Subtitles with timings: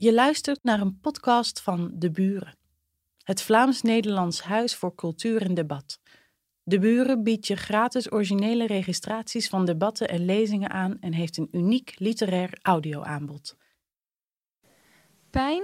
[0.00, 2.56] Je luistert naar een podcast van De Buren,
[3.22, 6.00] het Vlaams-Nederlands Huis voor Cultuur en Debat.
[6.62, 11.48] De Buren biedt je gratis originele registraties van debatten en lezingen aan en heeft een
[11.52, 13.56] uniek literair audioaanbod.
[15.30, 15.62] Pijn?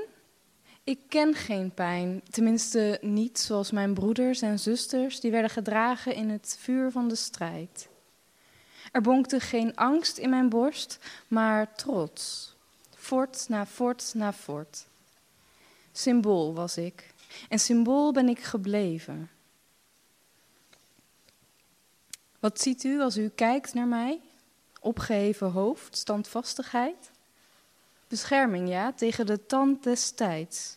[0.85, 6.29] Ik ken geen pijn, tenminste niet zoals mijn broeders en zusters die werden gedragen in
[6.29, 7.89] het vuur van de strijd.
[8.93, 10.99] Er bonkte geen angst in mijn borst,
[11.29, 12.54] maar trots
[13.05, 14.87] fort na fort na fort.
[15.93, 17.15] Symbool was ik
[17.49, 19.31] en symbool ben ik gebleven.
[22.39, 24.21] Wat ziet u als u kijkt naar mij?
[24.81, 27.11] Opgeheven hoofd, standvastigheid?
[28.09, 30.77] Bescherming, ja, tegen de tand des tijds.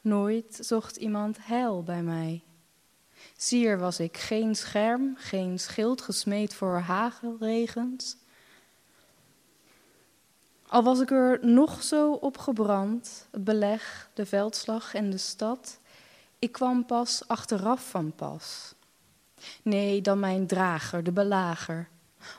[0.00, 2.42] Nooit zocht iemand heil bij mij.
[3.36, 8.16] Sier was ik, geen scherm, geen schild gesmeed voor hagelregens.
[10.74, 15.78] Al was ik er nog zo op gebrand, het beleg, de veldslag en de stad,
[16.38, 18.74] ik kwam pas achteraf van pas.
[19.62, 21.88] Nee, dan mijn drager, de belager.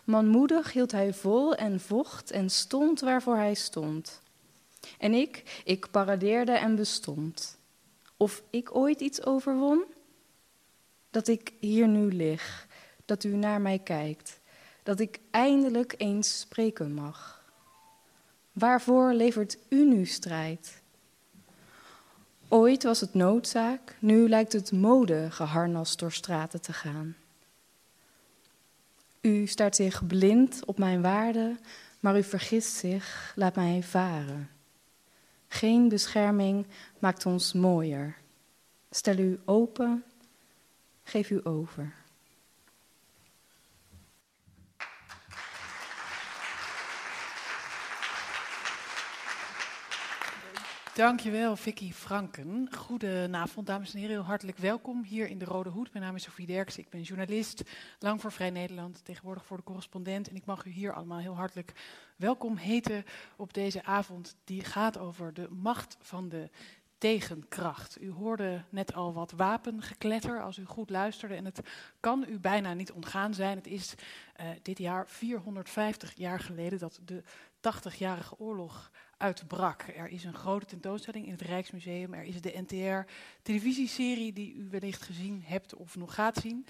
[0.03, 4.21] Manmoedig hield hij vol en vocht en stond waarvoor hij stond.
[4.99, 7.57] En ik, ik paradeerde en bestond.
[8.17, 9.83] Of ik ooit iets overwon?
[11.09, 12.67] Dat ik hier nu lig,
[13.05, 14.39] dat u naar mij kijkt,
[14.83, 17.34] dat ik eindelijk eens spreken mag.
[18.55, 20.81] Waarvoor levert u nu strijd?
[22.47, 27.15] Ooit was het noodzaak, nu lijkt het mode geharnast door straten te gaan.
[29.21, 31.55] U staat zich blind op mijn waarde,
[31.99, 34.49] maar u vergist zich, laat mij varen.
[35.47, 36.65] Geen bescherming
[36.99, 38.17] maakt ons mooier.
[38.89, 40.03] Stel u open,
[41.03, 41.93] geef u over.
[50.95, 52.67] Dankjewel, Vicky Franken.
[52.77, 54.15] Goedenavond, dames en heren.
[54.15, 55.93] Heel hartelijk welkom hier in de Rode Hoed.
[55.93, 56.77] Mijn naam is Sofie Derks.
[56.77, 57.63] Ik ben journalist,
[57.99, 60.29] lang voor Vrij Nederland, tegenwoordig voor de correspondent.
[60.29, 61.71] En ik mag u hier allemaal heel hartelijk
[62.15, 63.05] welkom heten
[63.35, 66.49] op deze avond die gaat over de macht van de
[66.97, 68.01] tegenkracht.
[68.01, 71.35] U hoorde net al wat wapengekletter als u goed luisterde.
[71.35, 71.59] En het
[71.99, 73.57] kan u bijna niet ontgaan zijn.
[73.57, 73.93] Het is
[74.41, 77.23] uh, dit jaar 450 jaar geleden dat de
[77.65, 79.81] 80-jarige oorlog uitbrak.
[79.81, 82.13] Er is een grote tentoonstelling in het Rijksmuseum.
[82.13, 86.65] Er is de NTR-televisieserie die u wellicht gezien hebt of nog gaat zien.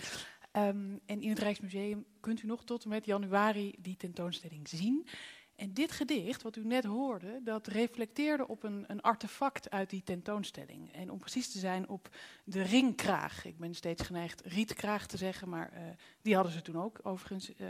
[0.51, 5.07] Um, en in het Rijksmuseum kunt u nog tot en met januari die tentoonstelling zien.
[5.55, 10.03] En dit gedicht, wat u net hoorde, dat reflecteerde op een, een, artefact uit die
[10.03, 10.93] tentoonstelling.
[10.93, 12.09] En om precies te zijn op
[12.43, 13.45] de ringkraag.
[13.45, 15.79] Ik ben steeds geneigd rietkraag te zeggen, maar uh,
[16.21, 17.67] die hadden ze toen ook overigens uh,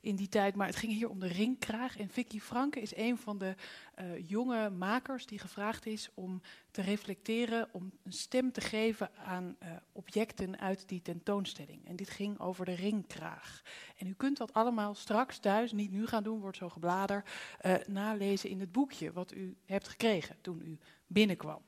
[0.00, 0.54] in die tijd.
[0.54, 1.98] Maar het ging hier om de ringkraag.
[1.98, 3.54] En Vicky Franke is een van de
[4.00, 6.40] uh, jonge makers die gevraagd is om
[6.70, 11.86] te reflecteren, om een stem te geven aan uh, objecten uit die tentoonstelling.
[11.86, 13.62] En dit ging over de ringkraag.
[13.96, 17.24] En u kunt dat allemaal straks thuis, niet nu gaan doen, wordt zo geblader,
[17.62, 21.62] uh, nalezen in het boekje wat u hebt gekregen toen u binnenkwam.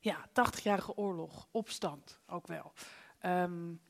[0.00, 2.72] Ja, 80-jarige oorlog, opstand ook wel.
[3.22, 3.80] Um,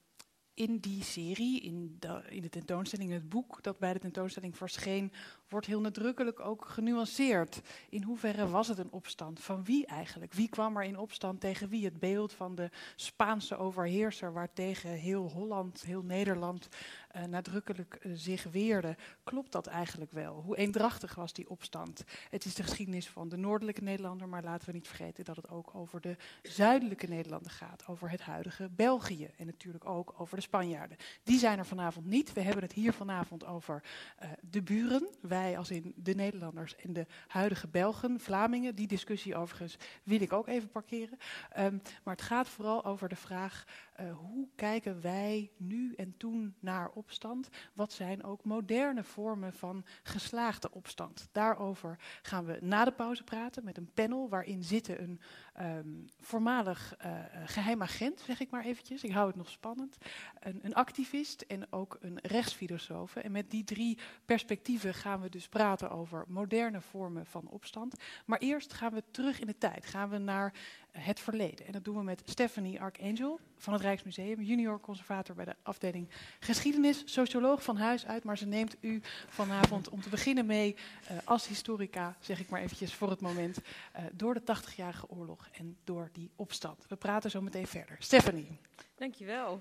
[0.61, 5.13] in die serie, in de, in de tentoonstelling, het boek dat bij de tentoonstelling verscheen,
[5.49, 7.61] wordt heel nadrukkelijk ook genuanceerd.
[7.89, 9.41] In hoeverre was het een opstand?
[9.41, 10.33] Van wie eigenlijk?
[10.33, 11.85] Wie kwam er in opstand tegen wie?
[11.85, 16.69] Het beeld van de Spaanse overheerser waartegen heel Holland, heel Nederland
[17.17, 18.97] uh, nadrukkelijk uh, zich weerde.
[19.25, 20.43] Klopt dat eigenlijk wel?
[20.43, 22.05] Hoe eendrachtig was die opstand?
[22.31, 25.49] Het is de geschiedenis van de noordelijke Nederlander, maar laten we niet vergeten dat het
[25.49, 27.87] ook over de zuidelijke Nederlander gaat.
[27.87, 30.97] Over het huidige België en natuurlijk ook over de Spanjaarden.
[31.23, 32.33] Die zijn er vanavond niet.
[32.33, 33.83] We hebben het hier vanavond over
[34.23, 35.09] uh, de buren.
[35.21, 38.75] Wij als in de Nederlanders en de huidige Belgen, Vlamingen.
[38.75, 41.19] Die discussie overigens wil ik ook even parkeren.
[41.59, 43.65] Um, maar het gaat vooral over de vraag
[44.01, 47.49] uh, hoe kijken wij nu en toen naar opstand?
[47.75, 51.29] Wat zijn ook moderne vormen van geslaagde opstand?
[51.33, 55.21] Daarover gaan we na de pauze praten met een panel waarin zitten een
[55.61, 57.13] um, voormalig uh,
[57.45, 59.05] geheim agent, zeg ik maar eventjes.
[59.05, 59.97] Ik hou het nog spannend.
[60.41, 63.17] Een, een activist en ook een rechtsfilosoof.
[63.17, 67.95] En met die drie perspectieven gaan we dus praten over moderne vormen van opstand.
[68.27, 69.87] Maar eerst gaan we terug in de tijd.
[69.87, 70.53] Gaan we naar
[70.93, 71.67] het verleden.
[71.67, 76.09] En dat doen we met Stephanie Archangel van het Rijksmuseum, junior conservator bij de afdeling
[76.41, 78.25] geschiedenis, socioloog van huis uit.
[78.25, 80.77] Maar ze neemt u vanavond om te beginnen mee
[81.11, 85.49] uh, als historica, zeg ik maar eventjes voor het moment, uh, door de 80-jarige oorlog
[85.53, 86.87] en door die opstand.
[86.89, 87.97] We praten zo meteen verder.
[87.99, 88.61] Stephanie.
[88.95, 89.59] Dankjewel.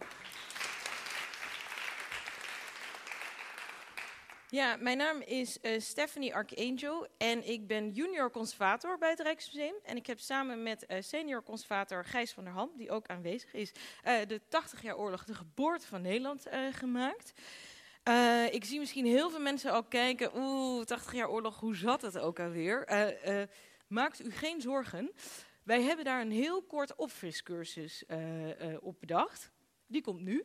[4.52, 9.74] Ja, mijn naam is uh, Stephanie Archangel en ik ben junior conservator bij het Rijksmuseum.
[9.84, 13.54] En ik heb samen met uh, senior conservator Gijs van der Ham, die ook aanwezig
[13.54, 13.72] is,
[14.06, 17.34] uh, de 80 jaar oorlog, de geboorte van Nederland gemaakt.
[18.52, 22.18] ik zie misschien heel veel mensen al kijken, oeh, 80 jaar oorlog, hoe zat het
[22.18, 22.88] ook alweer?
[23.88, 25.12] maakt u geen zorgen.
[25.70, 28.04] Wij hebben daar een heel kort opfriscursus
[28.80, 29.52] op bedacht.
[29.88, 30.44] Die komt nu.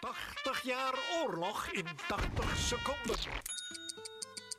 [0.00, 3.16] 80 jaar oorlog in 80 seconden.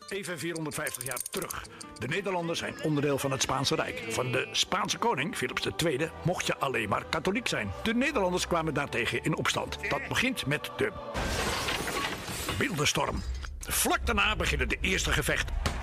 [0.10, 1.66] Even 450 jaar terug.
[2.00, 4.04] De Nederlanden zijn onderdeel van het Spaanse Rijk.
[4.10, 7.72] Van de Spaanse koning, Philips II, mocht je alleen maar katholiek zijn.
[7.84, 9.90] De Nederlanders kwamen daartegen in opstand.
[9.90, 10.92] Dat begint met de
[12.58, 13.22] Beeldenstorm.
[13.60, 15.75] Vlak daarna beginnen de eerste gevechten.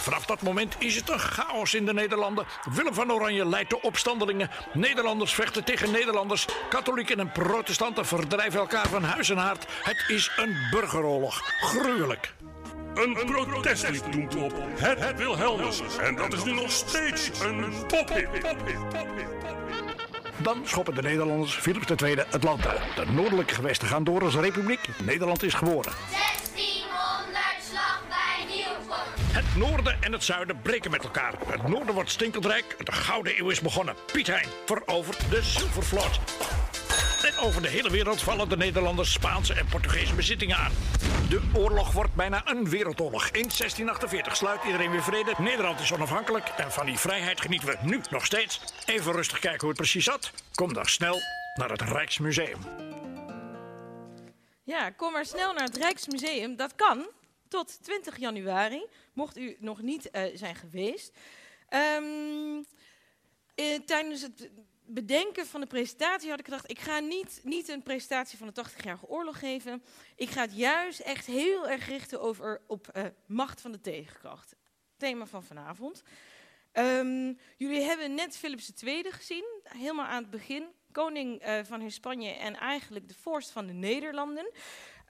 [0.00, 2.46] Vanaf dat moment is het een chaos in de Nederlanden.
[2.70, 4.50] Willem van Oranje leidt de opstandelingen.
[4.72, 6.46] Nederlanders vechten tegen Nederlanders.
[6.68, 9.66] Katholieken en protestanten verdrijven elkaar van huis en haard.
[9.82, 11.42] Het is een burgeroorlog.
[11.60, 12.32] Gruwelijk.
[12.94, 14.52] Een protestlied doemt op.
[14.78, 15.80] Het Wilhelmus.
[16.00, 18.28] En dat is nu nog steeds een pophit.
[20.36, 22.80] Dan schoppen de Nederlanders Philips II het land uit.
[22.96, 24.80] De noordelijke gewesten gaan door als republiek.
[25.02, 25.92] Nederland is geboren.
[29.32, 31.34] Het noorden en het zuiden breken met elkaar.
[31.46, 32.76] Het noorden wordt stinkeldrijk.
[32.84, 33.94] De Gouden Eeuw is begonnen.
[34.12, 36.20] Piet Hein verovert de Zilvervloot.
[37.22, 40.72] En over de hele wereld vallen de Nederlanders Spaanse en Portugese bezittingen aan.
[41.28, 43.24] De oorlog wordt bijna een wereldoorlog.
[43.24, 45.34] In 1648 sluit iedereen weer vrede.
[45.38, 48.60] Nederland is onafhankelijk en van die vrijheid genieten we nu nog steeds.
[48.86, 50.32] Even rustig kijken hoe het precies zat.
[50.54, 51.20] Kom dan snel
[51.54, 52.58] naar het Rijksmuseum.
[54.64, 56.56] Ja, kom maar snel naar het Rijksmuseum.
[56.56, 57.06] Dat kan
[57.50, 61.18] tot 20 januari, mocht u nog niet uh, zijn geweest.
[61.98, 64.50] Um, uh, tijdens het
[64.86, 68.64] bedenken van de presentatie had ik gedacht, ik ga niet, niet een presentatie van de
[68.64, 69.82] 80-jarige oorlog geven.
[70.16, 74.56] Ik ga het juist echt heel erg richten over, op uh, macht van de tegenkracht.
[74.96, 76.02] Thema van vanavond.
[76.72, 80.64] Um, jullie hebben net Philips II gezien, helemaal aan het begin.
[80.92, 84.50] Koning van Spanje en eigenlijk de vorst van de Nederlanden.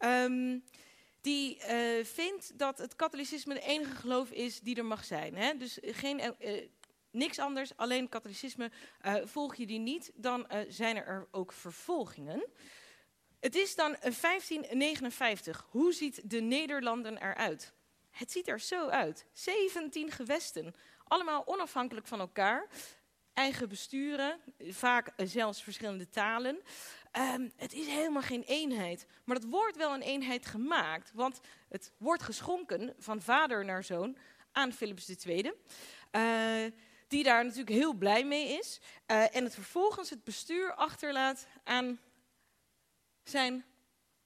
[0.04, 0.64] Um,
[1.20, 5.36] die uh, vindt dat het katholicisme de enige geloof is die er mag zijn.
[5.36, 5.56] Hè?
[5.56, 6.62] Dus geen, uh,
[7.10, 8.70] niks anders, alleen katholicisme.
[9.24, 12.44] Volg je die niet, dan zijn er ook vervolgingen.
[13.40, 15.66] Het is dan 1559.
[15.70, 17.72] Hoe ziet de Nederlanden eruit?
[18.10, 19.26] Het ziet er zo uit.
[19.32, 20.74] 17 gewesten,
[21.04, 22.66] allemaal onafhankelijk van elkaar.
[23.32, 26.62] Eigen besturen, vaak zelfs verschillende talen.
[27.18, 29.06] Um, het is helemaal geen eenheid.
[29.24, 31.10] Maar het wordt wel een eenheid gemaakt.
[31.14, 34.16] Want het wordt geschonken van vader naar zoon
[34.52, 35.52] aan Philips II.
[36.10, 36.64] Eh,
[37.08, 38.80] die daar natuurlijk heel blij mee is.
[39.06, 42.00] Uh, en het vervolgens het bestuur achterlaat aan
[43.22, 43.64] zijn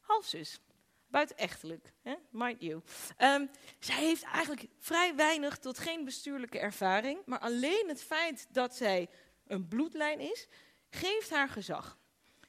[0.01, 0.61] halfzus.
[1.07, 2.15] Buitenechtelijk, hè?
[2.31, 2.83] mind you.
[3.19, 7.19] Um, zij heeft eigenlijk vrij weinig tot geen bestuurlijke ervaring.
[7.25, 9.09] Maar alleen het feit dat zij
[9.47, 10.47] een bloedlijn is,
[10.91, 11.99] geeft haar gezag.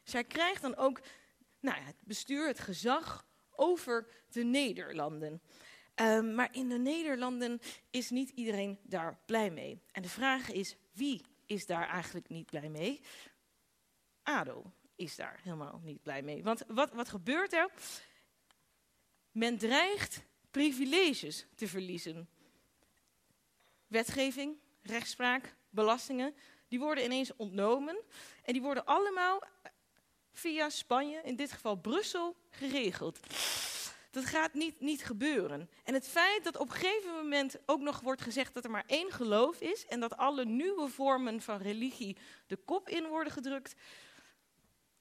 [0.06, 1.02] Zij krijgt dan ook
[1.60, 5.42] nou, het bestuur, het gezag over de Nederlanden.
[5.96, 7.60] Um, maar in de Nederlanden
[7.90, 9.82] is niet iedereen daar blij mee.
[9.92, 13.02] En de vraag is, wie is daar eigenlijk niet blij mee?
[14.24, 16.44] ADO is daar helemaal niet blij mee.
[16.44, 17.72] Want wat, wat gebeurt er?
[19.32, 22.30] Men dreigt privileges te verliezen.
[23.88, 26.36] Wetgeving, rechtspraak, belastingen,
[26.68, 28.02] die worden ineens ontnomen.
[28.44, 29.42] En die worden allemaal
[30.38, 33.20] via Spanje, in dit geval Brussel, geregeld.
[34.12, 35.70] Dat gaat niet, niet gebeuren.
[35.84, 38.84] En het feit dat op een gegeven moment ook nog wordt gezegd dat er maar
[38.88, 43.76] één geloof is en dat alle nieuwe vormen van religie de kop in worden gedrukt,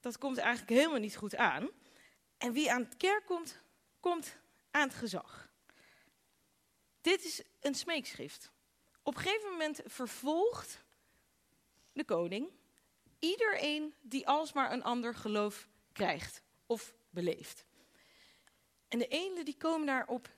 [0.01, 1.69] dat komt eigenlijk helemaal niet goed aan.
[2.39, 3.61] En wie aan het kerk komt,
[4.01, 4.37] komt
[4.71, 5.49] aan het gezag.
[7.01, 8.51] Dit is een smeekschrift.
[9.03, 10.85] Op een gegeven moment vervolgt
[11.93, 12.49] de koning
[13.25, 17.65] iedereen die alsmaar een ander geloof krijgt of beleeft.
[18.89, 20.29] En de edelen die komen daarop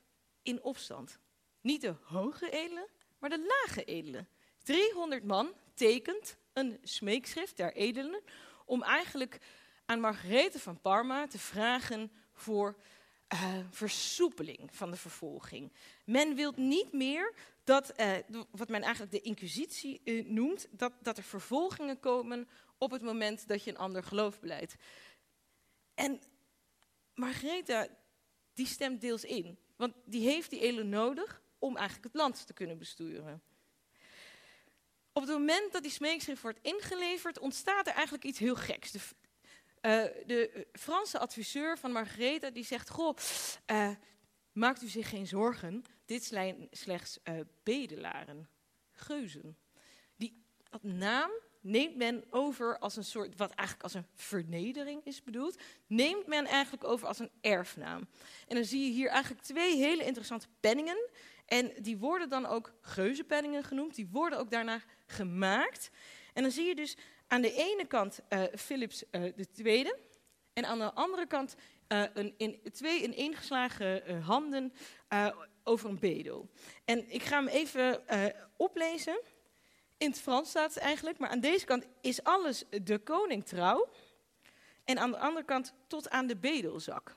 [0.43, 1.19] in opstand.
[1.61, 2.87] Niet de hoge edelen,
[3.19, 4.29] maar de lage edelen.
[4.63, 8.23] 300 man tekent een smeekschrift der edelen
[8.65, 9.39] om eigenlijk
[9.87, 12.77] aan Margarethe van Parma te vragen voor
[13.33, 15.73] uh, versoepeling van de vervolging.
[16.05, 18.13] Men wil niet meer dat, uh,
[18.51, 23.49] wat men eigenlijk de inquisitie uh, noemt, dat, dat er vervolgingen komen op het moment
[23.49, 24.75] dat je een ander geloof beleidt.
[25.95, 26.21] En
[27.15, 27.89] Margaretha,
[28.55, 29.59] die stemt deels in.
[29.77, 33.43] Want die heeft die elen nodig om eigenlijk het land te kunnen besturen.
[35.13, 38.91] Op het moment dat die smeekschrift wordt ingeleverd, ontstaat er eigenlijk iets heel geks.
[38.91, 39.01] De,
[39.81, 43.17] eh, de Franse adviseur van Margaretha die zegt: Goh,
[43.71, 43.91] uh,
[44.53, 45.85] maakt u zich geen zorgen.
[46.05, 47.19] Dit zijn slechts
[47.63, 48.49] bedelaren,
[48.93, 49.59] geuzen.
[50.17, 51.31] Die dat naam
[51.67, 56.45] neemt men over als een soort, wat eigenlijk als een vernedering is bedoeld, neemt men
[56.47, 58.09] eigenlijk over als een erfnaam.
[58.49, 61.09] En dan zie je hier eigenlijk twee hele interessante penningen.
[61.47, 63.95] En die worden dan ook geuzenpenningen genoemd.
[63.95, 65.91] Die worden ook daarna gemaakt.
[66.33, 66.97] En dan zie je dus
[67.27, 69.99] aan de ene kant uh, Philips uh, de tweede.
[70.53, 71.57] En aan de andere kant
[71.89, 74.73] uh, een, in, twee ineengeslagen handen
[75.65, 76.49] over een bedel.
[76.85, 78.03] En ik ga hem even
[78.57, 79.21] oplezen.
[79.99, 83.89] In het Frans staat het eigenlijk, maar aan deze kant is alles de koning trouw.
[84.85, 87.17] En aan de andere kant tot aan de bedelzak.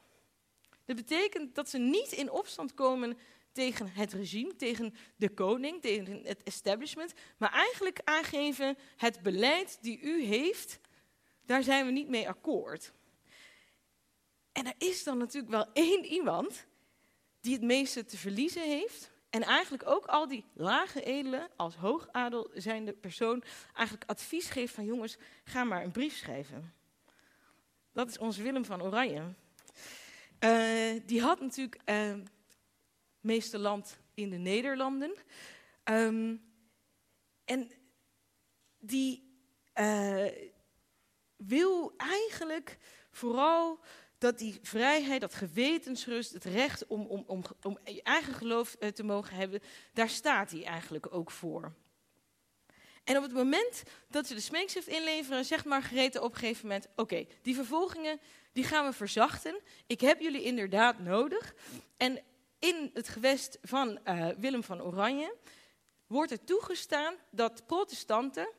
[0.86, 3.17] Dat betekent dat ze niet in opstand komen
[3.51, 10.00] tegen het regime, tegen de koning, tegen het establishment, maar eigenlijk aangeven het beleid die
[10.01, 10.79] u heeft,
[11.45, 12.91] daar zijn we niet mee akkoord.
[14.51, 16.65] En er is dan natuurlijk wel één iemand
[17.41, 19.12] die het meeste te verliezen heeft.
[19.29, 23.43] En eigenlijk ook al die lage edelen, als hoogadel zijnde persoon,
[23.74, 26.74] eigenlijk advies geeft van jongens, ga maar een brief schrijven.
[27.93, 29.33] Dat is onze Willem van Oranje.
[30.39, 32.13] Uh, die had natuurlijk uh,
[33.19, 35.15] meeste land in de Nederlanden.
[35.83, 36.41] Um,
[37.45, 37.71] en
[38.79, 39.39] die
[39.75, 40.25] uh,
[41.36, 42.77] wil eigenlijk
[43.12, 43.79] vooral
[44.20, 48.90] dat die vrijheid, dat gewetensrust, het recht om, om, om, om je eigen geloof uh,
[48.90, 49.62] te mogen hebben,
[49.94, 51.74] daar staat hij eigenlijk ook voor.
[53.04, 56.88] En op het moment dat ze de smeekschrift inleveren, zegt Margarethe op een gegeven moment:
[56.96, 58.20] Oké, die vervolgingen
[58.52, 59.60] die gaan we verzachten.
[59.88, 61.54] Ik heb jullie inderdaad nodig.
[61.98, 62.22] En
[62.60, 65.36] in het gewest van uh, Willem van Oranje
[66.08, 68.50] wordt er toegestaan dat protestanten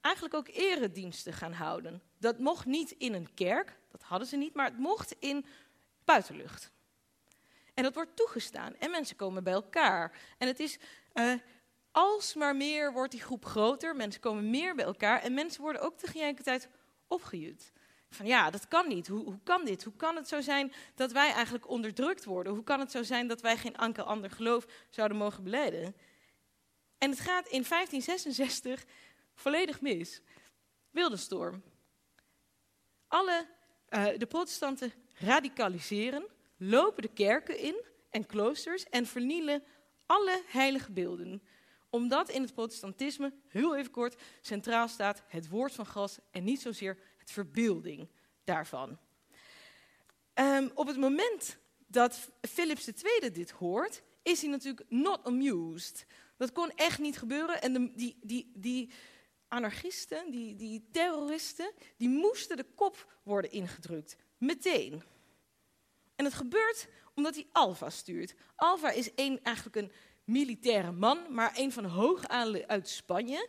[0.00, 2.02] eigenlijk ook erediensten gaan houden.
[2.18, 5.46] Dat mocht niet in een kerk, dat hadden ze niet, maar het mocht in
[6.04, 6.70] buitenlucht.
[7.74, 10.18] En dat wordt toegestaan en mensen komen bij elkaar.
[10.38, 10.78] En het is,
[11.14, 11.32] uh,
[11.90, 15.98] alsmaar meer wordt die groep groter, mensen komen meer bij elkaar en mensen worden ook
[15.98, 16.68] tegelijkertijd
[17.06, 17.72] opgejuwd.
[18.10, 19.08] Van ja, dat kan niet.
[19.08, 19.84] Hoe, hoe kan dit?
[19.84, 22.52] Hoe kan het zo zijn dat wij eigenlijk onderdrukt worden?
[22.52, 25.96] Hoe kan het zo zijn dat wij geen enkel ander geloof zouden mogen beleiden?
[26.98, 28.84] En het gaat in 1566
[29.34, 30.20] volledig mis.
[30.90, 31.62] Wildenstorm.
[33.08, 33.46] Alle
[33.90, 39.62] uh, de protestanten radicaliseren, lopen de kerken in en kloosters en vernielen
[40.06, 41.42] alle heilige beelden.
[41.90, 46.60] Omdat in het protestantisme, heel even kort, centraal staat het woord van God en niet
[46.60, 48.08] zozeer het verbeelding
[48.44, 48.98] daarvan.
[50.34, 56.06] Um, op het moment dat Philips II dit hoort, is hij natuurlijk not amused.
[56.36, 57.62] Dat kon echt niet gebeuren.
[57.62, 58.90] En de, die, die, die
[59.50, 64.16] anarchisten, die, die terroristen, die moesten de kop worden ingedrukt.
[64.38, 65.02] Meteen.
[66.16, 68.34] En het gebeurt omdat hij Alva stuurt.
[68.56, 69.92] Alva is een, eigenlijk een
[70.24, 73.48] militaire man, maar een van hoogadelen uit Spanje.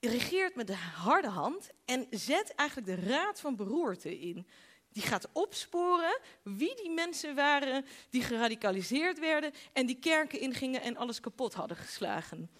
[0.00, 4.46] Regeert met de harde hand en zet eigenlijk de raad van beroerte in.
[4.88, 10.96] Die gaat opsporen wie die mensen waren die geradicaliseerd werden en die kerken ingingen en
[10.96, 12.50] alles kapot hadden geslagen.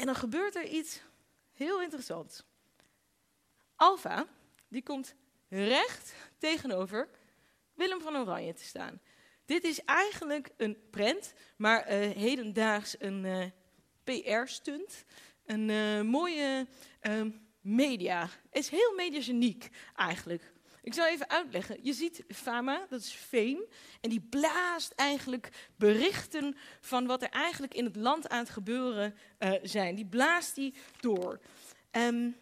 [0.00, 1.00] En dan gebeurt er iets
[1.52, 2.44] heel interessants.
[3.76, 4.26] Alfa,
[4.68, 5.14] die komt
[5.48, 7.08] recht tegenover
[7.74, 9.00] Willem van Oranje te staan.
[9.44, 13.46] Dit is eigenlijk een prent, maar uh, hedendaags een eh,
[14.04, 15.04] PR-stunt.
[15.46, 16.66] Een uh, mooie
[17.60, 18.20] media.
[18.22, 20.52] Het is heel mediageniek eigenlijk.
[20.82, 21.78] Ik zal even uitleggen.
[21.82, 23.68] Je ziet Fama, dat is fame,
[24.00, 29.14] en die blaast eigenlijk berichten van wat er eigenlijk in het land aan het gebeuren
[29.38, 29.94] uh, zijn.
[29.94, 31.40] Die blaast die door.
[31.90, 32.36] Um,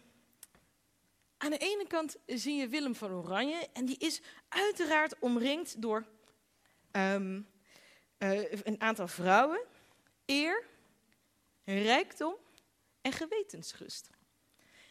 [1.37, 6.05] aan de ene kant zie je Willem van Oranje en die is uiteraard omringd door
[6.91, 7.47] um,
[8.19, 9.59] uh, een aantal vrouwen,
[10.25, 10.63] eer,
[11.63, 12.35] rijkdom
[13.01, 14.09] en gewetensrust.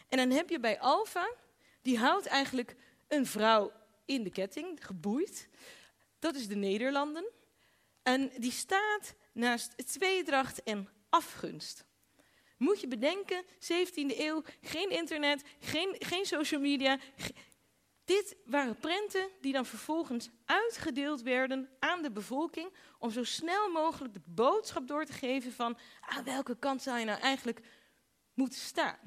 [0.09, 1.33] En dan heb je bij Alfa,
[1.83, 2.77] die houdt eigenlijk
[3.09, 3.73] een vrouw
[4.05, 5.49] in de ketting, geboeid.
[6.19, 7.31] Dat is de Nederlanden.
[8.03, 11.85] En die staat naast tweedracht en afgunst.
[12.57, 16.99] Moet je bedenken, 17e eeuw, geen internet, geen, geen social media.
[18.05, 24.15] Dit waren prenten die dan vervolgens uitgedeeld werden aan de bevolking om zo snel mogelijk
[24.15, 27.61] de boodschap door te geven van aan welke kant zou je nou eigenlijk
[28.35, 28.99] moeten staan.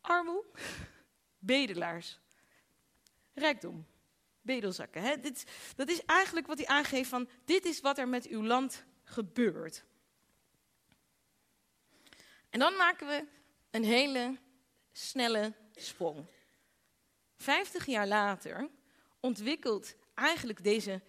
[0.00, 0.44] Armoe,
[1.42, 2.18] bedelaars,
[3.34, 3.86] rijkdom,
[4.40, 5.02] bedelzakken.
[5.02, 5.20] Hè?
[5.20, 5.44] Dit,
[5.76, 9.84] dat is eigenlijk wat hij aangeeft van dit is wat er met uw land gebeurt.
[12.50, 13.26] En dan maken we
[13.70, 14.38] een hele
[14.92, 16.26] snelle sprong.
[17.36, 18.70] Vijftig jaar later
[19.20, 21.00] ontwikkelt eigenlijk deze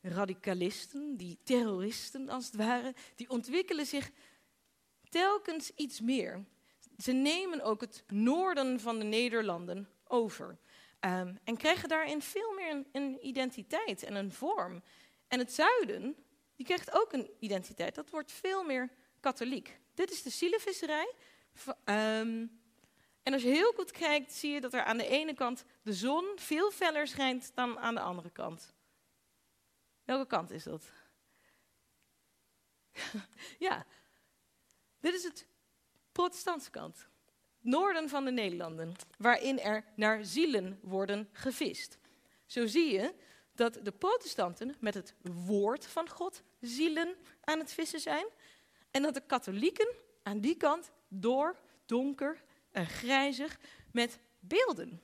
[0.00, 4.10] radicalisten, die terroristen als het ware, die ontwikkelen zich
[5.08, 6.44] telkens iets meer.
[7.02, 10.58] Ze nemen ook het noorden van de Nederlanden over.
[11.00, 14.82] Ehm, en krijgen daarin veel meer een, identiteit en een vorm.
[15.28, 16.16] En het zuiden,
[16.56, 17.94] die krijgt ook een identiteit.
[17.94, 18.90] Dat wordt veel meer
[19.20, 19.80] katholiek.
[19.94, 21.14] Dit is de zielevisserij.
[21.84, 22.46] Ehm,
[23.22, 25.92] en als je heel goed kijkt, zie je dat er aan de ene kant de
[25.92, 28.74] zon veel feller schijnt dan aan de andere kant.
[30.04, 30.90] Welke kant is dat?
[33.68, 33.86] ja,
[35.00, 35.46] dit is het
[36.18, 37.08] protestantse kant.
[37.60, 41.98] Noorden van de Nederlanden, waarin er naar zielen worden gevist.
[42.46, 43.14] Zo zie je
[43.54, 45.14] dat de protestanten met het
[45.46, 48.26] woord van God zielen aan het vissen zijn.
[48.90, 49.88] En dat de katholieken
[50.22, 51.56] aan die kant door,
[51.86, 53.58] donker en grijzig
[53.92, 55.02] met beelden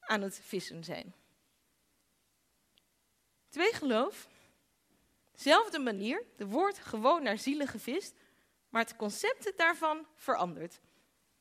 [0.00, 1.14] aan het vissen zijn.
[3.48, 4.28] Twee geloof,
[5.32, 8.14] dezelfde manier, er wordt gewoon naar zielen gevist,
[8.68, 10.80] maar het concept daarvan verandert.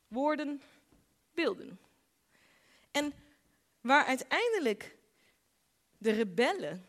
[0.07, 0.61] Woorden,
[1.33, 1.79] beelden.
[2.91, 3.13] En
[3.81, 4.97] waar uiteindelijk
[5.97, 6.85] de rebellen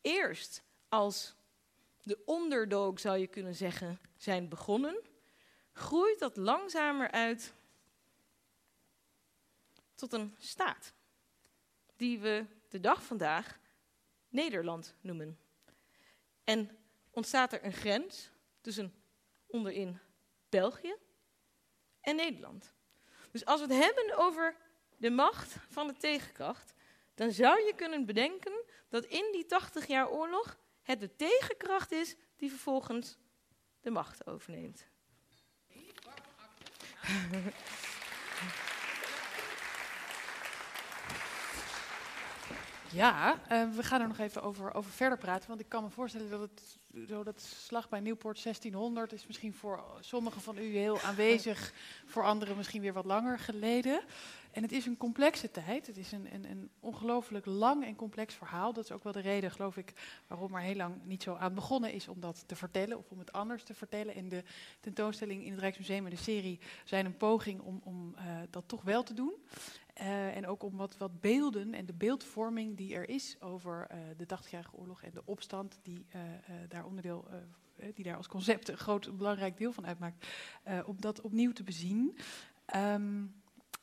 [0.00, 1.34] eerst als
[2.02, 5.00] de onderdog, zou je kunnen zeggen, zijn begonnen,
[5.72, 7.52] groeit dat langzamer uit
[9.94, 10.92] tot een staat.
[11.96, 13.58] Die we de dag vandaag
[14.28, 15.38] Nederland noemen.
[16.44, 16.78] En
[17.10, 19.01] ontstaat er een grens tussen
[19.52, 20.00] onderin
[20.48, 20.96] België
[22.00, 22.74] en Nederland.
[23.30, 24.56] Dus als we het hebben over
[24.96, 26.74] de macht van de tegenkracht,
[27.14, 32.16] dan zou je kunnen bedenken dat in die 80 jaar oorlog het de tegenkracht is
[32.36, 33.18] die vervolgens
[33.80, 34.86] de macht overneemt.
[42.92, 45.48] Ja, uh, we gaan er nog even over, over verder praten.
[45.48, 49.54] Want ik kan me voorstellen dat het zo dat slag bij Nieuwpoort 1600 is misschien
[49.54, 51.72] voor sommigen van u heel aanwezig,
[52.12, 54.02] voor anderen misschien weer wat langer geleden.
[54.50, 55.86] En het is een complexe tijd.
[55.86, 58.72] Het is een, een, een ongelooflijk lang en complex verhaal.
[58.72, 59.92] Dat is ook wel de reden, geloof ik,
[60.26, 63.18] waarom er heel lang niet zo aan begonnen is om dat te vertellen of om
[63.18, 64.14] het anders te vertellen.
[64.14, 64.42] En de
[64.80, 68.82] tentoonstelling in het Rijksmuseum en de serie zijn een poging om, om uh, dat toch
[68.82, 69.32] wel te doen.
[70.00, 73.98] Uh, en ook om wat, wat beelden en de beeldvorming die er is over uh,
[74.16, 76.20] de 80-jarige oorlog en de opstand die uh,
[76.68, 77.28] daar onderdeel,
[77.94, 80.26] die daar als concept een groot belangrijk deel van uitmaakt,
[80.84, 82.18] om dat opnieuw te bezien.
[82.76, 83.42] Um,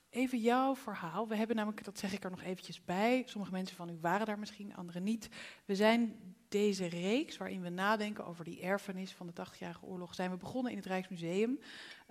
[0.10, 1.28] even jouw verhaal.
[1.28, 4.26] We hebben namelijk, dat zeg ik er nog eventjes bij, sommige mensen van u waren
[4.26, 5.30] daar misschien, anderen niet.
[5.66, 6.16] We zijn
[6.48, 10.72] deze reeks, waarin we nadenken over die erfenis van de 80-jarige oorlog, zijn we begonnen
[10.72, 11.60] in het Rijksmuseum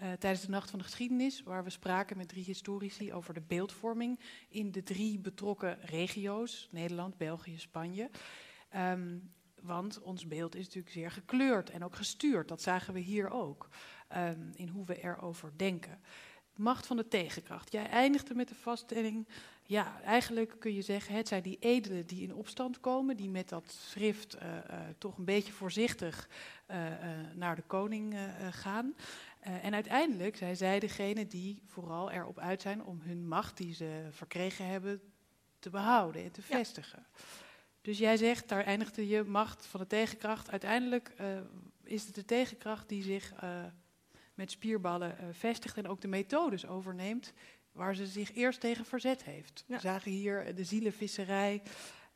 [0.02, 3.40] uh, tijdens de Nacht van de Geschiedenis, waar we spraken met drie historici over de
[3.40, 8.10] beeldvorming in de drie betrokken regio's, Nederland, België, Spanje.
[8.76, 9.32] Um,
[9.62, 12.48] want ons beeld is natuurlijk zeer gekleurd en ook gestuurd.
[12.48, 13.68] Dat zagen we hier ook,
[14.16, 16.00] um, in hoe we erover denken
[16.58, 17.72] macht van de tegenkracht.
[17.72, 19.28] Jij eindigde met de vaststelling,
[19.62, 23.48] ja, eigenlijk kun je zeggen, het zijn die edelen die in opstand komen, die met
[23.48, 26.28] dat schrift uh, uh, toch een beetje voorzichtig
[27.34, 28.16] naar de koning
[28.50, 28.94] gaan.
[29.40, 34.06] En uiteindelijk zijn zij degene die vooral erop uit zijn om hun macht die ze
[34.10, 35.00] verkregen hebben
[35.58, 36.56] te behouden en te ja.
[36.56, 37.06] vestigen.
[37.80, 40.50] Dus jij zegt, daar eindigde je macht van de tegenkracht.
[40.50, 41.12] Uiteindelijk
[41.84, 43.32] is het de tegenkracht die zich
[44.34, 47.32] met spierballen vestigt en ook de methodes overneemt
[47.78, 49.64] waar ze zich eerst tegen verzet heeft.
[49.66, 49.74] Ja.
[49.74, 51.62] We zagen hier de zielenvisserij,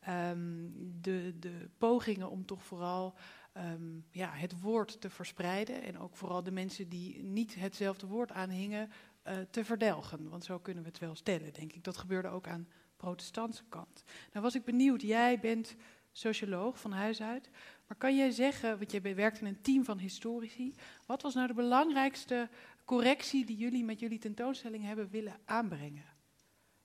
[0.09, 3.13] um, de, de pogingen om toch vooral
[3.57, 8.31] um, ja, het woord te verspreiden en ook vooral de mensen die niet hetzelfde woord
[8.31, 8.89] aanhingen
[9.27, 10.29] uh, te verdelgen.
[10.29, 11.83] Want zo kunnen we het wel stellen, denk ik.
[11.83, 14.03] Dat gebeurde ook aan protestantse kant.
[14.31, 15.75] Nou was ik benieuwd, jij bent
[16.11, 17.49] socioloog van huis uit.
[17.87, 21.47] Maar kan jij zeggen, want jij werkt in een team van historici, wat was nou
[21.47, 22.49] de belangrijkste
[22.85, 26.05] correctie die jullie met jullie tentoonstelling hebben willen aanbrengen?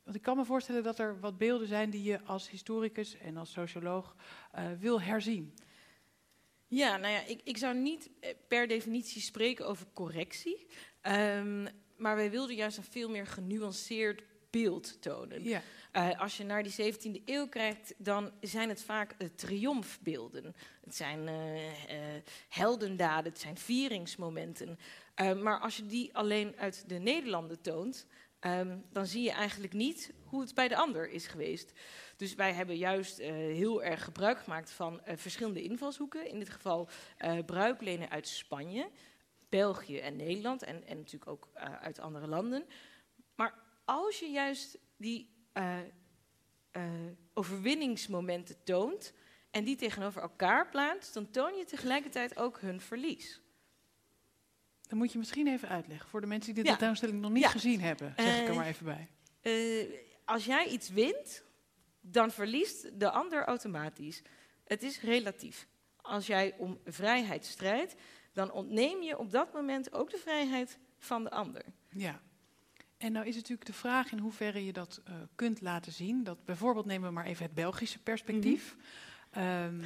[0.03, 3.37] Want ik kan me voorstellen dat er wat beelden zijn die je als historicus en
[3.37, 4.17] als socioloog
[4.55, 5.55] uh, wil herzien.
[6.69, 10.67] Ja, nou ja, ik, ik, zou niet eh, per definitie spreken over correctie.
[11.03, 15.45] Um, maar wij wilden juist een veel meer genuanceerd beeld tonen.
[15.45, 15.63] Ja.
[15.93, 20.55] Uh, als je naar die 17e eeuw kijkt, dan zijn het vaak uh, triomfbeelden.
[20.85, 21.61] Het zijn uh,
[22.49, 24.79] heldendaden, het zijn vieringsmomenten.
[25.17, 28.07] maar als je die alleen uit de Nederlanden toont,
[28.41, 31.73] um, dan zie je eigenlijk niet hoe het bij de ander is geweest.
[32.19, 36.29] Dus wij hebben juist heel erg gebruik gemaakt van verschillende invalshoeken.
[36.29, 36.89] In dit geval
[37.47, 38.91] bruiklenen uit Spanje,
[39.49, 41.49] België en Nederland en, en natuurlijk ook
[41.81, 42.65] uit andere landen.
[43.85, 45.79] als je juist die eh,
[46.71, 46.83] eh,
[47.35, 49.13] overwinningsmomenten toont
[49.51, 53.41] en die tegenover elkaar plaatst, dan toon je tegelijkertijd ook hun verlies.
[54.83, 56.77] Dan moet je misschien even uitleggen voor de mensen die de Ja.
[56.77, 57.49] tentoonstelling nog niet Ja.
[57.49, 58.15] gezien hebben.
[58.17, 59.09] Zeg ik er Eh, maar even bij.
[59.41, 59.87] Eh,
[60.25, 61.45] als jij iets wint,
[62.11, 64.23] dan verliest de ander automatisch.
[64.65, 65.67] Het is relatief.
[65.97, 67.95] Als jij om vrijheid strijdt,
[68.33, 71.65] dan ontneem je op dat moment ook de vrijheid van de ander.
[71.89, 72.21] Ja.
[72.97, 76.25] En nou is natuurlijk de vraag in hoeverre je dat eh, kunt laten zien.
[76.25, 78.77] Dat bijvoorbeeld nemen we maar even het Belgische perspectief.
[79.31, 79.83] Ehm,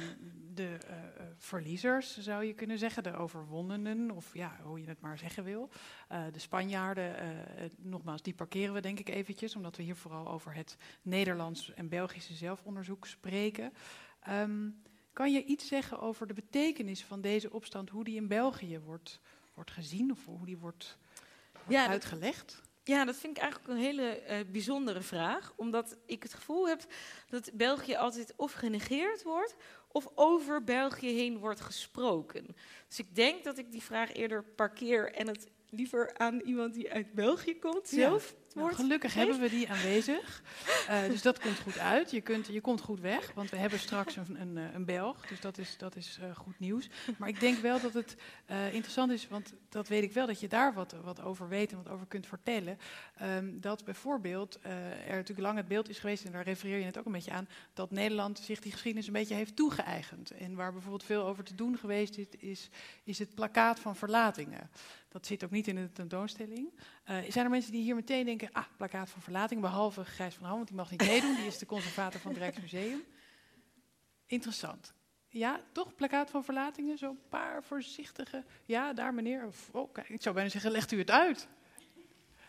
[0.53, 5.01] de eh, eh, verliezers zou je kunnen zeggen, de overwonnenen, of ja, hoe je het
[5.01, 5.69] maar zeggen wil.
[6.07, 7.15] Eh, de Spanjaarden,
[7.77, 11.89] nogmaals, die parkeren we denk ik eventjes, omdat we hier vooral over het Nederlands en
[11.89, 13.73] Belgische zelfonderzoek spreken.
[14.19, 14.69] Ehm,
[15.13, 19.19] kan je iets zeggen over de betekenis van deze opstand, hoe die in België wordt,
[19.53, 20.97] wordt gezien of hoe die wordt,
[21.51, 22.61] wordt Ja, uitgelegd?
[22.83, 25.53] Ja, dat vind ik eigenlijk een hele eh, bijzondere vraag.
[25.55, 26.85] Omdat ik het gevoel heb
[27.29, 29.55] dat België altijd of genegeerd wordt
[29.87, 32.55] of over België heen wordt gesproken.
[32.87, 36.91] Dus ik denk dat ik die vraag eerder parkeer en het liever aan iemand die
[36.91, 40.41] uit België komt zelf Nou, gelukkig hebben we die aanwezig.
[40.87, 42.11] Eh, dus dat komt goed uit.
[42.11, 45.27] Je, kunt, je komt goed weg, want we hebben straks een, een, eh, een Belg.
[45.27, 46.89] Dus dat is, dat is eh, goed nieuws.
[47.17, 48.15] Maar ik denk wel dat het
[48.47, 51.77] interessant is, want dat weet ik wel, dat je daar wat, wat over weet en
[51.77, 52.77] wat over kunt vertellen.
[53.17, 54.59] Ehm, dat bijvoorbeeld
[55.07, 57.31] er natuurlijk lang het beeld is geweest, en daar refereer je het ook een beetje
[57.31, 60.31] aan, dat Nederland zich die geschiedenis een beetje heeft toegeëigend.
[60.31, 62.69] En waar bijvoorbeeld veel over te doen geweest is, is,
[63.03, 64.69] is het plakkaat van verlatingen.
[65.13, 66.79] Dat zit ook niet in de tentoonstelling.
[67.03, 70.45] Eh, zijn er mensen die hier meteen denken, ah, plakkaat van verlating, behalve Gijs van
[70.45, 73.03] Ham, want die mag niet meedoen, die is de conservator van het Rijksmuseum.
[74.25, 74.93] Interessant.
[75.27, 78.43] Ja, toch plakkaat van verlatingen, zo'n paar voorzichtige.
[78.65, 79.49] Ja, daar meneer.
[79.71, 81.47] Oh, kijk, ik zou bijna zeggen, legt u het uit.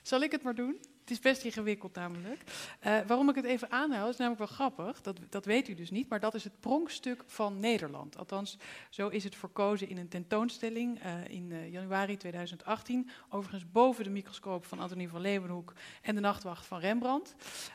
[0.03, 0.81] Zal ik het maar doen?
[1.05, 2.43] Het is best ingewikkeld namelijk.
[2.81, 5.01] Eh, waarom ik het even aanhaal is namelijk wel grappig.
[5.01, 8.19] Dat, dat weet u dus niet, maar dat is het pronkstuk van Nederland.
[8.19, 8.59] Althans,
[8.91, 13.11] zo is het verkozen in een tentoonstelling eh, in eh, januari 2018.
[13.29, 17.35] Overigens boven de microscoop van Antonie van Leeuwenhoek en de nachtwacht van Rembrandt.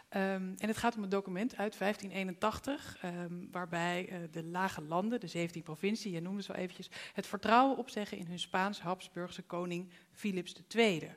[0.10, 5.28] Ehm, en het gaat om een document uit 1581, ehm, waarbij de lage landen, de
[5.28, 11.10] 17 provincie, je noemde zo eventjes, het vertrouwen opzeggen in hun Spaans-Habsburgse koning Philips II.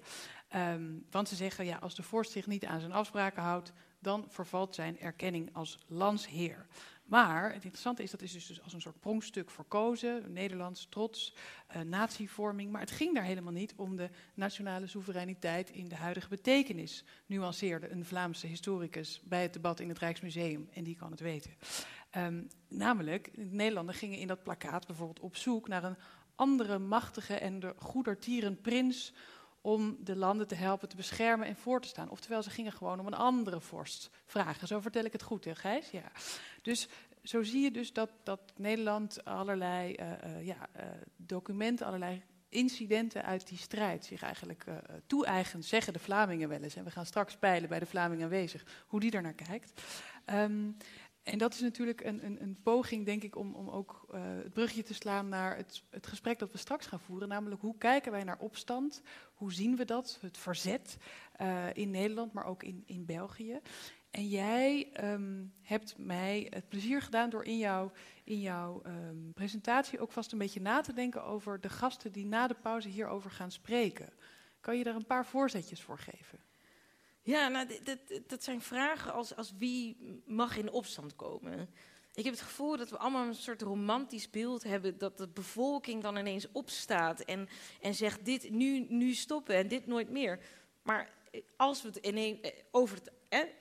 [0.53, 4.25] Ehm, want ze zeggen, ja, als de vorst zich niet aan zijn afspraken houdt, dan
[4.29, 6.67] vervalt zijn erkenning als landsheer.
[7.05, 11.35] Maar het interessante is, dat is dus als een soort pronkstuk verkozen, Nederlands trots,
[11.67, 12.71] eh, natievorming.
[12.71, 17.91] Maar het ging daar helemaal niet om de nationale soevereiniteit in de huidige betekenis, nuanceerde
[17.91, 21.51] een Vlaamse historicus bij het debat in het Rijksmuseum, en die kan het weten.
[22.11, 25.99] Ehm, namelijk, de Nederlanders gingen in dat plakkaat bijvoorbeeld op zoek naar een
[26.35, 29.13] andere machtige en de goedertieren prins
[29.63, 32.11] om de landen te helpen te beschermen en voor te staan.
[32.11, 34.67] Oftewel, ze gingen gewoon om een andere vorst vragen.
[34.67, 35.91] Zo vertel ik het goed, hè Gijs?
[35.91, 36.13] Ja.
[36.63, 36.89] Dus
[37.23, 43.25] zo zie je dus dat, dat Nederland allerlei eh, eh, ja, eh, documenten, allerlei incidenten
[43.25, 44.65] uit die strijd zich eigenlijk
[45.07, 46.77] toe-eigent, zeggen de Vlamingen wel eens.
[46.77, 49.83] En we gaan straks peilen bij de Vlamingen aanwezig hoe die er naar kijkt.
[50.25, 50.71] Ehm,
[51.23, 54.53] en dat is natuurlijk een, een, een poging, denk ik, om, om ook eh, het
[54.53, 57.29] brugje te slaan naar het, het gesprek dat we straks gaan voeren.
[57.29, 59.03] Namelijk, hoe kijken wij naar opstand?
[59.35, 60.19] Hoe zien we dat?
[60.21, 60.97] Het verzet
[61.33, 63.61] eh, in Nederland, maar ook in, in België.
[64.11, 67.93] En jij ehm, hebt mij het plezier gedaan door in jouw,
[68.25, 72.27] in jouw ehm, presentatie ook vast een beetje na te denken over de gasten die
[72.27, 74.13] na de pauze hierover gaan spreken.
[74.61, 76.39] Kan je daar een paar voorzetjes voor geven?
[77.23, 77.67] Ja, nou,
[78.27, 81.69] dat zijn vragen als, als wie mag in opstand komen.
[82.15, 86.03] Ik heb het gevoel dat we allemaal een soort romantisch beeld hebben dat de bevolking
[86.03, 87.49] dan ineens opstaat en,
[87.81, 90.39] en zegt dit nu, nu stoppen en dit nooit meer.
[90.83, 91.13] Maar
[91.57, 93.55] als we het ineens eh, over het,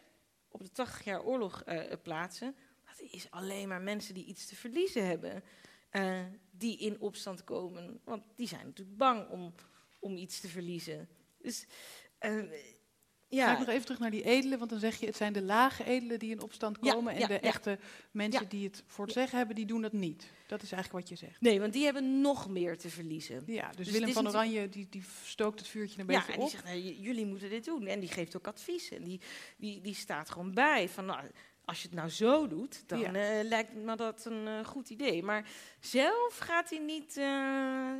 [0.51, 4.55] op de 80 jaar oorlog eh, plaatsen, dat is alleen maar mensen die iets te
[4.55, 5.43] verliezen hebben,
[5.89, 6.21] eh,
[6.51, 8.01] die in opstand komen.
[8.03, 9.53] Want die zijn natuurlijk bang om,
[9.99, 11.09] om iets te verliezen.
[11.37, 11.67] Dus
[12.17, 12.43] eh,
[13.31, 13.45] ja.
[13.45, 15.41] Ga ik nog even terug naar die edelen, want dan zeg je het zijn de
[15.41, 17.39] lage edelen die in opstand Ja, komen en ja, de ja.
[17.39, 17.79] echte
[18.11, 18.49] mensen Ja.
[18.49, 20.25] die het voor het zeggen hebben, die doen dat niet.
[20.47, 21.41] Dat is eigenlijk wat je zegt.
[21.41, 23.43] Nee, want die hebben nog meer te verliezen.
[23.45, 26.37] Ja, dus, Dus Willem van Oranje die, die stookt het vuurtje een Ja, beetje en
[26.37, 26.51] die op.
[26.51, 27.87] zegt, nou, jullie moeten dit doen.
[27.87, 28.89] En die geeft ook advies.
[28.91, 29.19] En die,
[29.57, 31.19] die, die staat gewoon bij van, nou,
[31.65, 33.13] als je het nou zo doet, dan Ja.
[33.13, 35.23] eh, lijkt me dat een eh, goed idee.
[35.23, 37.91] Maar zelf gaat hij niet, eh,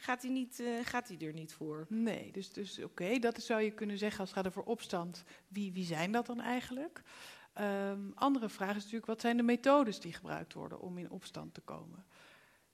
[0.00, 1.86] gaat hij niet, eh, gaat hij er niet voor.
[1.88, 5.24] Nee, dus, dus oké, dat zou je kunnen zeggen als het gaat over opstand.
[5.48, 7.02] Wie, wie zijn dat dan eigenlijk?
[7.52, 11.54] Ehm, andere vraag is natuurlijk, wat zijn de methodes die gebruikt worden om in opstand
[11.54, 12.04] te komen?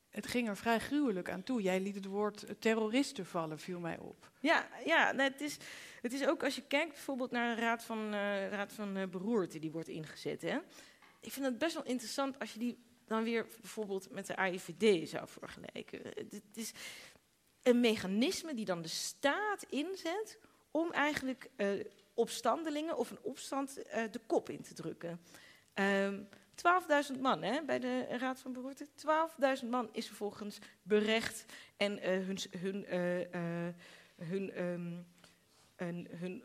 [0.09, 1.63] Het ging er vrij gruwelijk aan toe.
[1.63, 4.31] Jij liet het woord eh, terroristen vallen, viel mij op.
[4.41, 5.57] Ja, ja nou, het is.
[6.03, 9.07] Het is ook als je kijkt bijvoorbeeld naar de Raad van, uh, Raad van uh,
[9.07, 10.43] Beroerte die wordt ingezet.
[10.43, 10.59] Hè?
[11.21, 15.09] Ik vind het best wel interessant als je die dan weer bijvoorbeeld met de AIVD
[15.09, 16.01] zou vergelijken.
[16.05, 16.73] Het is
[17.65, 20.39] een mechanisme die dan de staat inzet
[20.71, 23.75] om eigenlijk uh, opstandelingen of een opstand
[24.11, 25.21] de kop in te drukken.
[25.75, 26.29] Um,
[27.15, 28.87] 12.000 man hè, bij de Raad van Beroerte.
[29.63, 31.45] 12.000 man is vervolgens berecht
[31.77, 32.87] en uh, hun, hun,
[34.17, 35.07] hun, um,
[36.11, 36.43] hun,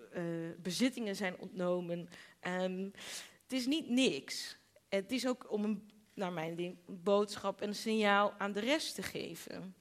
[0.62, 2.10] bezittingen zijn ontnomen.
[2.48, 2.92] Um,
[3.44, 4.58] het is niet niks.
[4.90, 8.60] Het is ook om een, naar mijn ding, een boodschap en een signaal aan de
[8.60, 9.76] rest te geven.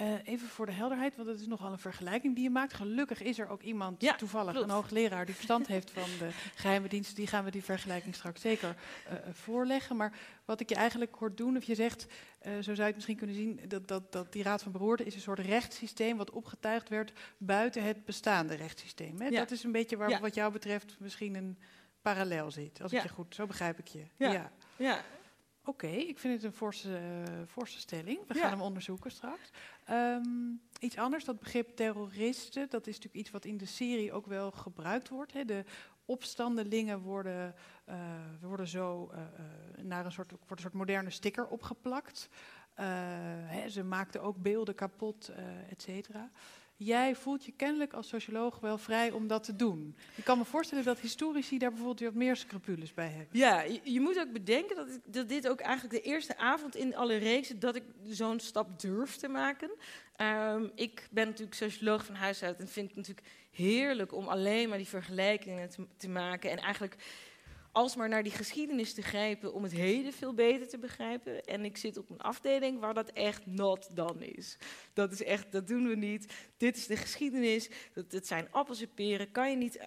[0.00, 2.74] Uh, even voor de helderheid, want het is nogal een vergelijking die je maakt.
[2.74, 4.68] Gelukkig is er ook iemand, ja, toevallig klopt.
[4.68, 7.14] een hoogleraar, die verstand heeft van de geheime diensten.
[7.14, 8.76] Die gaan we die vergelijking straks zeker
[9.08, 9.96] uh, voorleggen.
[9.96, 10.12] Maar
[10.44, 13.16] wat ik je eigenlijk hoort doen, of je zegt, uh, zo zou je het misschien
[13.16, 16.88] kunnen zien, dat, dat, dat die Raad van Beroerde is een soort rechtssysteem wat opgetuigd
[16.88, 19.20] werd buiten het bestaande rechtssysteem.
[19.20, 19.26] Hè?
[19.26, 19.38] Ja.
[19.38, 20.20] Dat is een beetje waar ja.
[20.20, 21.58] wat jou betreft misschien een
[22.02, 22.82] parallel zit.
[22.82, 24.02] Als ik je goed, zo begrijp ik je.
[24.16, 24.50] Ja.
[24.76, 25.04] ja.
[25.68, 28.18] Oké, okay, ik vind het een forse, uh, forse stelling.
[28.26, 29.50] We gaan hem onderzoeken straks.
[29.90, 34.26] Um, iets anders, dat begrip terroristen, dat is natuurlijk iets wat in de serie ook
[34.26, 35.32] wel gebruikt wordt.
[35.32, 35.44] Hè.
[35.44, 35.64] De
[36.04, 37.54] opstandelingen worden,
[37.88, 37.94] uh,
[38.40, 39.20] worden zo uh,
[39.84, 42.28] naar een soort, wordt een soort moderne sticker opgeplakt.
[42.74, 45.32] Hè, ze maakten ook beelden kapot,
[45.68, 46.30] et cetera.
[46.78, 49.96] Jij voelt je kennelijk als socioloog wel vrij om dat te doen.
[50.14, 53.38] Ik kan me voorstellen dat historici daar bijvoorbeeld wat meer scrupules bij hebben.
[53.38, 54.88] Ja, je, moet ook bedenken dat,
[55.22, 59.16] ik, dit ook eigenlijk de eerste avond in alle reeksen dat ik zo'n stap durf
[59.16, 59.70] te maken.
[60.20, 64.68] Um, ik ben natuurlijk socioloog van huis uit en vind het natuurlijk heerlijk om alleen
[64.68, 66.50] maar die vergelijkingen te, te maken.
[66.50, 66.96] En eigenlijk
[67.76, 71.44] alsmaar naar die geschiedenis te grijpen om het heden veel beter te begrijpen.
[71.44, 74.58] En ik zit op een afdeling waar dat echt not done is.
[74.92, 76.32] Dat is echt, dat doen we niet.
[76.56, 77.68] Dit is de geschiedenis.
[77.92, 79.30] Dat, dat zijn appels en peren.
[79.30, 79.78] Kan je niet,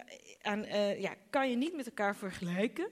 [0.42, 2.88] aan, uh, ja, kan je niet met elkaar vergelijken.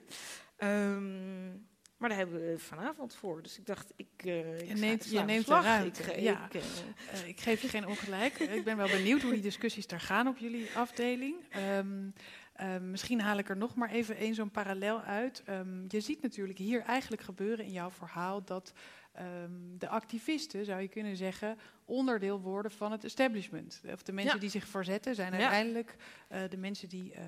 [0.57, 3.43] Um, maar daar hebben we vanavond voor.
[3.43, 4.07] Dus ik dacht, ik.
[4.25, 6.03] Uh, je neemt, je neemt de ruimte.
[6.03, 6.45] Ik, ja.
[6.51, 8.39] ik, uh, ik, geef je geen ongelijk.
[8.39, 11.35] ik ben wel benieuwd hoe die discussies daar gaan op jullie afdeling.
[11.77, 12.13] Um,
[12.61, 15.43] Um, misschien haal ik er nog maar even één zo'n parallel uit.
[15.49, 18.73] Um, je ziet natuurlijk hier eigenlijk gebeuren in jouw verhaal dat
[19.19, 23.81] um, de activisten, zou je kunnen zeggen, onderdeel worden van het establishment.
[23.93, 24.39] Of de mensen ja.
[24.39, 25.39] die zich verzetten zijn ja.
[25.39, 25.95] uiteindelijk
[26.31, 27.19] uh, de mensen die uh,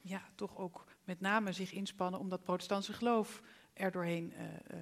[0.00, 4.78] ja, toch ook met name zich inspannen om dat protestantse geloof er doorheen uh,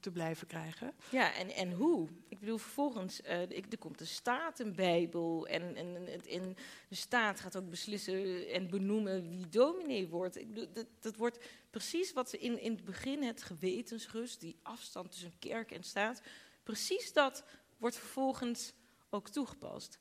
[0.00, 0.92] te blijven krijgen.
[1.10, 2.08] Ja, en, en hoe?
[2.28, 6.56] Ik bedoel, vervolgens, uh, er komt de Statenbijbel en, en, en, en
[6.88, 10.36] de staat gaat ook beslissen en benoemen wie dominee wordt.
[10.36, 11.38] Ik bedoel, dat, dat wordt
[11.70, 16.22] precies wat ze in, in het begin, het gewetensrust, die afstand tussen kerk en staat,
[16.62, 17.44] precies dat
[17.76, 18.72] wordt vervolgens
[19.10, 19.98] ook toegepast.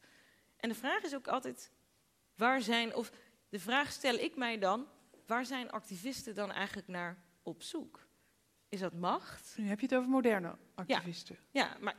[0.58, 1.72] En de vraag is ook altijd,
[2.36, 3.12] waar zijn, of
[3.50, 4.88] de vraag stel ik mij dan,
[5.26, 8.05] waar zijn activisten dan eigenlijk naar op zoek?
[8.76, 9.54] Is dat macht?
[9.58, 11.38] Nu heb je het over moderne activisten.
[11.52, 11.96] Ja, ja maar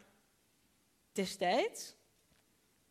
[1.12, 1.94] destijds,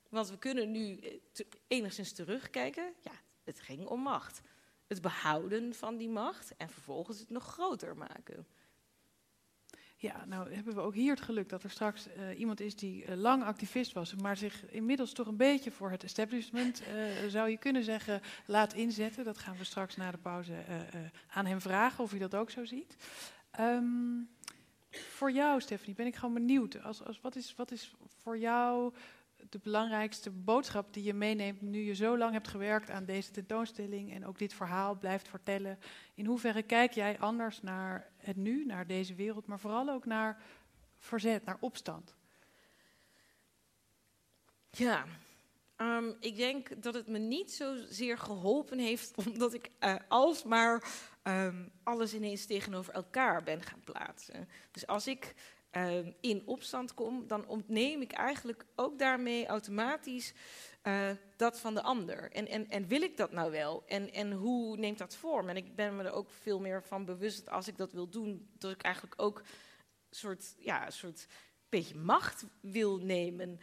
[0.09, 3.11] want we kunnen nu eh, te, enigszins terugkijken, ja,
[3.43, 4.41] het ging om macht.
[4.87, 8.47] Het behouden van die macht en vervolgens het nog groter maken.
[9.97, 13.05] Ja, nou hebben we ook hier het geluk dat er straks uh, iemand is die
[13.05, 17.49] uh, lang activist was, maar zich inmiddels toch een beetje voor het establishment, uh, zou
[17.49, 19.23] je kunnen zeggen, laat inzetten.
[19.23, 20.53] Dat gaan we straks na de pauze
[21.27, 22.95] aan hem vragen of hij dat ook zo ziet.
[23.59, 24.29] Um,
[24.89, 26.83] voor jou, Stephanie, ben ik gewoon benieuwd.
[26.83, 28.93] Als, als, wat, is, wat is voor jou
[29.49, 34.13] de belangrijkste boodschap die je meeneemt nu je zo lang hebt gewerkt aan deze tentoonstelling
[34.13, 35.79] en ook dit verhaal blijft vertellen?
[36.13, 40.41] In hoeverre kijk jij anders naar het nu, naar deze wereld, maar vooral ook naar
[40.97, 42.15] verzet, naar opstand?
[44.69, 45.05] Ja,
[45.77, 50.83] um, ik denk dat het me niet zozeer geholpen heeft, omdat ik uh, alsmaar
[51.23, 54.49] um, alles ineens tegenover elkaar ben gaan plaatsen.
[54.71, 55.33] Dus als ik
[55.71, 60.33] um, in opstand kom, dan ontneem ik eigenlijk ook daarmee automatisch
[60.83, 62.31] uh, dat van de ander.
[62.31, 63.83] En, en, en wil ik dat nou wel?
[63.87, 65.49] En, en hoe neemt dat vorm?
[65.49, 68.49] En ik ben me er ook veel meer van bewust als ik dat wil doen,
[68.57, 71.27] dat ik eigenlijk ook een soort, ja, soort
[71.69, 73.59] beetje macht wil nemen.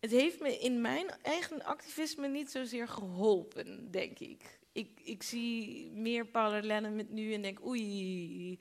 [0.00, 5.90] Het heeft me in mijn eigen activisme niet zozeer geholpen, denk ik ik, ik zie
[5.90, 8.58] meer parallellen met nu en denk, oei,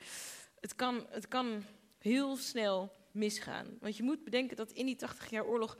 [0.59, 1.63] het kan, het kan
[1.99, 3.77] heel snel misgaan.
[3.79, 5.77] Want je moet bedenken dat in die 80 jaar oorlog,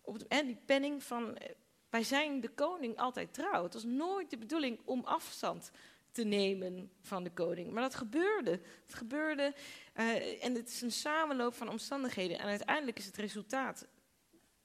[0.00, 1.50] op en die penning van, eh,
[1.90, 3.62] wij zijn de koning altijd trouw.
[3.62, 5.70] Het was nooit de bedoeling om afstand
[6.12, 7.70] te nemen van de koning.
[7.70, 8.50] Maar dat gebeurde.
[8.86, 9.54] Het gebeurde
[9.96, 12.38] uh, en het is een samenloop van omstandigheden.
[12.38, 13.86] En uiteindelijk is het resultaat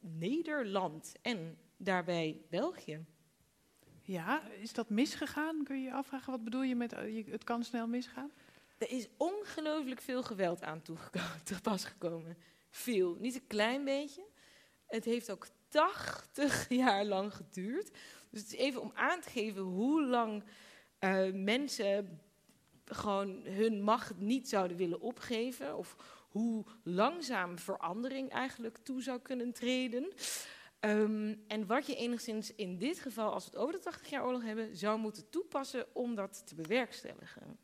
[0.03, 3.05] Nederland en daarbij België.
[4.01, 5.63] Ja, is dat misgegaan?
[5.63, 8.31] Kun je je afvragen, wat bedoel je met uh, het kan snel misgaan?
[8.77, 10.81] Er is ongelooflijk veel geweld aan
[11.43, 12.37] te pas gekomen.
[12.69, 14.23] Veel, niet een klein beetje.
[14.87, 17.91] Het heeft ook 80 jaar lang geduurd.
[18.29, 20.43] Dus het is even om aan te geven hoe lang
[20.99, 22.21] uh, mensen
[22.85, 25.77] gewoon hun macht niet zouden willen opgeven.
[25.77, 25.95] Of
[26.33, 30.13] hoe langzaam verandering eigenlijk toe zou kunnen treden.
[30.79, 34.25] Um, en wat je enigszins in dit geval, als we het over de 80 jaar
[34.25, 37.57] oorlog hebben, zou moeten toepassen om dat te bewerkstelligen.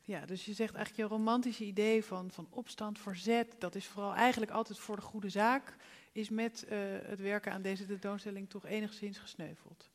[0.00, 4.14] Ja, dus je zegt eigenlijk je romantische idee van, van opstand, verzet, dat is vooral
[4.14, 5.76] eigenlijk altijd voor de goede zaak,
[6.12, 9.90] is met uh, het werken aan deze tentoonstelling toch enigszins gesneuveld.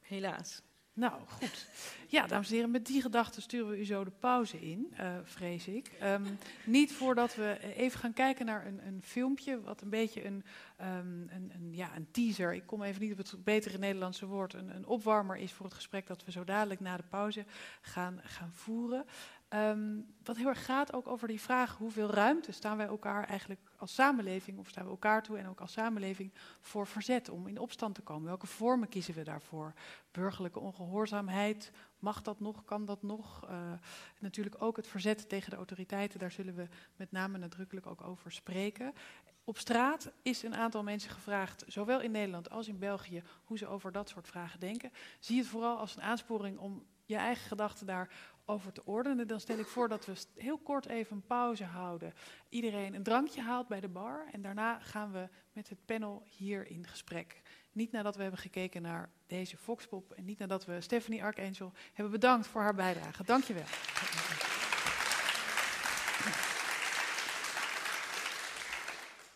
[0.00, 0.62] Helaas.
[0.98, 1.68] Nou, goed.
[2.06, 5.06] Ja, dames en heren, met die gedachten sturen we u zo de pauze in, uh,
[5.22, 5.92] vrees ik.
[6.02, 10.44] Um, niet voordat we even gaan kijken naar een, een filmpje, wat een beetje een,
[10.80, 14.54] um, een, een, ja, een teaser, ik kom even niet op het betere Nederlandse woord,
[14.54, 17.44] een, een opwarmer is voor het gesprek dat we zo dadelijk na de pauze
[17.80, 19.04] gaan, gaan voeren.
[19.54, 23.60] Um, wat heel erg gaat ook over die vraag: hoeveel ruimte staan wij elkaar eigenlijk
[23.78, 27.58] als samenleving, of staan we elkaar toe en ook als samenleving voor verzet om in
[27.58, 28.26] opstand te komen?
[28.26, 29.72] Welke vormen kiezen we daarvoor?
[30.10, 33.44] Burgerlijke ongehoorzaamheid, mag dat nog, kan dat nog?
[33.50, 33.72] Uh,
[34.18, 38.32] natuurlijk ook het verzet tegen de autoriteiten, daar zullen we met name nadrukkelijk ook over
[38.32, 38.92] spreken.
[39.44, 43.66] Op straat is een aantal mensen gevraagd, zowel in Nederland als in België, hoe ze
[43.66, 44.92] over dat soort vragen denken.
[45.18, 47.86] Zie het vooral als een aansporing om je eigen gedachten
[48.48, 49.28] daarover te ordenen.
[49.28, 52.14] Dan stel ik voor dat we heel kort even een pauze houden.
[52.48, 54.26] Iedereen een drankje haalt bij de bar.
[54.32, 57.40] En daarna gaan we met het panel hier in gesprek.
[57.72, 60.12] Niet nadat we hebben gekeken naar deze Foxpop.
[60.12, 63.24] En niet nadat we Stephanie Archangel hebben bedankt voor haar bijdrage.
[63.24, 63.64] Dank je wel.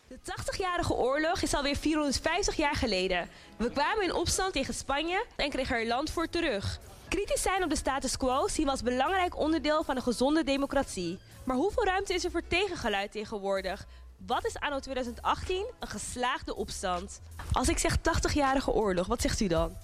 [0.07, 3.29] De 80-jarige oorlog is alweer 450 jaar geleden.
[3.57, 6.79] We kwamen in opstand tegen Spanje en kregen er land voor terug.
[7.13, 11.19] Kritisch zijn op de status quo zien we als belangrijk onderdeel van een gezonde democratie.
[11.43, 13.85] Maar hoeveel ruimte is er voor tegengeluid tegenwoordig?
[14.25, 17.21] Wat is anno 2018 een geslaagde opstand?
[17.51, 19.77] Als ik zeg 80-jarige oorlog, wat zegt u dan?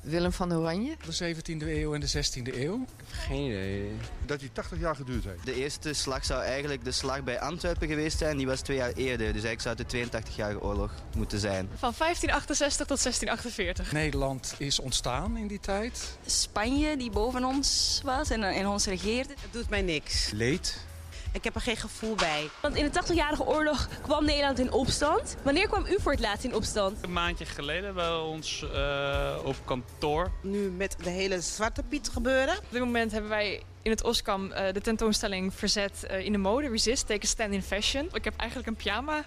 [0.00, 0.96] Willem van Oranje.
[1.06, 2.84] De 17e eeuw en de 16e eeuw.
[3.10, 3.92] Geen idee.
[4.26, 5.44] Dat die 80 jaar geduurd heeft.
[5.44, 8.36] De eerste slag zou eigenlijk de slag bij Antwerpen geweest zijn.
[8.36, 9.32] Die was twee jaar eerder.
[9.32, 11.68] Dus eigenlijk zou het de 82-jarige oorlog moeten zijn.
[11.74, 13.92] Van 1568 tot 1648.
[13.92, 16.18] Nederland is ontstaan in die tijd.
[16.26, 19.34] Spanje die boven ons was en, en ons regeerde.
[19.40, 20.30] Het doet mij niks.
[20.30, 20.88] Leed.
[21.32, 22.48] Ik heb er geen gevoel bij.
[22.62, 25.36] Want in de 80-jarige oorlog kwam Nederland in opstand.
[25.42, 26.98] Wanneer kwam u voor het laatst in opstand?
[27.00, 30.30] Een maandje geleden bij ons uh, op kantoor.
[30.42, 32.58] Nu met de hele Zwarte Piet gebeuren.
[32.58, 36.38] Op dit moment hebben wij in het Oskam uh, de tentoonstelling Verzet uh, in de
[36.38, 36.68] mode.
[36.68, 38.08] Resist, take a stand in fashion.
[38.12, 39.24] Ik heb eigenlijk een pyjama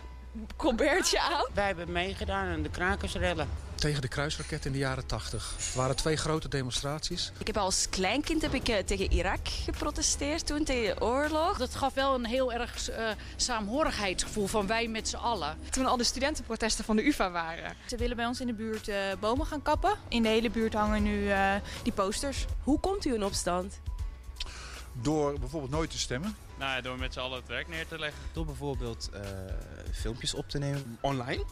[0.55, 1.45] colbertje aan.
[1.53, 3.49] Wij hebben meegedaan aan de krakersrellen.
[3.75, 5.53] Tegen de kruisraket in de jaren 80.
[5.57, 7.31] Het waren twee grote demonstraties.
[7.39, 11.57] Ik heb als kleinkind heb ik, uh, tegen Irak geprotesteerd toen, tegen de oorlog.
[11.57, 15.57] Dat gaf wel een heel erg uh, saamhorigheidsgevoel van wij met z'n allen.
[15.69, 17.75] Toen al de studentenprotesten van de UvA waren.
[17.85, 19.95] Ze willen bij ons in de buurt uh, bomen gaan kappen.
[20.07, 21.31] In de hele buurt hangen nu
[21.83, 22.45] die posters.
[22.63, 23.79] Hoe komt u in opstand?
[24.93, 26.35] Door bijvoorbeeld nooit te stemmen.
[26.57, 28.21] Nou, door met z'n allen het werk neer te leggen.
[28.33, 29.19] Door bijvoorbeeld uh,
[29.93, 30.97] filmpjes op te nemen.
[31.01, 31.43] Online.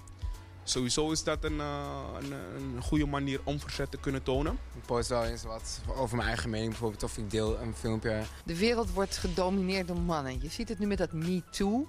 [0.64, 4.58] Sowieso is dat een, uh, een, een, goede manier om verzet te kunnen tonen.
[4.76, 8.22] Ik post wel eens wat over mijn eigen mening bijvoorbeeld of ik deel een filmpje.
[8.46, 10.42] De wereld wordt gedomineerd door mannen.
[10.42, 11.88] Je ziet het nu met dat Me Too.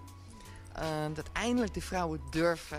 [0.78, 0.84] Uh,
[1.14, 2.78] dat eindelijk de vrouwen durven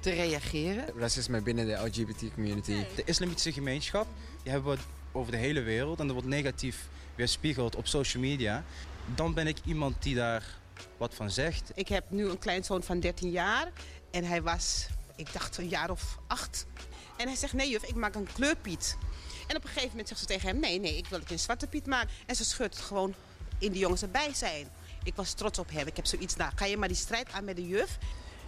[0.00, 0.84] te reageren.
[0.98, 2.84] Racisme binnen de LGBT community.
[2.94, 4.06] De islamitische gemeenschap,
[4.42, 4.78] die hebben we
[5.12, 6.00] over de hele wereld.
[6.00, 8.64] En dat wordt negatief weerspiegeld op social media
[9.14, 10.44] dan ben ik iemand die daar
[10.96, 11.70] wat van zegt.
[11.74, 13.72] Ik heb nu een kleinzoon van 13 jaar
[14.10, 14.86] en hij was,
[15.16, 16.66] ik dacht een jaar of acht.
[17.16, 18.96] En hij zegt, nee juf, ik maak een kleurpiet.
[19.46, 21.38] En op een gegeven moment zegt ze tegen hem, nee, nee, ik wil het in
[21.38, 22.08] zwarte piet maken.
[22.26, 23.14] En ze schudt het gewoon
[23.58, 24.68] in de jongens erbij zijn.
[25.02, 25.86] Ik was trots op hem.
[25.86, 27.98] Ik heb zoiets, nou, ga je maar die strijd aan met de juf.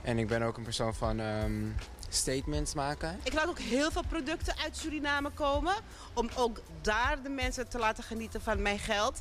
[0.03, 1.75] En ik ben ook een persoon van um,
[2.09, 3.21] statements maken.
[3.23, 5.75] Ik laat ook heel veel producten uit Suriname komen.
[6.15, 9.21] Om ook daar de mensen te laten genieten van mijn geld.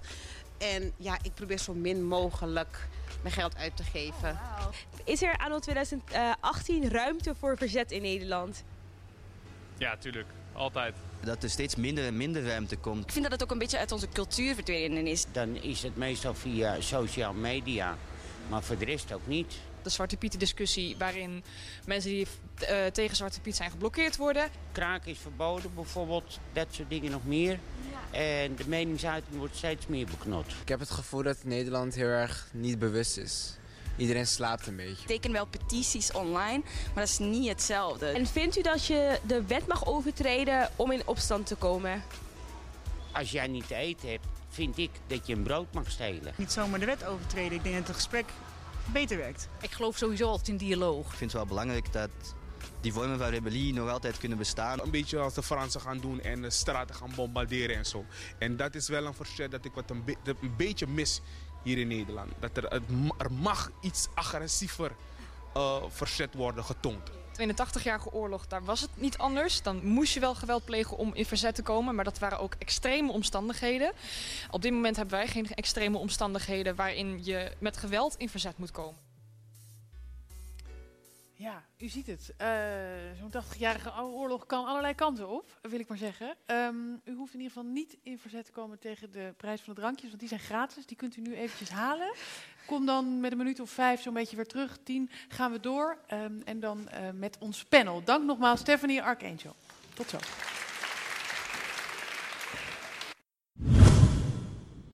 [0.57, 2.87] En ja, ik probeer zo min mogelijk
[3.21, 4.29] mijn geld uit te geven.
[4.29, 4.73] Oh, wow.
[5.03, 8.63] Is er anno 2018 ruimte voor verzet in Nederland?
[9.77, 10.27] Ja, tuurlijk.
[10.53, 10.95] Altijd.
[11.19, 13.03] Dat er steeds minder en minder ruimte komt.
[13.03, 15.25] Ik vind dat het ook een beetje uit onze cultuur verdwenen is.
[15.31, 17.97] Dan is het meestal via social media.
[18.49, 19.57] Maar voor de rest ook niet.
[19.87, 21.43] De Zwarte Pieten discussie waarin
[21.85, 22.27] mensen die
[22.61, 24.49] uh, tegen Zwarte Piet zijn geblokkeerd worden.
[24.71, 27.59] Kraak is verboden bijvoorbeeld, dat soort dingen nog meer.
[28.11, 28.19] Ja.
[28.19, 30.45] En de meningsuiting wordt steeds meer beknot.
[30.61, 33.57] Ik heb het gevoel dat Nederland heel erg niet bewust is
[33.97, 35.01] Iedereen slaapt een beetje.
[35.01, 36.63] Ik teken wel petities online,
[36.93, 38.05] maar dat is niet hetzelfde.
[38.05, 42.03] En vindt u dat je de wet mag overtreden om in opstand te komen?
[43.11, 46.33] Als jij niet te eten hebt, vind ik dat je een brood mag stelen.
[46.35, 47.57] Niet zomaar de wet overtreden.
[47.57, 48.25] Ik denk dat het gesprek
[48.93, 49.49] beter werkt.
[49.61, 51.05] Ik geloof sowieso altijd in dialoog.
[51.05, 52.09] Ik vind het wel belangrijk dat
[52.81, 54.81] die vormen van rebellie nog altijd kunnen bestaan.
[54.81, 58.05] Een beetje als de Fransen gaan doen en de straten gaan bombarderen en zo.
[58.39, 61.21] En dat is wel een verzet dat ik wat een, be- een beetje mis
[61.63, 62.31] hier in Nederland.
[62.39, 62.65] Dat er,
[63.17, 64.91] er mag iets agressiever
[65.53, 67.09] eh, verzet worden getoond.
[67.37, 69.61] In de 80-jarige oorlog, daar was het niet anders.
[69.61, 71.95] Dan moest je wel geweld plegen om in verzet te komen.
[71.95, 73.91] Maar dat waren ook extreme omstandigheden.
[74.51, 78.71] Op dit moment hebben wij geen extreme omstandigheden waarin je met geweld in verzet moet
[78.71, 79.05] komen.
[81.33, 82.33] Ja, u ziet het.
[82.37, 82.49] Eh,
[83.19, 86.35] Zo'n 80-jarige oude oorlog kan allerlei kanten op, wil ik maar zeggen.
[86.45, 89.73] Ehm, u hoeft in ieder geval niet in verzet te komen tegen de prijs van
[89.73, 90.85] de drankjes, want die zijn gratis.
[90.85, 92.13] Die kunt u nu eventjes halen.
[92.67, 94.77] Kom dan met een minuut of vijf zo'n beetje weer terug.
[94.83, 95.97] Tien gaan we door.
[96.07, 98.03] Ehm, en dan eh, met ons panel.
[98.03, 99.55] Dank nogmaals Stephanie Archangel.
[99.93, 100.17] Tot zo.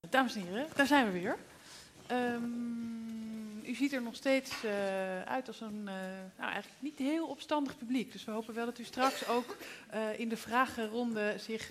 [0.09, 1.37] Dames en heren, daar zijn we weer.
[2.07, 5.93] Ehm, u ziet er nog steeds eh, uit als een eh,
[6.37, 8.11] nou, eigenlijk niet heel opstandig publiek.
[8.11, 9.57] Dus we hopen wel dat u straks ook
[10.17, 11.69] in de vragenronde zich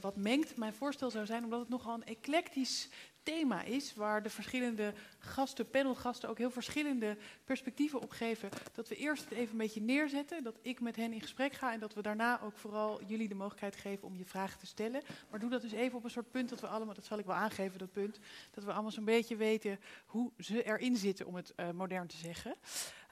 [0.00, 0.56] wat mengt.
[0.56, 2.88] Mijn voorstel zou zijn, omdat het nogal een eclectisch
[3.24, 8.96] thema is, waar de verschillende gasten, panelgasten, ook heel verschillende perspectieven op geven, dat we
[8.96, 11.94] eerst het even een beetje neerzetten, dat ik met hen in gesprek ga en dat
[11.94, 15.02] we daarna ook vooral jullie de mogelijkheid geven om je vragen te stellen.
[15.30, 17.26] Maar doe dat dus even op een soort punt dat we allemaal, dat zal ik
[17.26, 18.18] wel aangeven, dat punt,
[18.50, 22.16] dat we allemaal zo'n beetje weten hoe ze erin zitten, om het eh, modern te
[22.16, 22.54] zeggen.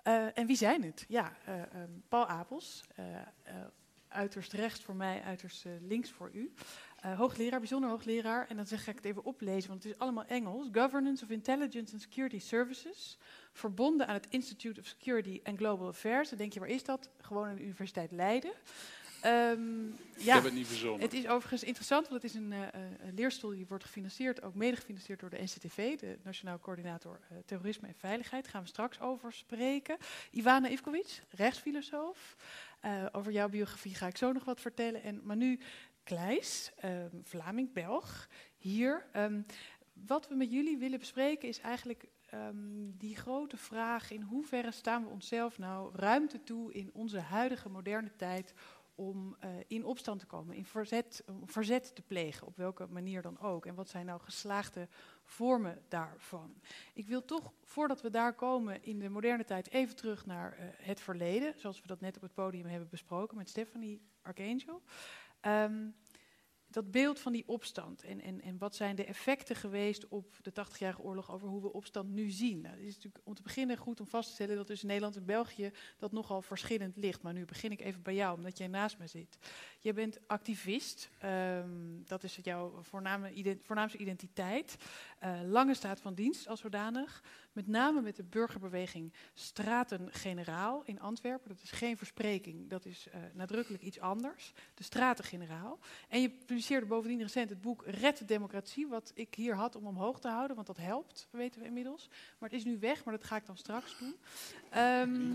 [0.02, 1.04] Eh, en wie zijn het?
[1.08, 2.84] Ja, eh, ehm, Paul Apels,
[4.08, 6.52] uiterst rechts voor mij, uiterst links voor u.
[7.02, 8.46] Eh, hoogleraar, bijzonder hoogleraar.
[8.48, 10.68] En dan zeg ik het even oplezen, want het is allemaal Engels.
[10.72, 13.18] Governance of Intelligence and Security Services.
[13.52, 16.28] Verbonden aan het Institute of Security and Global Affairs.
[16.28, 17.10] Dan denk je, waar is dat?
[17.20, 18.52] Gewoon aan de Universiteit Leiden.
[19.20, 19.86] Ehm,
[20.16, 21.00] ja, heb het niet verzonnen.
[21.00, 24.76] Het is overigens interessant, want het is een, een leerstoel die wordt gefinancierd, ook mede
[24.76, 28.42] gefinancierd door de NCTV, de Nationaal Coördinator eh, Terrorisme en Veiligheid.
[28.42, 29.96] Daar gaan we straks over spreken.
[30.30, 32.36] Ivana Ivkovic, rechtsfilosoof.
[33.12, 35.02] Over jouw biografie ga ik zo nog wat vertellen.
[35.02, 39.06] En Manu Kleijs, ehm, Vlaming, Belg, hier.
[39.12, 39.42] Ehm,
[39.92, 45.02] wat we met jullie willen bespreken is eigenlijk ehm, die grote vraag: in hoeverre staan
[45.04, 48.54] we onszelf nou ruimte toe in onze huidige moderne tijd
[48.94, 53.40] om eh, in opstand te komen, in verzet, verzet te plegen, op welke manier dan
[53.40, 53.66] ook.
[53.66, 54.88] En wat zijn nou geslaagde
[55.22, 56.54] vormen daarvan?
[56.94, 60.66] Ik wil toch, voordat we daar komen in de moderne tijd, even terug naar eh,
[60.76, 64.82] het verleden, zoals we dat net op het podium hebben besproken met Stephanie Archangel.
[65.42, 65.88] Ehm,
[66.72, 70.50] dat beeld van die opstand en, en, en wat zijn de effecten geweest op de
[70.50, 72.60] 80-jarige oorlog over hoe we opstand nu zien.
[72.60, 75.16] Nou, het is natuurlijk om te beginnen goed om vast te stellen dat tussen Nederland
[75.16, 77.22] en België dat nogal verschillend ligt.
[77.22, 79.38] Maar nu begin ik even bij jou, omdat jij naast me zit.
[79.82, 81.68] Je bent activist, ehm,
[82.04, 84.76] dat is jouw voorname voornaamste identiteit.
[85.18, 87.22] Eh, lange staat van dienst als zodanig.
[87.52, 91.48] Met name met de burgerbeweging Straten-Generaal in Antwerpen.
[91.48, 94.52] Dat is geen verspreking, dat is eh, nadrukkelijk iets anders.
[94.74, 95.78] De Straten-Generaal.
[96.08, 99.86] En je publiceerde bovendien recent het boek Red de Democratie, wat ik hier had om
[99.86, 102.08] omhoog te houden, want dat helpt, weten we inmiddels.
[102.38, 104.16] Maar het is nu weg, maar dat ga ik dan straks doen.
[104.70, 105.34] Ehm,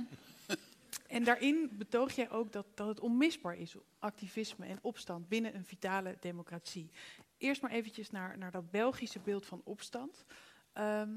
[1.07, 5.65] en daarin betoog jij ook dat, dat het onmisbaar is, activisme en opstand binnen een
[5.65, 6.91] vitale democratie.
[7.37, 10.25] Eerst maar eventjes naar, naar dat Belgische beeld van opstand.
[10.73, 11.09] Ehm,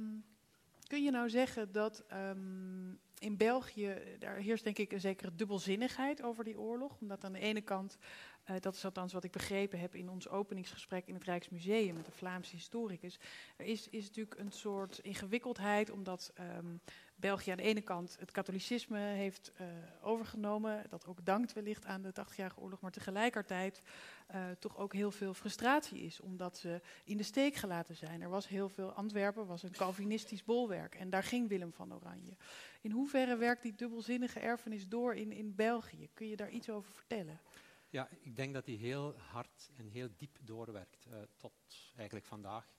[0.86, 6.22] kun je nou zeggen dat ehm, in België, daar heerst denk ik een zekere dubbelzinnigheid
[6.22, 6.96] over die oorlog.
[7.00, 7.98] Omdat aan de ene kant,
[8.44, 12.04] eh, dat is althans wat ik begrepen heb in ons openingsgesprek in het Rijksmuseum met
[12.04, 13.18] de Vlaamse historicus.
[13.56, 16.76] Er is, is natuurlijk een soort ingewikkeldheid, omdat ehm,
[17.20, 19.66] België aan de ene kant het katholicisme heeft eh,
[20.02, 20.84] overgenomen.
[20.88, 23.82] Dat ook dankt wellicht aan de 80-jarige oorlog, maar tegelijkertijd
[24.26, 28.22] eh, toch ook heel veel frustratie is, omdat ze in de steek gelaten zijn.
[28.22, 32.36] Er was heel veel, Antwerpen was een Calvinistisch bolwerk en daar ging Willem van Oranje.
[32.80, 36.08] In hoeverre werkt die dubbelzinnige erfenis door in, in België?
[36.14, 37.40] Kun je daar iets over vertellen?
[37.88, 41.52] Ja, ik denk dat die heel hard en heel diep doorwerkt eh, tot
[41.96, 42.72] eigenlijk vandaag.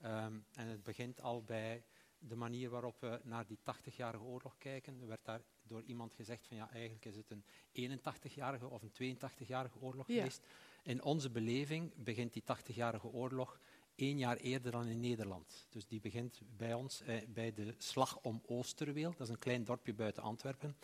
[0.00, 1.84] Ehm, en het begint al bij
[2.18, 5.00] de manier waarop we naar die 80-jarige oorlog kijken.
[5.00, 9.16] Er werd daar door iemand gezegd van ja, eigenlijk is het een 81-jarige of een
[9.18, 10.14] 82-jarige oorlog Ja.
[10.14, 10.46] geweest.
[10.82, 13.60] In onze beleving begint die 80-jarige oorlog
[13.94, 15.66] één jaar eerder dan in Nederland.
[15.70, 19.10] Dus die begint bij ons eh, bij de Slag om Oosterweel.
[19.10, 20.76] Dat is een klein dorpje buiten Antwerpen,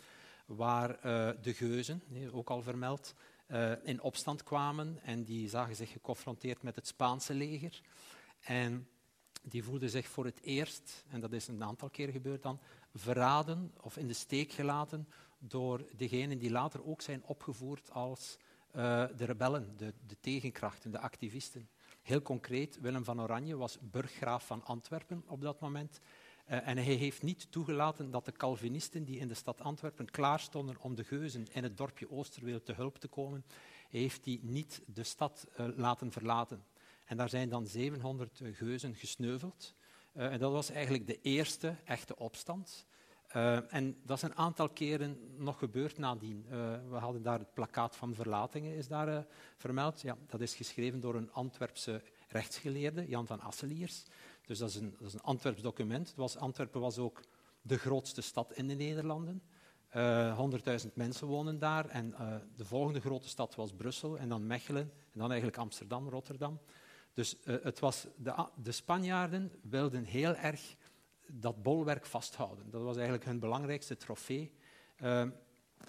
[0.45, 3.13] waar eh, de geuzen, ook al vermeld,
[3.47, 7.81] eh, in opstand kwamen en die zagen zich geconfronteerd met het Spaanse leger.
[8.39, 8.87] En
[9.43, 12.59] die voelde zich voor het eerst, en dat is een aantal keer gebeurd dan,
[12.93, 15.07] verraden of in de steek gelaten
[15.39, 18.37] door degenen die later ook zijn opgevoerd als
[18.75, 21.69] uh, de rebellen, de, de, tegenkrachten, de activisten.
[22.01, 25.99] Heel concreet, Willem van Oranje was burggraaf van Antwerpen op dat moment.
[26.49, 30.39] Uh, en hij heeft niet toegelaten dat de Calvinisten die in de stad Antwerpen klaar
[30.39, 33.45] stonden om de geuzen in het dorpje Oosterweel te hulp te komen,
[33.89, 36.63] heeft die niet de stad uh, laten verlaten.
[37.05, 39.73] En daar zijn dan 700 geuzen gesneuveld.
[40.13, 42.85] en dat was eigenlijk de eerste echte opstand.
[43.35, 46.45] Uh, en dat is een aantal keren nog gebeurd nadien.
[46.89, 49.25] We hadden daar het plakkaat van verlatingen is daar
[49.57, 50.01] vermeld.
[50.01, 54.03] Ja, dat is geschreven door een Antwerpse rechtsgeleerde, Jan van Asseliers.
[54.45, 56.13] Dus dat is een, dat is een Antwerps document.
[56.15, 57.21] Was, Antwerpen was ook
[57.61, 59.41] de grootste stad in de Nederlanden.
[59.93, 61.89] 100.000 mensen wonen daar.
[61.89, 62.15] En
[62.55, 66.59] de volgende grote stad was Brussel, en dan Mechelen, en dan eigenlijk Amsterdam, Rotterdam.
[67.13, 70.75] Dus het was de, de Spanjaarden wilden heel erg
[71.27, 72.69] dat bolwerk vasthouden.
[72.69, 74.51] Dat was eigenlijk hun belangrijkste trofee.
[75.01, 75.19] Uh,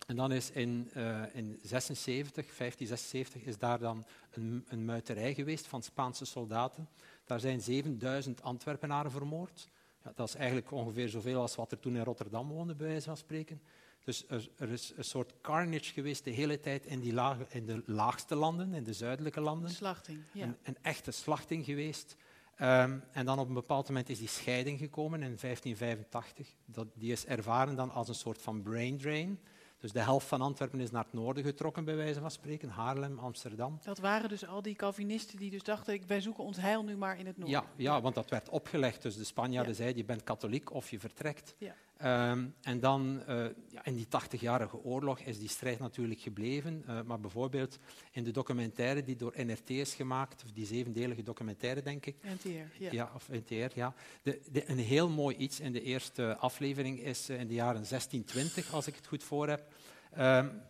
[0.07, 5.67] en dan is in, uh, in 76, 1576 is daar dan een, een, muiterij geweest
[5.67, 6.89] van Spaanse soldaten.
[7.25, 9.69] Daar zijn 7000 Antwerpenaren vermoord.
[10.05, 13.07] Ja, dat is eigenlijk ongeveer zoveel als wat er toen in Rotterdam woonde, bij wijze
[13.07, 13.63] van spreken.
[14.05, 17.67] Dus er, er, is een soort carnage geweest de hele tijd in, die lage, in
[17.67, 19.71] de laagste landen, in de zuidelijke landen.
[19.71, 20.45] Slachting, ja.
[20.45, 22.17] Een, een echte slachting geweest.
[22.61, 26.49] Um, en dan op een bepaald moment is die scheiding gekomen in 1585.
[26.65, 29.41] Dat, die is ervaren dan als een soort van brain drain.
[29.79, 32.69] Dus de helft van Antwerpen is naar het noorden getrokken, bij wijze van spreken.
[32.69, 33.79] Haarlem, Amsterdam.
[33.83, 37.19] Dat waren dus al die Calvinisten die dus dachten, wij zoeken ons heil nu maar
[37.19, 37.61] in het noorden.
[37.61, 39.03] Ja, ja want dat werd opgelegd.
[39.03, 39.79] Dus de Spanjaarden ja.
[39.79, 41.55] zeiden, je bent katholiek of je vertrekt.
[41.59, 41.75] Ja.
[42.03, 46.85] Um, en dan, uh, ja, in die 80-jarige oorlog is die strijd natuurlijk gebleven.
[46.89, 47.79] Uh, maar bijvoorbeeld
[48.13, 52.17] in de documentaire die door NRT is gemaakt, of die zevendelige documentaire, denk ik.
[52.23, 52.91] NTR, ja.
[52.91, 53.95] ja of NTR, ja.
[54.23, 57.85] De, de, een heel mooi iets in de eerste aflevering is uh, in de jaren
[57.89, 59.73] 1620, als ik het goed voor heb.
[60.19, 60.63] Um,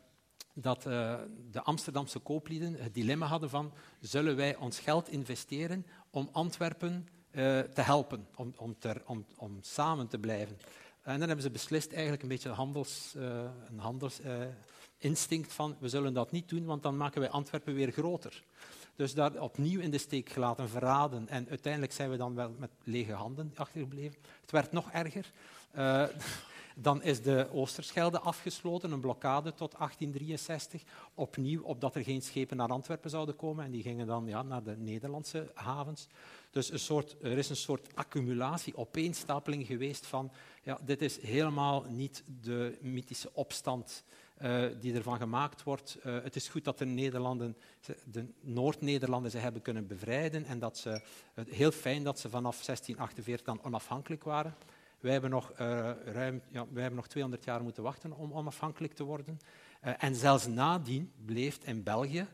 [0.54, 1.14] dat uh,
[1.50, 7.08] de Amsterdamse kooplieden het dilemma hadden van zullen wij ons geld investeren om Antwerpen
[7.74, 10.56] te helpen, om, om, ter, om, om samen te blijven.
[11.05, 15.88] En dan hebben ze beslist eigenlijk een beetje handels, uh, een handelsinstinct uh, van we
[15.88, 18.42] zullen dat niet doen, want dan maken wij Antwerpen weer groter.
[18.96, 21.28] Dus daar opnieuw in de steek gelaten, verraden.
[21.28, 24.18] En uiteindelijk zijn we dan wel met lege handen achtergebleven.
[24.40, 25.32] Het werd nog erger.
[25.76, 26.05] Uh,
[26.74, 30.82] dan is de Oosterschelde afgesloten, een blokkade tot 1863.
[31.14, 33.64] Opnieuw, opdat er geen schepen naar Antwerpen zouden komen.
[33.64, 36.08] En die gingen dan ja, naar de Nederlandse havens.
[36.50, 40.32] Dus een soort, er is een soort accumulatie, opeenstapeling geweest van...
[40.62, 44.04] Ja, dit is helemaal niet de mythische opstand
[44.42, 45.98] uh, die ervan gemaakt wordt.
[46.06, 47.56] Uh, het is goed dat de Nederlanden,
[48.04, 51.02] de Noord-Nederlanden ze hebben kunnen bevrijden en dat ze,
[51.48, 54.54] heel fijn dat ze vanaf 1648 dan onafhankelijk waren.
[55.05, 58.92] Wij hebben nog, uh, ruim, ja, wij hebben nog 200 jaar moeten wachten om onafhankelijk
[58.92, 59.40] te worden.
[59.84, 62.26] Uh, en zelfs nadien bleef in België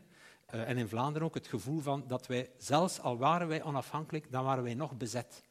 [0.53, 4.31] uh, en in Vlaanderen ook het gevoel van dat wij, zelfs al waren wij onafhankelijk,
[4.31, 5.43] dan waren wij nog bezet.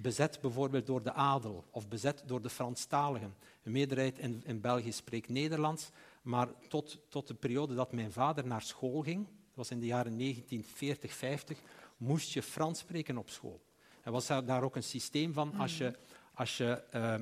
[0.00, 3.34] Bezet bijvoorbeeld door de adel of bezet door de Franstaligen.
[3.62, 5.90] De meerderheid in, in België spreekt Nederlands,
[6.22, 9.86] maar tot, tot de periode dat mijn vader naar school ging, dat was in de
[9.86, 11.56] jaren 1940-50,
[11.96, 13.64] moest je Frans spreken op school.
[14.02, 15.94] Er was daar ook een systeem van, als je
[16.36, 17.14] als je uh,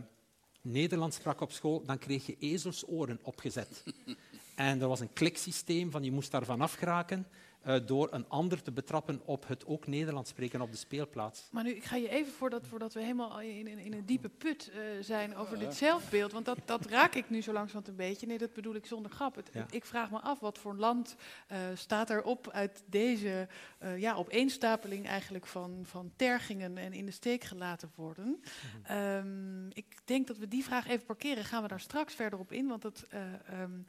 [0.60, 3.84] Nederlands sprak op school, dan kreeg je ezelsoren opgezet.
[4.54, 7.26] en er was een kliksysteem van je moest daarvan afgeraken
[7.66, 11.48] uh, door een ander te betrappen op het ook Nederlands spreken op de speelplaats.
[11.50, 14.28] Maar nu, ik ga je even, voordat, voordat we helemaal in, in, in een diepe
[14.28, 18.06] put uh, zijn over dit zelfbeeld, want dat, dat raak ik nu zo langzamerhand een
[18.06, 18.26] beetje.
[18.26, 19.34] Nee, dat bedoel ik zonder grap.
[19.34, 19.66] Het, ja.
[19.70, 21.16] Ik vraag me af, wat voor land
[21.52, 23.48] uh, staat erop uit deze
[23.96, 28.40] ja, opeenstapeling eigenlijk van, van tergingen en in de steek gelaten worden?
[28.86, 29.16] Mm-hmm.
[29.16, 31.44] Um, ik denk dat we die vraag even parkeren.
[31.44, 33.06] Gaan we daar straks verder op in, want dat...
[33.60, 33.84] Um,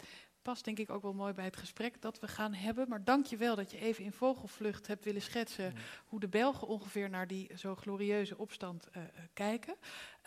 [0.45, 2.89] past denk ik ook wel mooi bij het gesprek dat we gaan hebben.
[2.89, 5.73] Maar dank je wel dat je even in vogelvlucht hebt willen schetsen
[6.05, 9.75] hoe de Belgen ongeveer naar die zo glorieuze opstand uh, kijken.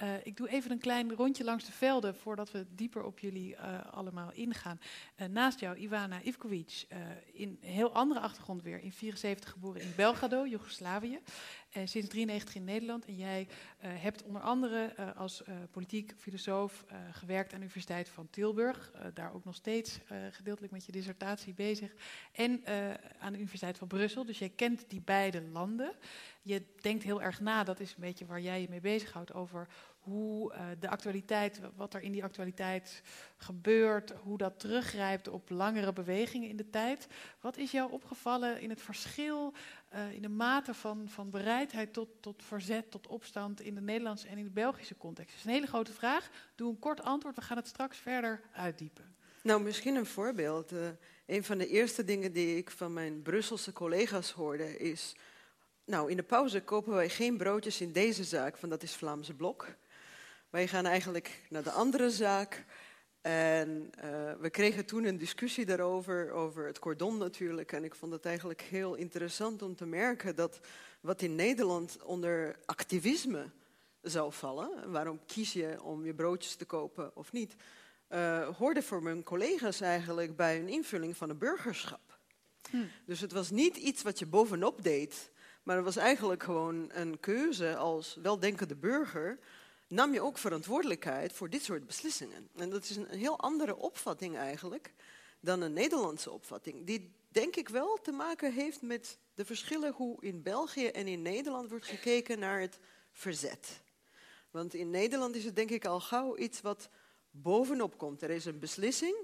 [0.02, 3.54] Uh, ik doe even een klein rondje langs de velden voordat we dieper op jullie
[3.54, 4.80] uh, allemaal ingaan.
[5.30, 6.86] naast jou Ivana Ivkovic,
[7.32, 11.18] in heel andere achtergrond weer, in 74 geboren in Belgrado, Joegoslavië.
[11.84, 13.04] Sinds 93 in Nederland.
[13.04, 18.92] En jij hebt onder andere als politiek filosoof gewerkt aan de Universiteit van Tilburg.
[19.14, 19.98] daar ook nog steeds
[20.30, 21.94] gedeeltelijk met je dissertatie bezig.
[22.32, 22.62] En
[23.18, 24.24] aan de Universiteit van Brussel.
[24.24, 25.92] Dus jij kent die beide landen.
[26.42, 29.68] Je denkt heel erg na, dat is een beetje waar jij je mee bezighoudt, over
[29.98, 33.02] hoe uh, de actualiteit, wat er in die actualiteit
[33.36, 37.06] gebeurt, hoe dat teruggrijpt op langere bewegingen in de tijd.
[37.40, 39.54] Wat is jou opgevallen in het verschil,
[39.94, 44.28] uh, in de mate van, van bereidheid tot, tot verzet, tot opstand in de Nederlandse
[44.28, 45.30] en in de Belgische context?
[45.30, 46.30] Dat is een hele grote vraag.
[46.54, 49.16] Doe een kort antwoord, we gaan het straks verder uitdiepen.
[49.42, 50.72] Nou, misschien een voorbeeld.
[50.72, 50.88] Uh,
[51.26, 55.14] een van de eerste dingen die ik van mijn Brusselse collega's hoorde is...
[55.88, 59.34] Nou, in de pauze kopen wij geen broodjes in deze zaak, want dat is Vlaamse
[59.34, 59.66] Blok.
[60.50, 62.64] Wij gaan eigenlijk naar de andere zaak.
[63.20, 67.72] En uh, we kregen toen een discussie daarover, over het cordon natuurlijk.
[67.72, 70.60] En ik vond het eigenlijk heel interessant om te merken dat
[71.00, 73.50] wat in Nederland onder activisme
[74.02, 77.54] zou vallen, waarom kies je om je broodjes te kopen of niet,
[78.08, 82.18] uh, hoorde voor mijn collega's eigenlijk bij een invulling van een burgerschap.
[82.70, 82.76] Hm.
[83.04, 85.30] Dus het was niet iets wat je bovenop deed,
[85.68, 89.38] maar het was eigenlijk gewoon een keuze als weldenkende burger.
[89.88, 92.48] Nam je ook verantwoordelijkheid voor dit soort beslissingen.
[92.56, 94.92] En dat is een heel andere opvatting eigenlijk
[95.40, 96.86] dan een Nederlandse opvatting.
[96.86, 101.22] Die denk ik wel te maken heeft met de verschillen hoe in België en in
[101.22, 102.78] Nederland wordt gekeken naar het
[103.12, 103.80] verzet.
[104.50, 106.88] Want in Nederland is het denk ik al gauw iets wat
[107.30, 108.22] bovenop komt.
[108.22, 109.16] Er is een beslissing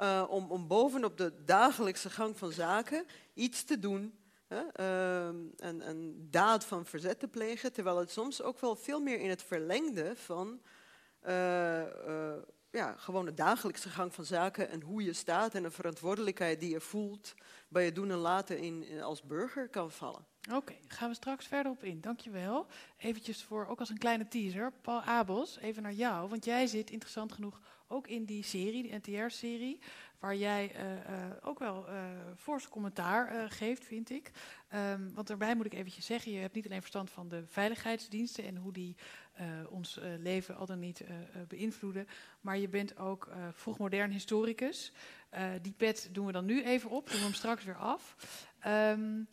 [0.00, 4.17] uh, om, om bovenop de dagelijkse gang van zaken iets te doen,
[4.48, 9.28] uh, een, daad van verzet te plegen, terwijl het soms ook wel veel meer in
[9.28, 10.60] het verlengde van
[11.26, 11.82] uh,
[12.70, 16.70] ja, gewoon de dagelijkse gang van zaken en hoe je staat en de verantwoordelijkheid die
[16.70, 17.34] je voelt
[17.68, 20.26] bij je doen en laten in, als burger kan vallen.
[20.48, 22.00] Oké, okay, gaan we straks verder op in.
[22.00, 22.66] Dankjewel.
[22.96, 26.28] Eventjes voor, ook als een kleine teaser, Paul Abels, even naar jou.
[26.28, 29.78] Want jij zit interessant genoeg ook in die serie, die NTR-serie,
[30.18, 32.00] waar jij uh, uh, ook wel uh,
[32.36, 34.30] forse commentaar geeft, vind ik.
[34.74, 38.44] Um, want daarbij moet ik eventjes zeggen, je hebt niet alleen verstand van de veiligheidsdiensten
[38.44, 38.96] en hoe die
[39.68, 41.04] ons leven al dan niet
[41.48, 42.08] beïnvloeden,
[42.40, 44.92] maar je bent ook vroegmodern historicus.
[45.62, 48.16] die pet doen we dan nu even op, doen we hem straks weer af.
[48.66, 49.28] Um,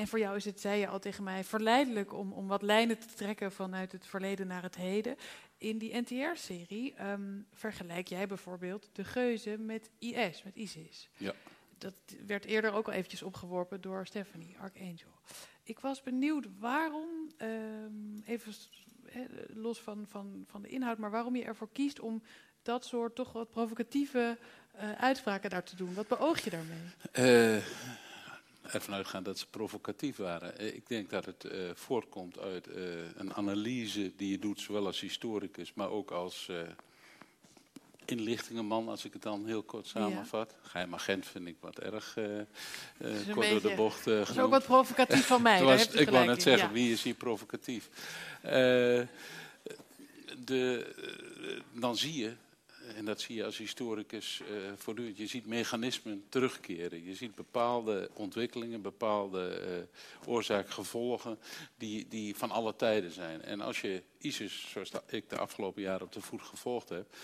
[0.00, 2.98] en voor jou is het, zei je al tegen mij, verleidelijk om, om wat lijnen
[2.98, 5.16] te trekken vanuit het verleden naar het heden.
[5.60, 11.08] In die NTR-serie um, vergelijk jij bijvoorbeeld de geuzen met IS, met ISIS.
[11.16, 11.32] Ja.
[11.78, 11.94] Dat
[12.26, 15.20] werd eerder ook al eventjes opgeworpen door Stephanie, Archangel.
[15.62, 17.08] Ik was benieuwd waarom,
[17.38, 18.52] um, even
[19.06, 22.22] he, los van, van, van de inhoud, maar waarom je ervoor kiest om
[22.62, 24.38] dat soort toch wat provocatieve
[24.76, 25.94] uh, uitspraken daar te doen.
[25.94, 27.56] Wat beoog je daarmee?
[27.56, 27.64] Uh,
[28.72, 30.74] ervan uitgaan dat ze provocatief waren.
[30.74, 32.74] Ik denk dat het uh, voortkomt uit uh,
[33.16, 36.60] een analyse die je doet, zowel als historicus, maar ook als uh,
[38.04, 40.54] inlichtingenman, als ik het dan heel kort samenvat.
[40.62, 40.68] Ja.
[40.68, 44.64] Geheim agent vind ik wat erg kort beetje, door de bocht Dat is ook wat
[44.64, 45.62] provocatief van mij.
[45.64, 46.74] was, ik wou net zeggen, ja.
[46.74, 47.88] wie is hier provocatief?
[50.44, 50.94] de,
[51.72, 52.34] dan zie je
[52.94, 57.04] en dat zie je als historicus uh, voortdurend, je ziet mechanismen terugkeren.
[57.04, 59.62] Je ziet bepaalde ontwikkelingen, bepaalde
[60.24, 61.38] uh, oorzaak-gevolgen
[61.76, 63.42] die, die van alle tijden zijn.
[63.42, 67.14] En als je ISIS, zoals ik de afgelopen jaren op de voet gevolgd heb,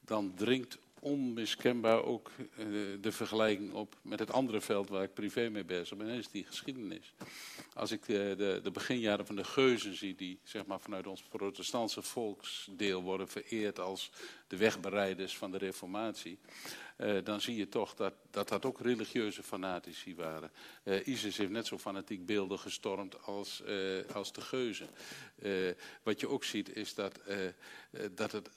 [0.00, 2.66] dan dringt onmiskenbaar ook uh,
[3.00, 6.24] de vergelijking op met het andere veld waar ik privé mee bezig ben, en dat
[6.24, 7.12] is die geschiedenis.
[7.74, 11.22] Als ik de, de, de, beginjaren van de geuzen zie, die zeg maar, vanuit ons
[11.22, 14.10] protestantse volksdeel worden vereerd als
[14.48, 16.38] de wegbereiders van de reformatie,
[16.98, 20.50] uh, dan zie je toch dat, dat ook religieuze fanatici waren.
[21.04, 23.62] ISIS heeft net zo fanatiek beelden gestormd als,
[24.12, 24.88] als de geuzen.
[26.02, 27.20] wat je ook ziet is dat,
[28.14, 28.50] dat het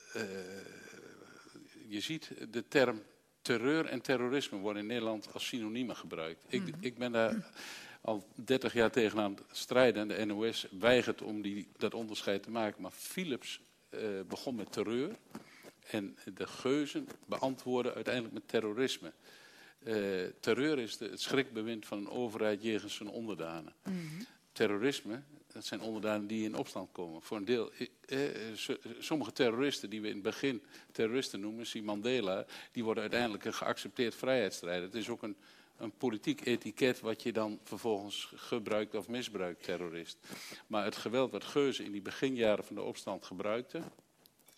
[1.90, 3.02] je ziet de term
[3.42, 6.46] terreur en terrorisme worden in Nederland als synoniemen gebruikt.
[6.48, 6.78] Ik, mm -hmm.
[6.80, 7.52] ik ben daar
[8.02, 12.82] al 30 jaar tegenaan strijden en de NOS weigert om die, dat onderscheid te maken.
[12.82, 15.16] Maar Philips uh, begon met terreur
[15.92, 19.12] en de geuzen beantwoorden uiteindelijk met terrorisme.
[19.84, 23.74] Uh, terreur is de, het schrikbewind van een overheid jegens zijn onderdanen.
[23.84, 24.26] Mm -hmm.
[24.52, 25.22] Terrorisme
[25.54, 27.22] dat zijn onderdanen die in opstand komen.
[27.22, 27.72] Voor een deel,
[28.06, 28.20] eh,
[29.00, 33.54] sommige terroristen die we in het begin terroristen noemen, zie Mandela, die worden uiteindelijk een
[33.54, 34.84] geaccepteerd vrijheidsstrijder.
[34.84, 35.36] Het is ook een,
[35.78, 40.18] een politiek etiket wat je dan vervolgens gebruikt of misbruikt, terrorist.
[40.68, 43.82] Maar het geweld wat Geuze in die beginjaren van de opstand gebruikte,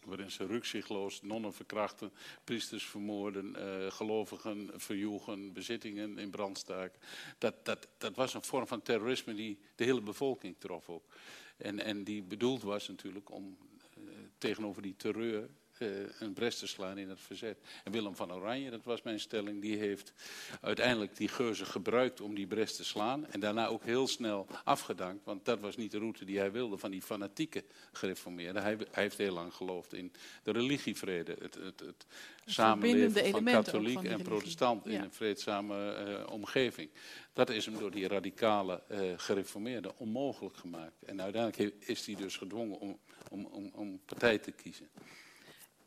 [0.06, 2.12] waarin ze rukzichtloos nonnen verkrachten,
[2.44, 7.00] priesters vermoorden, uh, gelovigen verjoegen, bezittingen in brand staken.
[7.38, 11.06] Dat, dat, dat was een vorm van terrorisme die de hele bevolking trof ook.
[11.58, 13.58] En, en die bedoeld was natuurlijk om
[13.98, 15.50] uh, tegenover die terreur eh,
[16.20, 17.58] een bres te slaan in het verzet.
[17.84, 20.14] En Willem van Oranje, dat was mijn stelling, die heeft
[20.62, 23.28] uiteindelijk die geuzen gebruikt om die bres te slaan.
[23.28, 26.78] En daarna ook heel snel afgedankt, want dat was niet de route die hij wilde
[26.78, 28.62] van die fanatieke gereformeerden.
[28.62, 30.12] Hij, hij heeft heel lang geloofd in
[30.44, 32.06] de religievrede, het, het, het
[32.46, 36.90] samenleven van katholiek van en protestant in een vreedzame eh, omgeving.
[37.34, 41.04] Dat is hem door die radicale eh gereformeerden onmogelijk gemaakt.
[41.04, 44.90] En uiteindelijk is hij dus gedwongen om, om, om, om partij te kiezen.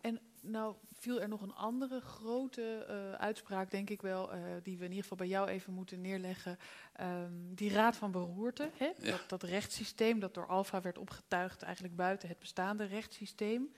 [0.05, 4.79] En nou viel er nog een andere grote eh, uitspraak, denk ik wel, eh, die
[4.79, 6.59] we in ieder geval bij jou even moeten neerleggen.
[6.93, 8.91] Ehm, die Raad van Beroerte, hè?
[8.99, 9.11] Ja.
[9.11, 13.73] Dat, dat rechtssysteem dat door Alfa werd opgetuigd, eigenlijk buiten het bestaande rechtssysteem.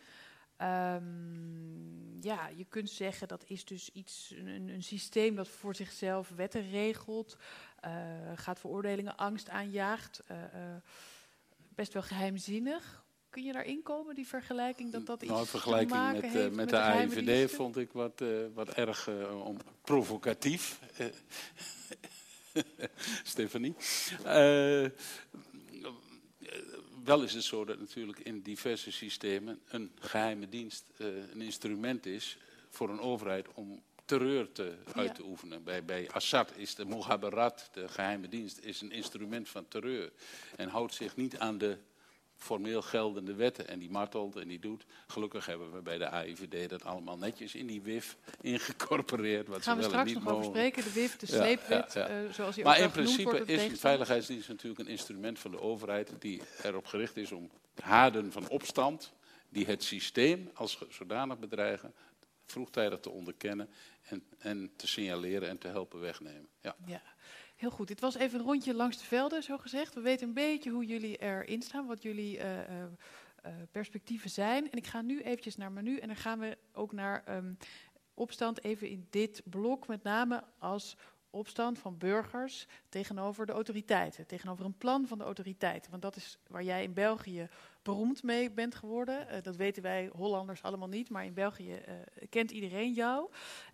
[0.57, 6.29] Ehm, ja, je kunt zeggen dat is dus iets, een, een systeem dat voor zichzelf
[6.29, 7.37] wetten regelt,
[7.81, 7.93] eh,
[8.35, 10.23] gaat veroordelingen angst aanjaagt,
[11.75, 13.06] best wel geheimzinnig.
[13.37, 16.47] Kun je daarin komen, die vergelijking, dat dat iets Nou, te vergelijking maken met, heeft
[16.47, 20.81] eh, met, de de AIVD vond ik wat, eh, wat erg eh, om, provocatief.
[23.23, 23.75] Stefanie.
[27.05, 30.85] Wel is het zo dat natuurlijk in diverse systemen een geheime dienst
[31.33, 32.39] een instrument is
[32.71, 35.13] voor een overheid om terreur te, uit Ja.
[35.13, 35.65] te oefenen.
[35.65, 40.13] Bij, bij Assad is de Mohabbarat, de geheime dienst, is een instrument van terreur.
[40.57, 41.79] En houdt zich niet aan de
[42.37, 43.69] formeel geldende wetten.
[43.69, 44.85] En die martelt en die doet.
[45.07, 49.49] Gelukkig hebben we bij de AIVD dat allemaal netjes in die WIF ingecorporeerd.
[49.49, 50.51] Wat Gaan we straks niet nog over mogen.
[50.51, 52.33] spreken, de WIF, de Ja, sleepwet, ja, ja.
[52.33, 53.81] zoals die ook Maar in principe de is tegenstanders.
[53.81, 57.51] veiligheidsdienst natuurlijk een instrument van de overheid die erop gericht is om
[57.83, 59.13] haarden van opstand,
[59.49, 61.95] die het systeem als zodanig bedreigen,
[62.47, 63.69] vroegtijdig te onderkennen
[64.03, 66.49] en, en te signaleren en te helpen wegnemen.
[66.61, 66.77] Ja.
[67.57, 67.89] Heel goed.
[67.89, 69.95] Dit was even een rondje langs de velden, zo gezegd.
[69.95, 72.83] We weten een beetje hoe jullie erin staan, wat jullie eh, eh,
[73.43, 74.71] eh, perspectieven zijn.
[74.71, 77.53] En ik ga nu eventjes naar menu en dan gaan we ook naar ehm,
[78.15, 80.97] opstand even in dit blok, met name als
[81.31, 85.91] opstand van burgers tegenover de autoriteiten, tegenover een plan van de autoriteiten.
[85.91, 87.49] Want dat is waar jij in België
[87.83, 89.43] beroemd mee bent geworden.
[89.43, 91.81] Dat weten wij Hollanders allemaal niet, maar in België
[92.31, 93.31] kent iedereen jou.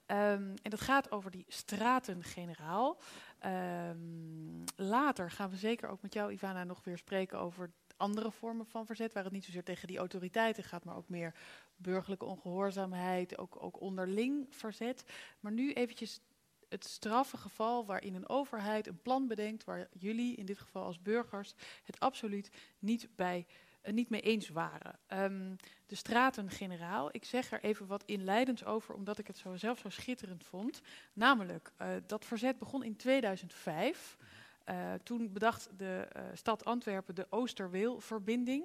[0.07, 2.99] Ehm, en dat gaat over die straten-generaal.
[3.43, 8.67] Ehm, later gaan we zeker ook met jou, Ivana, nog weer spreken over andere vormen
[8.67, 11.35] van verzet, waar het niet zozeer tegen die autoriteiten gaat, maar ook meer
[11.77, 15.05] burgerlijke ongehoorzaamheid, ook, ook onderling verzet.
[15.41, 16.21] Maar nu eventjes
[16.69, 21.03] het straffe geval waarin een overheid een plan bedenkt waar jullie, in dit geval als
[21.03, 23.47] burgers, het absoluut niet, bij,
[23.83, 24.99] niet mee eens waren.
[25.07, 25.55] Ehm,
[25.87, 29.89] de Straten-generaal, ik zeg er even wat inleidends over, omdat ik het zo zelf zo
[29.89, 30.81] schitterend vond.
[31.13, 34.17] Namelijk, eh, dat verzet begon in 2005.
[34.65, 38.65] Eh, toen bedacht de eh, stad Antwerpen de Oosterweel-verbinding.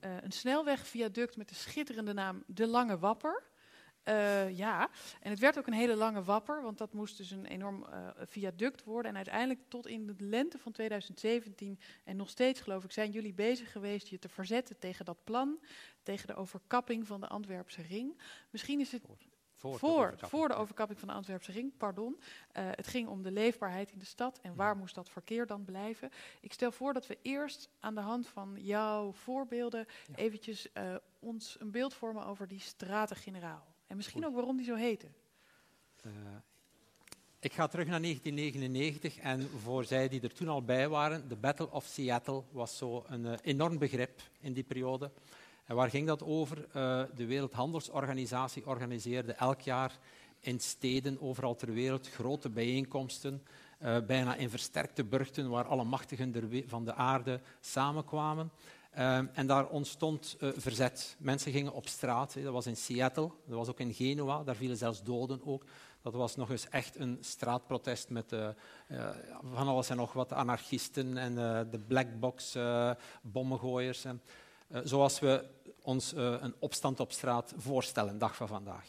[0.00, 3.42] Eh, een snelwegviaduct met de schitterende naam De Lange Wapper.
[4.02, 4.90] Eh, ja,
[5.20, 8.08] en het werd ook een hele lange wapper, want dat moest dus een enorm eh,
[8.16, 9.10] viaduct worden.
[9.10, 13.34] En uiteindelijk tot in de lente van 2017 en nog steeds geloof ik, zijn jullie
[13.34, 15.58] bezig geweest je te verzetten tegen dat plan,
[16.02, 18.20] tegen de overkapping van de Antwerpse ring.
[18.50, 19.02] Misschien is het
[19.78, 22.20] Voor de voor, de overkapping van de Antwerpse ring, pardon.
[22.52, 25.64] Eh, het ging om de leefbaarheid in de stad en waar moest dat verkeer dan
[25.64, 26.10] blijven.
[26.40, 31.56] Ik stel voor dat we eerst aan de hand van jouw voorbeelden eventjes eh, ons
[31.60, 33.71] een beeld vormen over die straten-generaal.
[33.92, 35.06] En misschien ook waarom die zo heette.
[36.02, 36.10] Eh,
[37.40, 41.36] ik ga terug naar 1999 en voor zij die er toen al bij waren, de
[41.36, 45.10] Battle of Seattle was zo een eh, enorm begrip in die periode.
[45.64, 46.66] En waar ging dat over?
[46.66, 49.98] Eh, de Wereldhandelsorganisatie organiseerde elk jaar
[50.40, 53.42] in steden overal ter wereld grote bijeenkomsten,
[54.06, 58.50] bijna in versterkte burchten waar alle machtigen van de aarde samenkwamen.
[58.92, 61.16] Ehm, en daar ontstond eh, verzet.
[61.18, 62.34] Mensen gingen op straat.
[62.34, 64.44] Dat was in Seattle, dat was ook in Genua.
[64.44, 65.64] Daar vielen zelfs doden ook.
[66.02, 68.48] Dat was nog eens echt een straatprotest met eh,
[68.86, 69.08] eh,
[69.52, 71.34] van alles en nog wat anarchisten en
[71.70, 72.56] de black box
[73.22, 74.04] bommengooiers.
[74.04, 74.22] En,
[74.84, 75.44] zoals we
[75.82, 78.86] ons een opstand op straat voorstellen, dag van vandaag.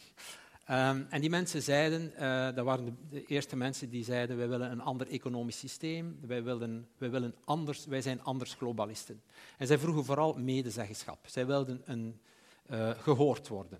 [0.64, 4.70] Ehm, en die mensen zeiden, eh, dat waren de, eerste mensen die zeiden, wij willen
[4.70, 9.22] een ander economisch systeem, wij, willen, wij, willen anders, wij zijn anders globalisten.
[9.58, 11.18] En zij vroegen vooral medezeggenschap.
[11.26, 12.20] Zij wilden een,
[12.66, 13.78] eh, gehoord worden.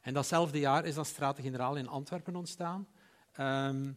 [0.00, 2.88] En datzelfde jaar is dan Straten-Generaal in Antwerpen ontstaan.
[3.32, 3.92] Ehm,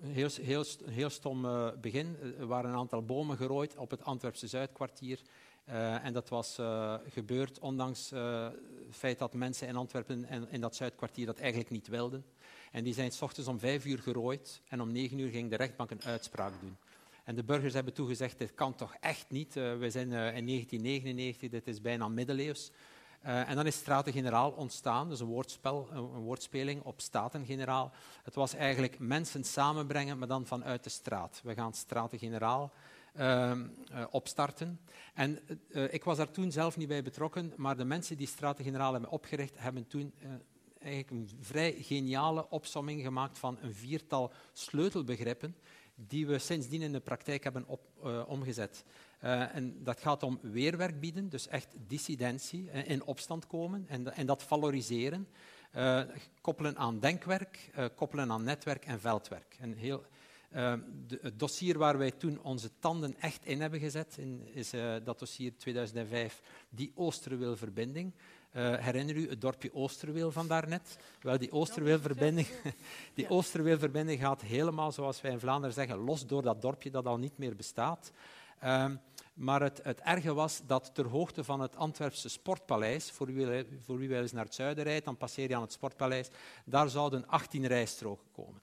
[0.00, 2.16] een heel, heel, een heel stom eh, begin.
[2.38, 5.20] Er waren een aantal bomen gerooid op het Antwerpse Zuidkwartier.
[5.64, 8.48] Eh, en dat was eh, gebeurd ondanks eh,
[8.86, 12.24] het feit dat mensen in Antwerpen en in dat Zuidkwartier dat eigenlijk niet wilden.
[12.72, 15.56] En die zijn s ochtends om vijf uur gerooid en om negen uur ging de
[15.56, 16.76] rechtbank een uitspraak doen.
[17.24, 19.54] En de burgers hebben toegezegd, dit kan toch echt niet.
[19.54, 22.70] We zijn in 1999, dit is bijna middeleeuws.
[23.20, 27.92] En dan is Staten-Generaal ontstaan, dus een woordspel, een, een woordspeling op Staten-Generaal.
[28.22, 31.40] Het was eigenlijk mensen samenbrengen, maar dan vanuit de straat.
[31.44, 32.72] We gaan Staten-Generaal
[33.14, 34.80] ehm, eh, opstarten.
[35.14, 35.38] En
[35.70, 39.10] eh, ik was daar toen zelf niet bij betrokken, maar de mensen die Staten-Generaal hebben
[39.10, 40.28] opgericht, hebben toen eh,
[40.78, 45.56] eigenlijk een vrij geniale opsomming gemaakt van een viertal sleutelbegrippen
[45.94, 47.80] die we sindsdien in de praktijk hebben op,
[48.26, 48.84] omgezet.
[49.18, 54.42] En dat gaat om weerwerk bieden, dus echt dissidentie, in opstand komen en, en dat
[54.42, 55.28] valoriseren.
[56.40, 59.56] Koppelen aan denkwerk, koppelen aan netwerk en veldwerk.
[59.60, 60.04] Een heel,
[60.54, 60.74] eh,
[61.06, 64.94] de, het dossier waar wij toen onze tanden echt in hebben gezet, in, is eh,
[65.04, 68.12] dat dossier 2005, die Oosterweel-verbinding.
[68.50, 70.98] Eh, herinner u het dorpje Oosterweel van daarnet?
[71.20, 72.46] Wel, die Oosterweel-verbinding
[73.14, 77.38] die gaat helemaal, zoals wij in Vlaanderen zeggen, los door dat dorpje dat al niet
[77.38, 78.12] meer bestaat.
[78.60, 78.96] Ehm,
[79.34, 83.98] maar het, het erge was dat ter hoogte van het Antwerpse Sportpaleis, voor wie, voor
[83.98, 86.28] wie wel eens naar het zuiden rijdt, dan passeer je aan het Sportpaleis,
[86.64, 88.62] daar zouden 18 rijstroken komen.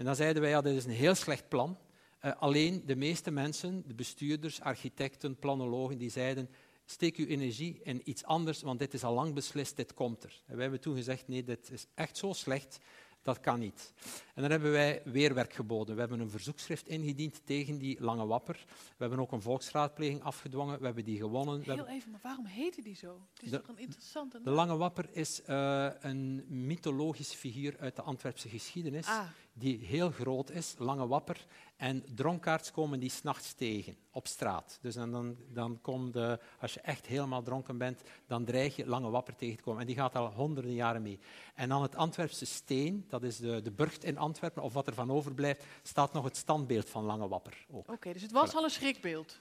[0.00, 1.78] En dan zeiden wij, ja, dit is een heel slecht plan.
[2.18, 6.48] Eh, alleen de meeste mensen, de bestuurders, architecten, planologen, die zeiden,
[6.84, 10.42] steek uw energie in iets anders, want dit is al lang beslist, dit komt er.
[10.46, 12.78] En wij hebben toen gezegd, nee, dit is echt zo slecht,
[13.22, 13.92] dat kan niet.
[14.34, 15.94] En dan hebben wij weerwerk geboden.
[15.94, 18.64] We hebben een verzoekschrift ingediend tegen die lange wapper.
[18.66, 21.60] We hebben ook een volksraadpleging afgedwongen, we hebben die gewonnen.
[21.62, 23.20] Heel hebben- even, maar waarom heette die zo?
[23.34, 24.54] Het is De- toch een interessante De naam?
[24.54, 29.22] Lange Wapper is eh, een mythologische figuur uit de Antwerpse geschiedenis, Ah.
[29.52, 31.46] die heel groot is, Lange Wapper.
[31.80, 34.78] En dronkaards komen die s'nachts tegen, op straat.
[34.80, 38.86] Dus dan, dan, dan komt de, als je echt helemaal dronken bent, dan dreig je
[38.86, 39.80] Lange Wapper tegen te komen.
[39.80, 41.18] En die gaat al honderden jaren mee.
[41.54, 44.94] En aan het Antwerpse steen, dat is de, de burcht in Antwerpen, of wat er
[44.94, 47.66] van overblijft, staat nog het standbeeld van Lange Wapper.
[47.70, 48.54] Oké, dus het was Voilà.
[48.54, 49.40] al een schrikbeeld.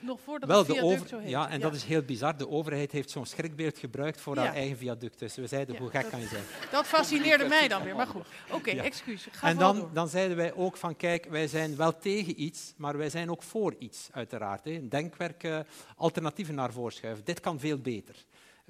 [0.00, 1.30] Nog voordat Wel, het viaduct zo heet.
[1.30, 2.36] ja, en dat is heel bizar.
[2.36, 4.42] De overheid heeft zo'n schrikbeeld gebruikt voor Ja.
[4.44, 5.18] haar eigen viaduct.
[5.18, 6.42] Dus we zeiden, hoe gek kan je zijn?
[6.72, 8.26] Dat fascineerde mij dan weer, maar goed.
[8.50, 9.26] Oké, excuus.
[9.32, 9.90] Ga En dan, door.
[9.92, 13.42] dan zeiden wij ook van, kijk, wij zijn wel tegen iets, maar wij zijn ook
[13.42, 14.64] voor iets, uiteraard.
[14.64, 14.88] Hè.
[14.88, 15.48] Denkwerk,
[15.96, 17.24] alternatieven naar voorschuiven.
[17.24, 18.14] Dit kan veel beter.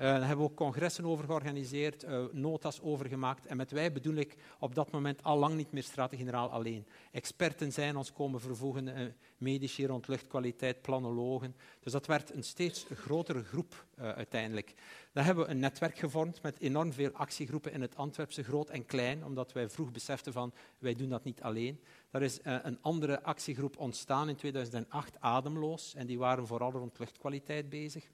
[0.01, 3.47] Eh, daar hebben we ook congressen over georganiseerd, eh, notas over gemaakt.
[3.47, 6.87] En met wij bedoel ik op dat moment al lang niet meer Staten-Generaal alleen.
[7.13, 9.07] Experten zijn ons komen vervoegen, eh,
[9.39, 11.57] medici rond luchtkwaliteit, planologen.
[11.81, 14.75] Dus dat werd een steeds grotere groep uiteindelijk.
[15.13, 18.87] Dan hebben we een netwerk gevormd met enorm veel actiegroepen in het Antwerpse, groot en
[18.87, 21.81] klein, omdat wij vroeg beseften van wij doen dat niet alleen.
[22.11, 27.69] Daar is een andere actiegroep ontstaan in 2008, Ademloos, en die waren vooral rond luchtkwaliteit
[27.69, 28.11] bezig.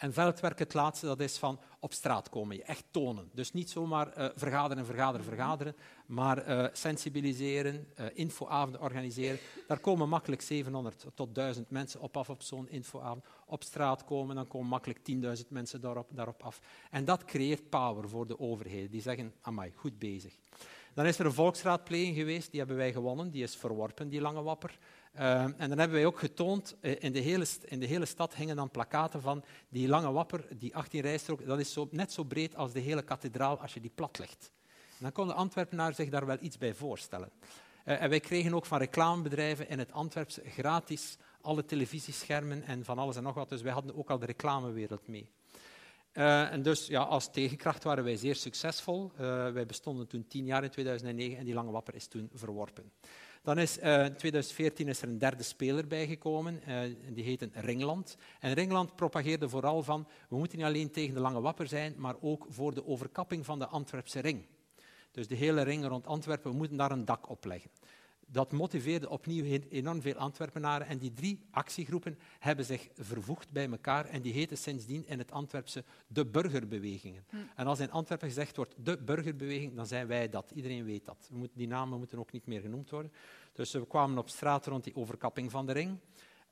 [0.00, 3.30] En veldwerk, het laatste, dat is van op straat komen, je echt tonen.
[3.32, 5.76] Dus niet zomaar eh, vergaderen, vergaderen, vergaderen,
[6.06, 9.38] maar eh, sensibiliseren, eh, infoavonden organiseren.
[9.66, 13.24] Daar komen makkelijk 700 tot 1000 mensen op af op zo'n infoavond.
[13.46, 16.60] Op straat komen, dan komen makkelijk 10.000 mensen daarop, daarop af.
[16.90, 18.90] En dat creëert power voor de overheden.
[18.90, 20.38] Die zeggen, amai, goed bezig.
[20.94, 23.30] Dan is er een volksraadpleging geweest, die hebben wij gewonnen.
[23.30, 24.78] Die is verworpen, die lange wapper.
[25.18, 28.34] Uh, en dan hebben wij ook getoond, uh, in, de hele in de hele stad
[28.34, 32.24] hingen dan plakaten van die lange wapper, die 18 rijstrook, dat is zo, net zo
[32.24, 34.52] breed als de hele kathedraal als je die plat legt.
[34.98, 37.30] Dan kon de Antwerpenaar zich daar wel iets bij voorstellen.
[37.84, 42.98] Uh, en wij kregen ook van reclamebedrijven in het Antwerpse gratis alle televisieschermen en van
[42.98, 43.48] alles en nog wat.
[43.48, 45.30] Dus wij hadden ook al de reclamewereld mee.
[46.12, 49.12] Uh, en dus ja, als tegenkracht waren wij zeer succesvol.
[49.16, 52.92] Wij bestonden toen tien jaar in 2009 en die lange wapper is toen verworpen.
[53.42, 56.60] Dan is uh, in 2014 is er een derde speler bijgekomen,
[57.12, 58.16] die heette Ringland.
[58.40, 62.14] En Ringland propageerde vooral van, we moeten niet alleen tegen de lange wapper zijn, maar
[62.20, 64.46] ook voor de overkapping van de Antwerpse ring.
[65.10, 67.70] Dus de hele ring rond Antwerpen, we moeten daar een dak op leggen
[68.32, 70.86] dat motiveerde opnieuw enorm veel Antwerpenaren.
[70.86, 75.30] En die drie actiegroepen hebben zich vervoegd bij elkaar en die heten sindsdien in het
[75.30, 77.24] Antwerpse de burgerbewegingen.
[77.28, 77.36] Hm.
[77.56, 80.50] En als in Antwerpen gezegd wordt de burgerbeweging, dan zijn wij dat.
[80.54, 81.26] Iedereen weet dat.
[81.30, 83.12] We moeten, die namen moeten ook niet meer genoemd worden.
[83.52, 85.98] Dus we kwamen op straat rond die overkapping van de ring.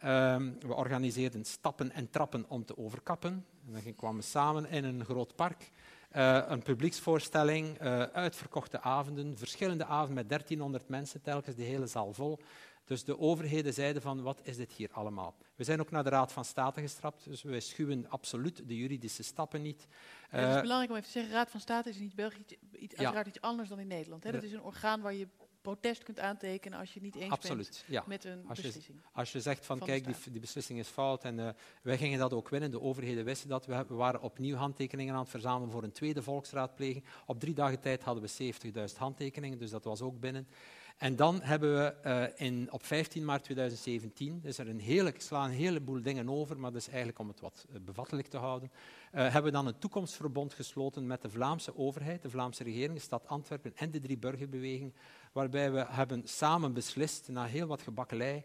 [0.05, 3.47] Um, we organiseerden stappen en trappen om te overkappen.
[3.66, 5.70] En dan kwamen we samen in een groot park.
[6.16, 12.12] Uh, een publieksvoorstelling, uh, uitverkochte avonden, verschillende avonden met 1300 mensen telkens, de hele zaal
[12.12, 12.38] vol.
[12.84, 15.34] Dus de overheden zeiden van, wat is dit hier allemaal?
[15.54, 19.22] We zijn ook naar de Raad van State gestrapt, dus wij schuwen absoluut de juridische
[19.22, 19.86] stappen niet.
[20.34, 22.96] Uh, het is belangrijk om even te zeggen, Raad van State is in België iets,
[22.96, 23.32] uiteraard ja.
[23.32, 24.24] iets anders dan in Nederland.
[24.24, 24.32] Hè?
[24.32, 25.28] Dat is een orgaan waar je
[25.68, 28.04] protest kunt aantekenen als je niet eens Absoluut, bent ja.
[28.06, 28.98] met een als je, beslissing.
[29.12, 31.48] Als je zegt van, van kijk, die, die, beslissing is fout en uh,
[31.82, 33.66] wij gingen dat ook winnen, de overheden wisten dat.
[33.66, 37.04] We, we, waren opnieuw handtekeningen aan het verzamelen voor een tweede volksraadpleging.
[37.26, 38.52] Op drie dagen tijd hadden we
[38.90, 40.46] 70.000 handtekeningen, dus dat was ook binnen.
[40.99, 45.44] En dan hebben we uh, in, op 15 maart 2017, dus er een ik sla
[45.44, 48.70] een heleboel dingen over, maar dat is eigenlijk om het wat uh, bevattelijk te houden,
[48.70, 53.01] uh, hebben we dan een toekomstverbond gesloten met de Vlaamse overheid, de Vlaamse regering, de
[53.01, 54.94] stad Antwerpen en de drie burgerbewegingen,
[55.32, 58.44] waarbij we hebben samen beslist, na heel wat gebakkelei,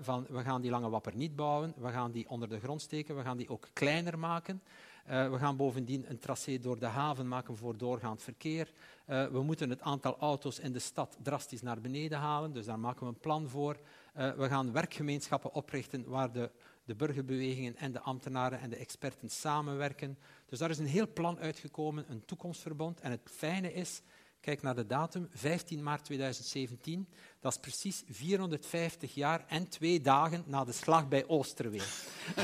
[0.00, 3.16] van we gaan die lange wapper niet bouwen, we gaan die onder de grond steken,
[3.16, 4.62] we gaan die ook kleiner maken.
[5.10, 8.72] Uh, we gaan bovendien een tracé door de haven maken voor doorgaand verkeer.
[9.06, 12.78] Uh, we moeten het aantal auto's in de stad drastisch naar beneden halen, dus daar
[12.78, 13.80] maken we een plan voor.
[14.14, 16.50] We gaan werkgemeenschappen oprichten waar de,
[16.84, 20.18] de burgerbewegingen en de ambtenaren en de experten samenwerken.
[20.46, 23.00] Dus daar is een heel plan uitgekomen, een toekomstverbond.
[23.00, 24.02] En het fijne is,
[24.40, 27.08] kijk naar de datum, 15 maart 2017.
[27.44, 31.84] Dat is precies 450 jaar en twee dagen na de slag bij Oosterweel.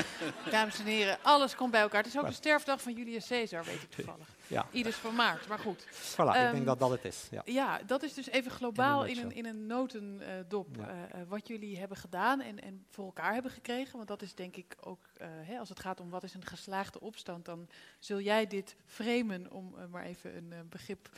[0.51, 2.03] Dames en heren, alles komt bij elkaar.
[2.03, 4.27] Het is ook de sterfdag van Julius Caesar, weet ik toevallig.
[4.47, 4.67] Ja.
[4.71, 5.85] Ieders van maart, maar goed.
[5.85, 7.27] Voilà, um, ik denk Ehm, dat dat het is.
[7.31, 7.41] Ja.
[7.45, 10.87] Ja, dat is dus even globaal in een in een notendop Ja.
[10.87, 13.95] eh, eh, wat jullie hebben gedaan en, en voor elkaar hebben gekregen.
[13.95, 16.45] Want dat is denk ik ook, eh, hè, als het gaat om wat is een
[16.45, 17.67] geslaagde opstand, dan
[17.99, 21.09] zul jij dit framen, om maar even een begrip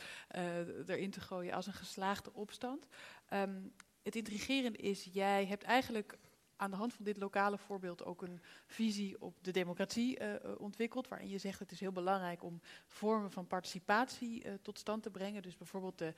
[0.86, 2.86] erin te gooien, als een geslaagde opstand.
[3.28, 3.62] Ehm,
[4.02, 6.18] het intrigerende is, jij hebt eigenlijk
[6.56, 10.40] aan de hand van dit lokale voorbeeld ook een visie op de democratie eh, eh,
[10.58, 15.02] ontwikkeld, waarin je zegt het is heel belangrijk om vormen van participatie eh, tot stand
[15.02, 15.42] te brengen.
[15.42, 16.14] Dus bijvoorbeeld de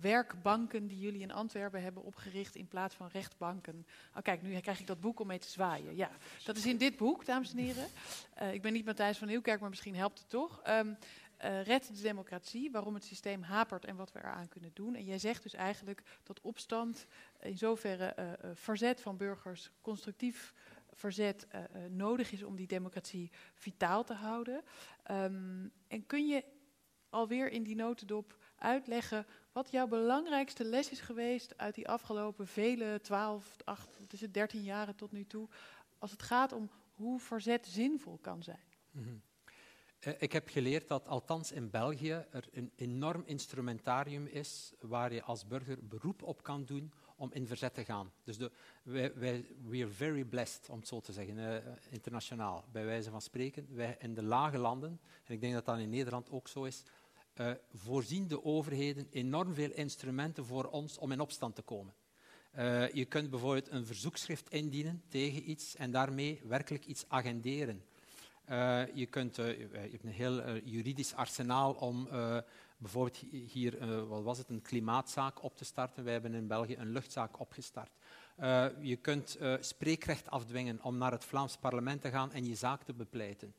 [0.00, 3.86] werkbanken die jullie in Antwerpen hebben opgericht in plaats van rechtbanken.
[4.14, 5.96] Oh kijk, nu krijg ik dat boek om mee te zwaaien.
[5.96, 6.10] Ja,
[6.44, 7.86] dat is in dit boek, dames en heren.
[8.52, 10.60] Ik ben niet Matthijs van Nieuwkerk, maar misschien helpt het toch.
[10.62, 10.94] Ehm,
[11.38, 14.94] eh, Red de democratie, waarom het systeem hapert en wat we eraan kunnen doen.
[14.94, 17.06] En jij zegt dus eigenlijk dat opstand
[17.40, 20.54] in zoverre eh, eh, verzet van burgers, constructief
[20.92, 21.46] verzet
[21.88, 24.62] nodig is om die democratie vitaal te houden.
[25.02, 26.44] Ehm, en kun je
[27.10, 33.00] alweer in die notendop uitleggen wat jouw belangrijkste les is geweest uit die afgelopen vele
[33.02, 35.48] 12, 8, wat is het, 13 jaren tot nu toe,
[35.98, 38.66] als het gaat om hoe verzet zinvol kan zijn?
[38.90, 39.16] Mhm.
[40.18, 45.46] Ik heb geleerd dat althans in België er een enorm instrumentarium is waar je als
[45.46, 48.12] burger beroep op kan doen om in verzet te gaan.
[48.24, 48.50] Dus de,
[48.82, 53.10] wij, wij, we are very blessed, om het zo te zeggen, eh, internationaal, bij wijze
[53.10, 53.66] van spreken.
[53.74, 56.82] Wij in de lage landen, en ik denk dat dat in Nederland ook zo is,
[57.32, 61.94] eh, voorzien de overheden enorm veel instrumenten voor ons om in opstand te komen.
[62.50, 67.82] Eh, je kunt bijvoorbeeld een verzoekschrift indienen tegen iets en daarmee werkelijk iets agenderen.
[68.48, 72.08] Eh, je, kunt, eh, je hebt een heel eh, juridisch arsenaal om
[72.76, 76.04] bijvoorbeeld hi- hier, wat was het, een klimaatzaak op te starten.
[76.04, 77.90] Wij hebben in België een luchtzaak opgestart.
[78.80, 82.92] Je kunt spreekrecht afdwingen om naar het Vlaams parlement te gaan en je zaak te
[82.94, 83.54] bepleiten.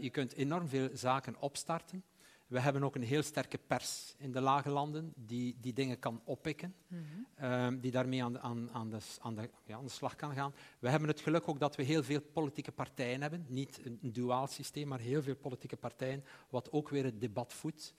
[0.00, 2.04] Je kunt enorm veel zaken opstarten.
[2.46, 6.20] We hebben ook een heel sterke pers in de lage landen die die dingen kan
[6.24, 7.02] oppikken, Mhm.
[7.34, 10.34] ehm, die daarmee aan de, aan, aan, de, aan, de, ja, aan de slag kan
[10.34, 10.54] gaan.
[10.78, 13.44] We hebben het geluk ook dat we heel veel politieke partijen hebben.
[13.48, 17.52] Niet een, een duaal systeem, maar heel veel politieke partijen, wat ook weer het debat
[17.52, 17.94] voedt.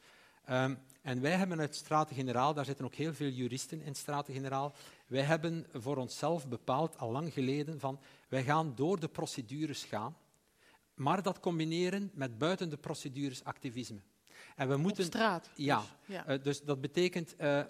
[0.46, 4.74] Ehm, en wij hebben uit Straten-Generaal, daar zitten ook heel veel juristen in Straten-Generaal,
[5.08, 10.18] wij hebben voor onszelf bepaald, al lang geleden, van wij gaan door de procedures gaan,
[10.94, 14.00] maar dat combineren met buiten de procedures activisme.
[14.56, 16.26] En we moeten, straat, Ja, dus, ja.
[16.26, 17.62] eh, dus dat betekent, eh,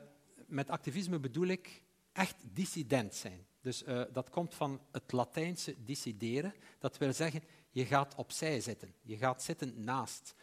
[0.48, 3.46] met activisme bedoel ik echt dissident zijn.
[3.62, 6.54] Dus eh, dat komt van het Latijnse dissideren.
[6.80, 8.94] Dat wil zeggen, je gaat opzij zitten.
[9.02, 10.36] Je gaat zitten naast.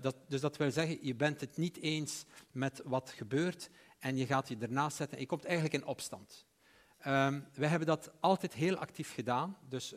[0.00, 4.26] Dat, dus dat wil zeggen, je bent het niet eens met wat gebeurt en je
[4.26, 5.18] gaat je ernaast zetten.
[5.18, 6.46] Je komt eigenlijk in opstand.
[6.98, 9.56] Ehm wij hebben dat altijd heel actief gedaan.
[9.68, 9.94] Dus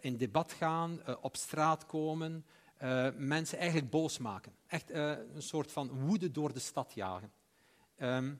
[0.00, 2.44] in debat gaan, op straat komen,
[2.76, 4.52] eh, mensen eigenlijk boos maken.
[4.66, 7.32] Echt eh, een soort van woede door de stad jagen.
[7.96, 8.34] Ehm,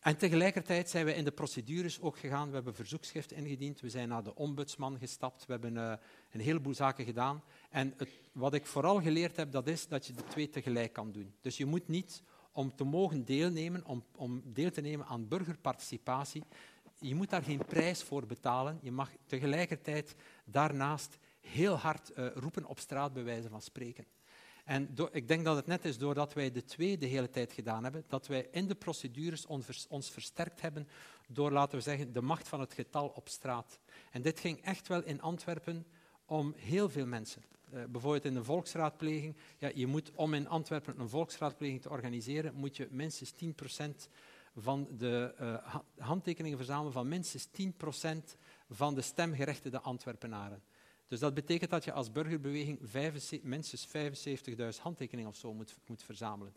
[0.00, 2.48] en tegelijkertijd zijn we in de procedures ook gegaan.
[2.48, 3.80] We hebben verzoekschriften ingediend.
[3.80, 5.46] We zijn naar de ombudsman gestapt.
[5.46, 5.92] We hebben eh,
[6.30, 7.42] een heleboel zaken gedaan.
[7.70, 11.12] En het, wat ik vooral geleerd heb, dat is dat je de twee tegelijk kan
[11.12, 11.34] doen.
[11.40, 16.42] Dus je moet niet, om te mogen deelnemen, om, om deel te nemen aan burgerparticipatie,
[16.98, 18.78] je moet daar geen prijs voor betalen.
[18.82, 24.06] Je mag tegelijkertijd daarnaast heel hard eh, roepen op straat, bij wijze van spreken.
[24.64, 27.82] En ik denk dat het net is doordat wij de twee de hele tijd gedaan
[27.82, 30.88] hebben, dat wij in de procedures ons, vers- ons versterkt hebben
[31.28, 33.78] door, laten we zeggen, de macht van het getal op straat.
[34.10, 35.86] En dit ging echt wel in Antwerpen
[36.24, 37.42] om heel veel mensen.
[37.70, 39.36] Eh, bijvoorbeeld in de volksraadpleging.
[39.58, 44.08] Ja, je moet, om in Antwerpen een volksraadpleging te organiseren, moet je minstens 10%
[44.56, 48.36] van de eh, ha- handtekeningen verzamelen van minstens 10%
[48.68, 50.62] van de stemgerechtigde Antwerpenaren.
[51.08, 53.88] Dus dat betekent dat je als burgerbeweging 75 minstens
[54.76, 56.54] 75.000 handtekeningen of zo moet, moet verzamelen.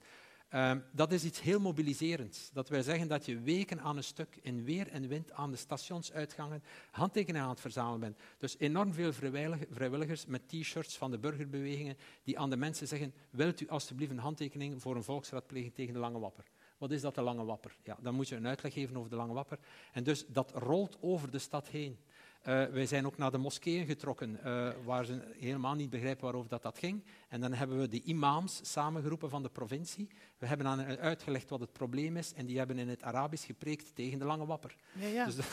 [0.49, 2.49] Ehm, dat is iets heel mobiliserends.
[2.53, 5.57] Dat wil zeggen dat je weken aan een stuk in weer en wind aan de
[5.57, 8.19] stationsuitgangen handtekeningen aan het verzamelen bent.
[8.37, 13.13] Dus enorm veel vrijwillig- vrijwilligers met t-shirts van de burgerbewegingen die aan de mensen zeggen,
[13.29, 16.45] wilt u alstublieft een handtekening voor een volksraadpleging tegen de Lange Wapper?
[16.77, 17.77] Wat is dat, de Lange Wapper?
[17.83, 19.59] Ja, dan moet je een uitleg geven over de Lange Wapper.
[19.91, 21.97] En dus dat rolt over de stad heen.
[22.41, 26.49] Eh, wij zijn ook naar de moskeeën getrokken, eh, waar ze helemaal niet begrijpen waarover
[26.49, 27.03] dat, dat ging.
[27.29, 30.07] En dan hebben we de imams samengeroepen van de provincie.
[30.37, 33.45] We hebben aan hen uitgelegd wat het probleem is en die hebben in het Arabisch
[33.45, 34.75] gepreekt tegen de lange wapper.
[34.93, 35.25] Ja, ja.
[35.25, 35.45] Dus dat-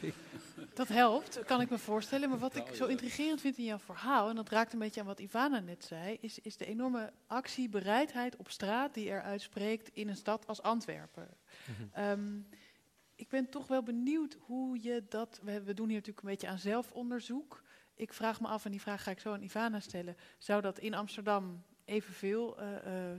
[0.74, 2.28] Dat helpt, kan ik me voorstellen.
[2.28, 5.06] Maar wat ik zo intrigerend vind in jouw verhaal, en dat raakt een beetje aan
[5.06, 10.08] wat Ivana net zei, is, is de enorme actiebereidheid op straat die er uitspreekt in
[10.08, 11.28] een stad als Antwerpen.
[11.92, 12.28] Ehm,
[13.22, 15.40] ik ben toch wel benieuwd hoe je dat.
[15.42, 17.62] We, doen hier natuurlijk een beetje aan zelfonderzoek.
[17.94, 20.16] Ik vraag me af, en die vraag ga ik zo aan Ivana stellen.
[20.38, 23.12] Zou dat in Amsterdam evenveel eh,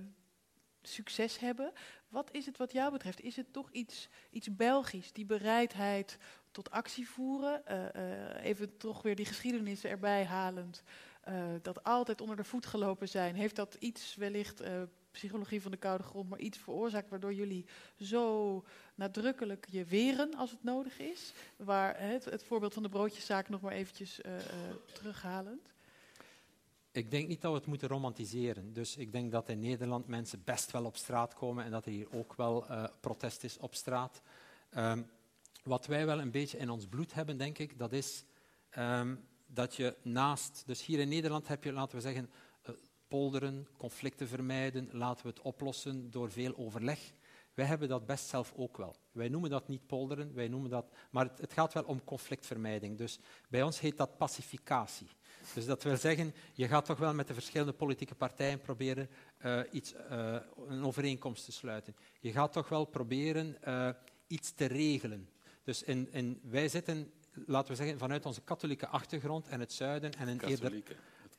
[0.82, 1.72] succes hebben?
[2.08, 3.22] Wat is het wat jou betreft?
[3.22, 6.18] Is het toch iets, iets Belgisch, die bereidheid
[6.51, 7.66] tot actie voeren?
[7.66, 10.84] Eh, even toch weer die geschiedenis erbij halend.
[11.62, 13.36] dat altijd onder de voet gelopen zijn.
[13.36, 14.62] Heeft dat iets wellicht,
[15.14, 17.66] psychologie van de koude grond, maar iets veroorzaakt waardoor jullie
[17.99, 18.64] zo
[18.95, 21.34] nadrukkelijk je weren als het nodig is?
[21.55, 24.43] Waar, het, het voorbeeld van de broodjeszaak nog maar eventjes eh, eh,
[24.93, 25.72] terughalend.
[26.91, 28.74] Ik denk niet dat we het moeten romantiseren.
[28.74, 31.91] Dus ik denk dat in Nederland mensen best wel op straat komen en dat er
[31.91, 34.22] hier ook wel eh, protest is op straat.
[34.70, 35.01] Ehm,
[35.64, 38.26] wat wij wel een beetje in ons bloed hebben, denk ik, dat is
[38.70, 40.64] ehm, dat je naast...
[40.66, 42.30] Dus hier in Nederland heb je, laten we zeggen,
[43.14, 46.99] polderen, conflicten vermijden, laten we het oplossen door veel overleg.
[47.53, 48.95] Wij hebben dat best zelf ook wel.
[49.11, 52.97] Wij noemen dat niet polderen, wij noemen dat, maar het, gaat wel om conflictvermijding.
[52.97, 55.07] Dus bij ons heet dat pacificatie.
[55.53, 59.59] Dus dat wil zeggen, je gaat toch wel met de verschillende politieke partijen proberen eh,
[59.72, 60.36] iets, eh,
[60.68, 61.95] een overeenkomst te sluiten.
[62.20, 63.89] Je gaat toch wel proberen eh,
[64.28, 65.30] iets te regelen.
[65.64, 67.11] Dus in, in, wij zitten,
[67.45, 70.84] laten we zeggen, vanuit onze katholieke achtergrond en het zuiden en een eerder...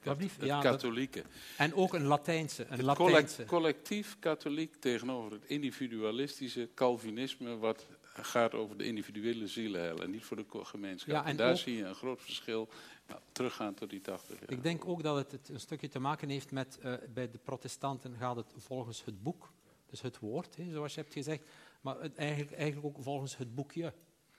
[0.04, 1.22] Het Ja, dat- katholieke.
[1.56, 2.62] En ook een Latijnse.
[2.64, 3.12] Een Het Latijnse.
[3.34, 7.86] collect- collectief katholiek tegenover het individualistische Calvinisme, wat
[8.16, 11.14] gaat over de individuele zielenheil en niet voor de gemeenschap.
[11.14, 12.68] Ja, en en daar ook- zie je een groot verschil.
[13.08, 14.50] Nou, teruggaan tot die 80 jaar.
[14.50, 18.16] Ik denk ook dat het, een stukje te maken heeft met, eh, bij de protestanten
[18.18, 19.52] gaat het volgens het boek,
[19.90, 21.42] dus het woord, hè, zoals je hebt gezegd,
[21.80, 23.92] maar het eigenlijk, eigenlijk ook volgens het boekje,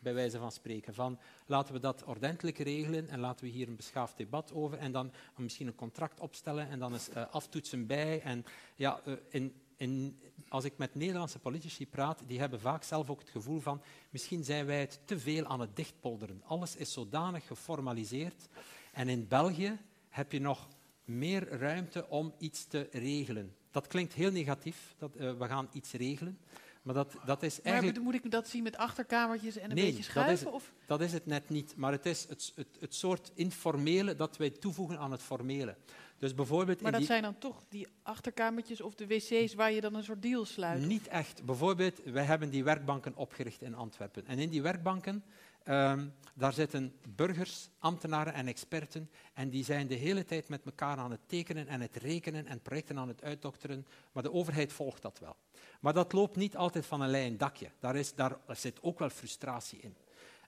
[0.05, 0.93] bij wijze van spreken.
[0.93, 4.91] Van laten we dat ordentelijk regelen en laten we hier een beschaafd debat over en
[4.91, 8.21] dan misschien een contract opstellen en dan eens eh, aftoetsen bij.
[8.21, 8.45] En
[8.75, 13.19] ja, eh, in, in, als ik met Nederlandse politici praat, die hebben vaak zelf ook
[13.19, 16.41] het gevoel van misschien zijn wij het te veel aan het dichtpolderen.
[16.45, 18.47] Alles is zodanig geformaliseerd.
[18.91, 19.77] En in België
[20.09, 20.67] heb je nog
[21.03, 23.55] meer ruimte om iets te regelen.
[23.71, 26.39] Dat klinkt heel negatief, dat, eh, we gaan iets regelen.
[26.85, 28.03] Maar dat, dat is Maar eigenlijk...
[28.03, 30.45] moet ik dat zien met achterkamertjes en een nee, beetje schuiven?
[30.45, 31.73] Dat is, dat is het net niet.
[31.75, 35.75] Maar het is het, het, het soort informele dat wij toevoegen aan het formele.
[36.17, 39.81] Dus bijvoorbeeld Maar dat die- zijn dan toch die achterkamertjes of de wc's waar je
[39.81, 40.85] dan een soort deal sluit?
[40.85, 41.45] Niet echt.
[41.45, 44.27] Bijvoorbeeld, wij hebben die werkbanken opgericht in Antwerpen.
[44.27, 45.23] En in die werkbanken,
[45.65, 49.09] ehm, daar zitten burgers, ambtenaren en experten.
[49.33, 52.61] En die zijn de hele tijd met elkaar aan het tekenen en het rekenen en
[52.61, 53.87] projecten aan het uitdokteren.
[54.11, 55.35] Maar de overheid volgt dat wel.
[55.79, 57.71] Maar dat loopt niet altijd van een lijn dakje.
[57.79, 59.95] Daar, is, daar zit ook wel frustratie in.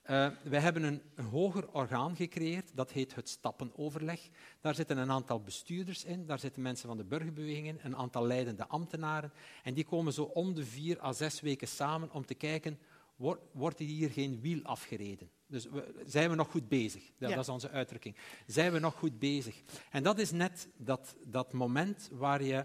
[0.08, 4.20] Eh, wij hebben een, een hoger orgaan gecreëerd, dat heet het stappenoverleg.
[4.60, 8.66] Daar zitten een aantal bestuurders in, daar zitten mensen van de burgerbewegingen, een aantal leidende
[8.66, 9.32] ambtenaren.
[9.62, 12.78] En die komen zo om de vier à zes weken samen om te kijken,
[13.18, 15.30] wordt, wordt hier geen wiel afgereden?
[15.46, 17.02] Dus we- zijn we nog goed bezig?
[17.18, 17.34] Dat, Ja.
[17.34, 18.16] dat is onze uitdrukking.
[18.46, 19.62] Zijn we nog goed bezig?
[19.90, 22.64] En dat is net dat, dat moment waar je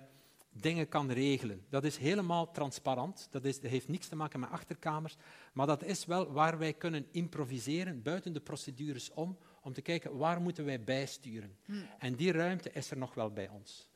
[0.56, 1.66] dingen kan regelen.
[1.70, 3.28] Dat is helemaal transparant.
[3.32, 5.16] Dat, is, dat heeft niks te maken met achterkamers.
[5.54, 10.18] Maar dat is wel waar wij kunnen improviseren buiten de procedures om, om te kijken
[10.18, 11.58] waar moeten wij bijsturen.
[11.66, 11.86] Hmm.
[12.00, 13.88] En die ruimte is er nog wel bij ons.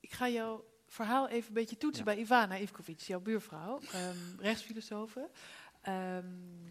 [0.00, 5.30] Ik ga jouw verhaal even een beetje toetsen bij Ivana Ivkovic, jouw buurvrouw, ehm rechtsfilosofe.
[5.82, 6.26] Ehm,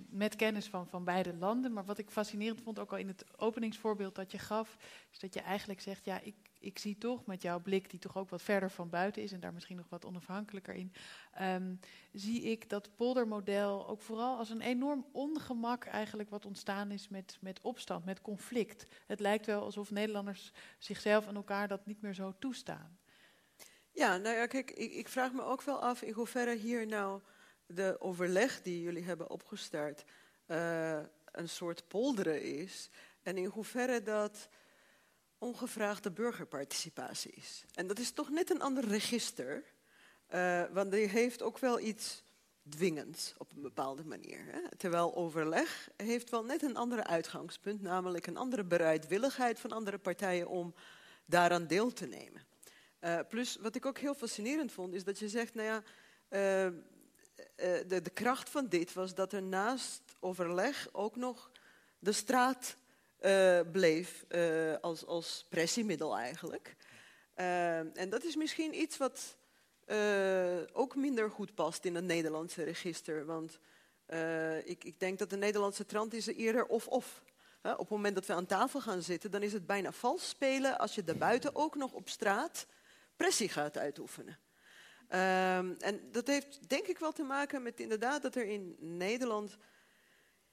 [0.09, 1.73] met kennis van, van beide landen.
[1.73, 4.77] Maar wat ik fascinerend vond, ook al in het openingsvoorbeeld dat je gaf,
[5.11, 8.17] is dat je eigenlijk zegt, ja, ik, ik zie toch met jouw blik, die toch
[8.17, 10.93] ook wat verder van buiten is en daar misschien nog wat onafhankelijker in,
[11.31, 11.75] ehm,
[12.11, 17.37] zie ik dat poldermodel ook vooral als een enorm ongemak eigenlijk wat ontstaan is met,
[17.41, 18.85] met opstand, met conflict.
[19.07, 22.99] Het lijkt wel alsof Nederlanders zichzelf en elkaar dat niet meer zo toestaan.
[23.93, 27.21] Ja, nou ja, kijk, ik, ik vraag me ook wel af in hoeverre hier nou
[27.73, 30.03] de overleg die jullie hebben opgestart
[30.45, 30.99] eh,
[31.31, 32.89] een soort polderen is.
[33.23, 34.49] En in hoeverre dat
[35.37, 37.63] ongevraagde burgerparticipatie is.
[37.73, 39.63] En dat is toch net een ander register.
[40.27, 42.23] Eh, want die heeft ook wel iets
[42.69, 44.45] dwingends op een bepaalde manier.
[44.45, 44.77] Hè?
[44.77, 50.47] Terwijl overleg heeft wel net een andere uitgangspunt, namelijk een andere bereidwilligheid van andere partijen
[50.47, 50.73] om
[51.25, 52.41] daaraan deel te nemen.
[53.01, 55.83] Uh, plus, wat ik ook heel fascinerend vond, is dat je zegt, nou ja,
[56.67, 56.77] uh,
[57.87, 61.51] de, de, kracht van dit was dat er naast overleg ook nog
[61.99, 62.75] de straat
[63.71, 64.25] bleef
[64.81, 66.75] als, als pressiemiddel eigenlijk.
[67.93, 69.37] en dat is misschien iets wat
[70.73, 73.25] ook minder goed past in het Nederlandse register.
[73.25, 73.59] Want
[74.63, 77.23] ik, ik, denk dat de Nederlandse trant is eerder of-of.
[77.61, 80.77] op het moment dat we aan tafel gaan zitten, dan is het bijna vals spelen
[80.77, 82.65] als je daarbuiten ook nog op straat
[83.15, 84.37] pressie gaat uitoefenen.
[85.13, 89.57] Uh, en dat heeft denk ik wel te maken met inderdaad dat er in Nederland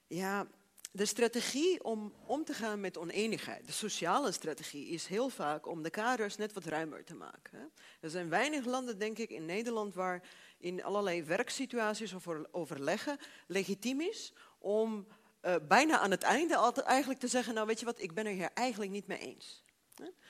[0.07, 0.47] ja,
[0.93, 5.83] de strategie om om te gaan met oneenigheid, de sociale strategie, is heel vaak om
[5.83, 7.73] de kaders net wat ruimer te maken.
[8.01, 10.23] Er zijn weinig landen, denk ik, in Nederland waar
[10.59, 15.07] in allerlei werksituaties of overleggen legitiem is om
[15.43, 18.27] uh, bijna aan het einde altijd eigenlijk te zeggen, nou weet je wat, ik ben
[18.27, 19.65] er hier eigenlijk niet mee eens.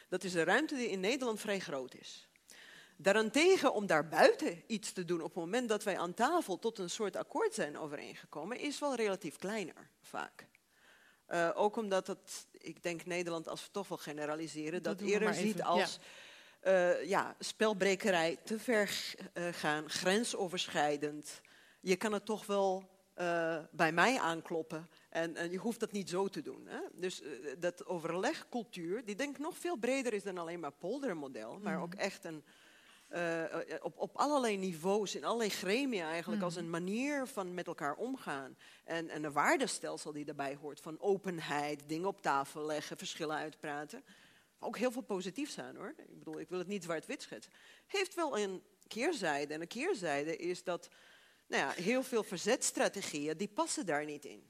[0.08, 2.27] Dat is een ruimte die in Nederland vrij groot is.
[3.00, 6.90] Daarentegen, om daarbuiten iets te doen op het moment dat wij aan tafel tot een
[6.90, 10.46] soort akkoord zijn overeengekomen, is wel relatief kleiner vaak.
[11.28, 15.34] Uh, ook omdat het, ik denk Nederland, als we toch wel generaliseren, dat, dat eerder
[15.34, 15.98] ziet als
[16.62, 16.98] ja.
[16.98, 17.36] Uh, ja.
[17.38, 21.40] spelbrekerij te ver uh, gaan, grensoverschrijdend.
[21.80, 22.96] Je kan het toch wel
[23.70, 26.66] bij mij aankloppen en, en, je hoeft dat niet zo te doen.
[26.66, 26.80] Hè?
[26.92, 27.22] Dus
[27.58, 31.82] dat overlegcultuur, die denk ik nog veel breder is dan alleen maar poldermodel, maar mm.
[31.82, 32.44] ook echt een
[33.14, 33.44] uh,
[33.80, 36.64] op, op allerlei niveaus, in allerlei gremia eigenlijk, als Mhm.
[36.64, 38.56] een manier van met elkaar omgaan.
[38.84, 44.04] En, en een waardestelsel die daarbij hoort, van openheid, dingen op tafel leggen, verschillen uitpraten.
[44.58, 45.94] Ook heel veel positiefs aan hoor.
[45.96, 47.52] Ik bedoel, ik wil het niet zwart-wit schetsen.
[47.86, 49.54] Heeft wel een keerzijde.
[49.54, 50.88] En een keerzijde is dat
[51.46, 54.42] nou ja, heel veel verzetstrategieën, die passen daar niet in.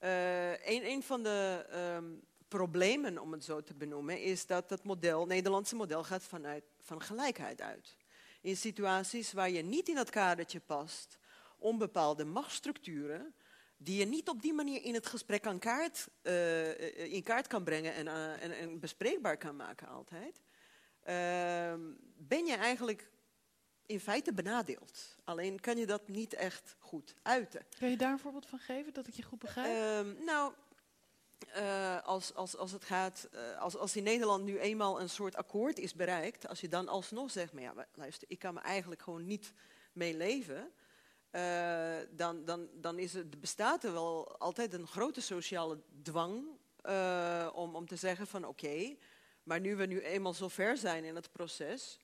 [0.00, 4.84] Uh, een, een van de um, problemen, om het zo te benoemen, is dat het
[4.84, 7.96] model, het Nederlandse model gaat vanuit van gelijkheid uit.
[8.40, 11.18] In situaties waar je niet in het kadertje past
[11.58, 13.34] om bepaalde machtsstructuren,
[13.76, 17.64] die je niet op die manier in het gesprek aan kaart, uh, in kaart kan
[17.64, 20.40] brengen en, uh, en, en, bespreekbaar kan maken altijd,
[22.16, 23.10] ben je eigenlijk
[23.86, 25.16] in feite benadeeld.
[25.24, 27.66] Alleen kan je dat niet echt goed uiten.
[27.78, 30.06] Kun je daar een voorbeeld van geven, dat ik je goed begrijp?
[30.06, 30.52] Uh, nou,
[31.56, 35.36] uh, als, als, als het gaat, uh, als, als in Nederland nu eenmaal een soort
[35.36, 39.02] akkoord is bereikt, als je dan alsnog zegt, maar ja, luister, ik kan me eigenlijk
[39.02, 39.52] gewoon niet
[39.92, 40.72] mee leven,
[41.32, 46.46] uh, dan, dan, dan is het, bestaat er wel altijd een grote sociale dwang
[47.52, 48.98] om, om te zeggen van oké, okay,
[49.42, 51.98] maar nu we nu eenmaal zo ver zijn in het proces,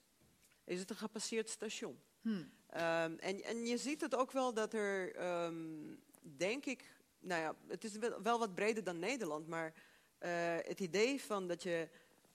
[0.64, 2.00] is het een gepasseerd station.
[2.20, 2.50] Hmm.
[2.74, 6.84] Um, en, en je ziet het ook wel dat er, um, denk ik,
[7.23, 9.73] nou ja, het is wel, wat breder dan Nederland, maar
[10.20, 11.89] uh, het idee van dat je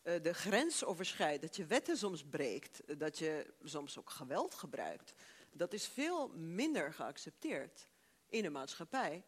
[0.03, 5.13] uh, de grens overschrijdt, dat je wetten soms breekt, dat je soms ook geweld gebruikt,
[5.51, 7.87] dat is veel minder geaccepteerd
[8.29, 9.23] in de maatschappij.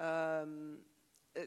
[0.00, 0.86] Um,
[1.32, 1.42] uh,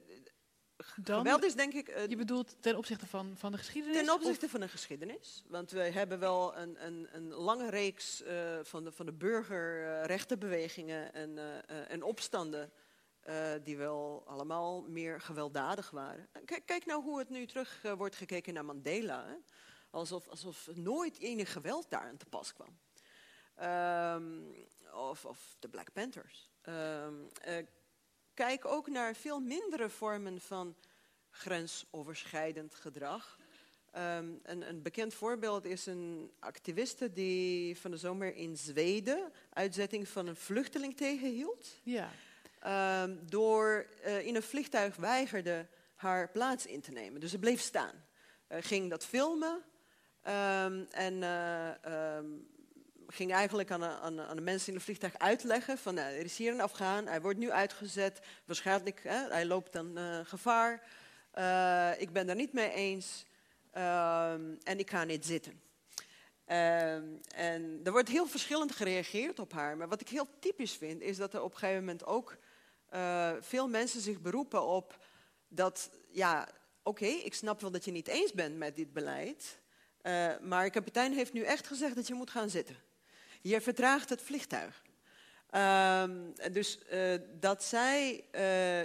[0.95, 2.09] Dan, geweld is denk ik...
[2.09, 3.97] je bedoelt ten opzichte van, van de geschiedenis?
[3.97, 4.51] Ten opzichte of?
[4.51, 5.43] van de geschiedenis.
[5.47, 8.23] Want we hebben wel een, een, een lange reeks
[8.61, 11.37] van, de, van de burgerrechtenbewegingen en,
[11.87, 12.71] en opstanden...
[13.29, 16.27] Uh, die wel allemaal meer gewelddadig waren.
[16.45, 19.37] Kijk, kijk nou hoe het nu terug uh, wordt gekeken naar Mandela.
[19.89, 22.77] Alsof, alsof nooit enig geweld daar aan te pas kwam.
[23.61, 24.55] Um,
[24.93, 26.49] of, of de Black Panthers.
[26.69, 27.07] Uh,
[28.33, 30.75] kijk ook naar veel mindere vormen van
[31.29, 33.37] grensoverschrijdend gedrag.
[33.95, 40.07] Um, een, een, bekend voorbeeld is een activiste die van de zomer in Zweden uitzetting
[40.07, 41.79] van een vluchteling tegenhield.
[41.83, 42.11] Ja.
[42.65, 47.21] Um, door uh, in een vliegtuig weigerde haar plaats in te nemen.
[47.21, 48.05] Dus ze bleef staan.
[48.49, 49.63] Uh, ging dat filmen
[50.23, 52.47] um, en uh, um,
[53.07, 56.37] ging eigenlijk aan, aan, aan, de mensen in het vliegtuig uitleggen van nou, er is
[56.37, 60.73] hier een Afghaan, hij wordt nu uitgezet, waarschijnlijk hè, hij loopt dan gevaar.
[61.97, 63.25] ik ben daar niet mee eens
[64.63, 65.61] en ik ga niet zitten.
[66.45, 69.77] En er wordt heel verschillend gereageerd op haar.
[69.77, 72.37] Maar wat ik heel typisch vind, is dat er op een gegeven moment ook
[72.93, 75.05] uh, veel mensen zich beroepen op
[75.47, 76.47] dat, ja,
[76.83, 79.59] oké, ik snap wel dat je niet eens bent met dit beleid.
[80.01, 82.75] Uh, maar kapitein heeft nu echt gezegd dat je moet gaan zitten.
[83.41, 84.85] Je vertraagt het vliegtuig.
[85.51, 88.25] Um, dus uh, dat zij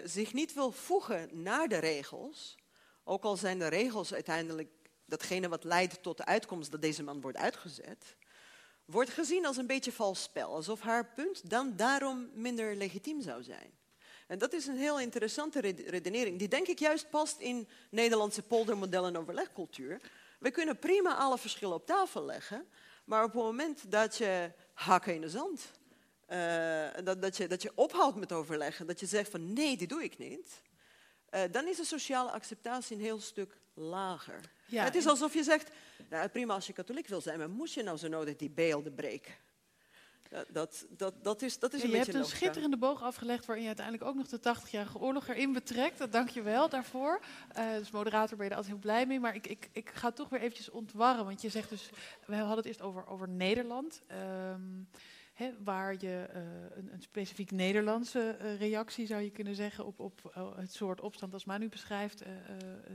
[0.04, 2.56] zich niet wil voegen naar de regels,
[3.04, 4.68] ook al zijn de regels uiteindelijk
[5.04, 8.16] datgene wat leidt tot de uitkomst dat deze man wordt uitgezet.
[8.84, 10.54] wordt gezien als een beetje vals spel.
[10.54, 13.70] Alsof haar punt dan daarom minder legitiem zou zijn.
[14.32, 18.42] En dat is een heel interessante red- redenering, die denk ik juist past in Nederlandse
[18.42, 20.00] poldermodel en overlegcultuur.
[20.38, 22.66] We kunnen prima alle verschillen op tafel leggen,
[23.04, 25.70] maar op het moment dat je hakken in de zand,
[26.26, 29.88] eh, dat, dat, je, dat je ophoudt met overleggen, dat je zegt van nee, dit
[29.88, 30.62] doe ik niet,
[31.30, 34.40] eh, dan is de sociale acceptatie een heel stuk lager.
[34.66, 35.70] Ja, het is alsof je zegt,
[36.10, 38.94] nou, prima als je katholiek wil zijn, maar moest je nou zo nodig die beelden
[38.94, 39.34] breken?
[40.32, 43.02] Dat, dat, dat, dat is, dat is Ja, een je beetje hebt een schitterende boog
[43.02, 45.98] afgelegd waarin je uiteindelijk ook nog de 80-jarige oorlog erin betrekt.
[45.98, 47.20] Dat dank je wel daarvoor.
[47.52, 49.20] Eh dus moderator ben je er altijd heel blij mee.
[49.20, 51.24] Maar ik, ik, ik ga toch weer eventjes ontwarren.
[51.24, 51.90] Want je zegt dus,
[52.26, 54.02] we hadden het eerst over, over Nederland.
[54.06, 54.60] ehm,
[55.32, 56.42] hè, waar je eh,
[56.76, 61.00] een, een specifiek Nederlandse eh, reactie, zou je kunnen zeggen, op, op eh, het soort
[61.00, 62.22] opstand als Manu beschrijft,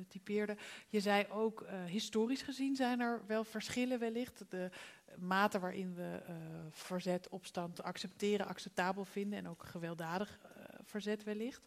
[0.07, 0.57] typeerde.
[0.87, 4.43] Je zei ook, historisch gezien zijn er wel verschillen wellicht.
[4.49, 4.69] De
[5.17, 6.21] mate waarin we
[6.69, 10.39] verzet, opstand accepteren, acceptabel vinden en ook gewelddadig
[10.83, 11.61] verzet wellicht.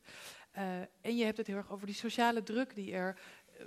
[1.00, 3.18] En je hebt het heel erg over die sociale druk die er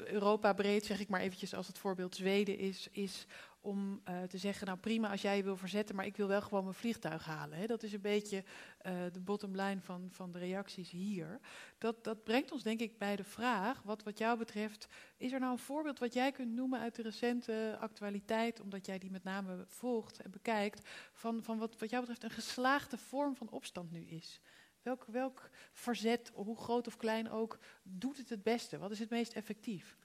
[0.05, 3.25] Europa breed, zeg ik maar eventjes als het voorbeeld Zweden is, is
[3.63, 6.41] om eh, te zeggen, nou prima als jij je wil verzetten, maar ik wil wel
[6.41, 7.57] gewoon mijn vliegtuig halen.
[7.57, 7.65] Hè.
[7.65, 8.43] Dat is een beetje
[8.77, 11.39] eh, de bottom line van, van de reacties hier.
[11.77, 14.87] Dat, dat brengt ons denk ik bij de vraag, wat wat jou betreft,
[15.17, 18.97] is er nou een voorbeeld wat jij kunt noemen uit de recente actualiteit, omdat jij
[18.97, 23.35] die met name volgt en bekijkt, van, van wat wat jou betreft een geslaagde vorm
[23.35, 24.41] van opstand nu is?
[24.81, 28.77] Welk, welk verzet, hoe groot of klein ook, doet het het beste?
[28.77, 29.97] Wat is het meest effectief?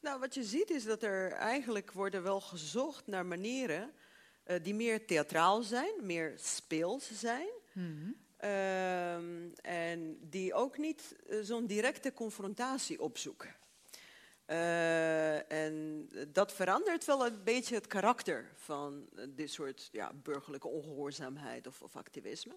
[0.00, 3.92] Nou, wat je ziet is dat er eigenlijk worden wel gezocht naar manieren
[4.42, 7.48] eh, die meer theatraal zijn, meer speels zijn.
[8.36, 13.54] Ehm, en die ook niet eh, zo'n directe confrontatie opzoeken.
[14.44, 21.66] Eh, en dat verandert wel een beetje het karakter van dit soort ja, burgerlijke ongehoorzaamheid
[21.66, 22.56] of, of activisme.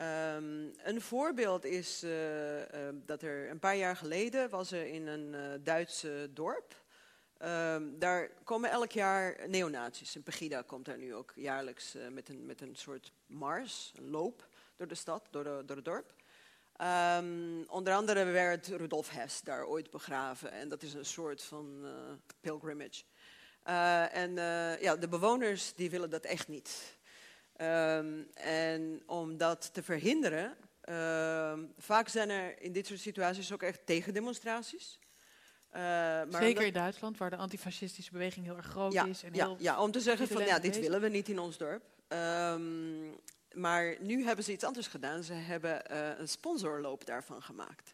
[0.00, 5.06] Ehm, een voorbeeld is eh, eh, dat er een paar jaar geleden was er in
[5.06, 6.82] een eh Duitse dorp.
[7.38, 10.16] Ehm, daar komen elk jaar neonazies.
[10.16, 14.10] En Pegida komt daar nu ook jaarlijks eh, met, een, met een soort mars, een
[14.10, 16.14] loop door de stad, door, de, door het dorp.
[16.76, 20.52] Ehm, onder andere werd Rudolf Hess daar ooit begraven.
[20.52, 21.84] En dat is een soort van
[22.40, 23.02] pilgrimage.
[24.12, 24.34] En
[24.80, 26.98] ja, de bewoners die willen dat echt niet.
[27.60, 33.62] Ehm, en om dat te verhinderen, ehm, vaak zijn er in dit soort situaties ook
[33.62, 34.98] echt tegendemonstraties.
[35.70, 39.22] Eh, maar Zeker omdat- in Duitsland, waar de antifascistische beweging heel erg groot ja, is.
[39.22, 41.56] En ja, heel ja, om te zeggen van ja, dit willen we niet in ons
[41.56, 41.82] dorp.
[42.08, 43.08] Ehm,
[43.52, 45.22] maar nu hebben ze iets anders gedaan.
[45.22, 47.90] Ze hebben eh, een sponsorloop daarvan gemaakt.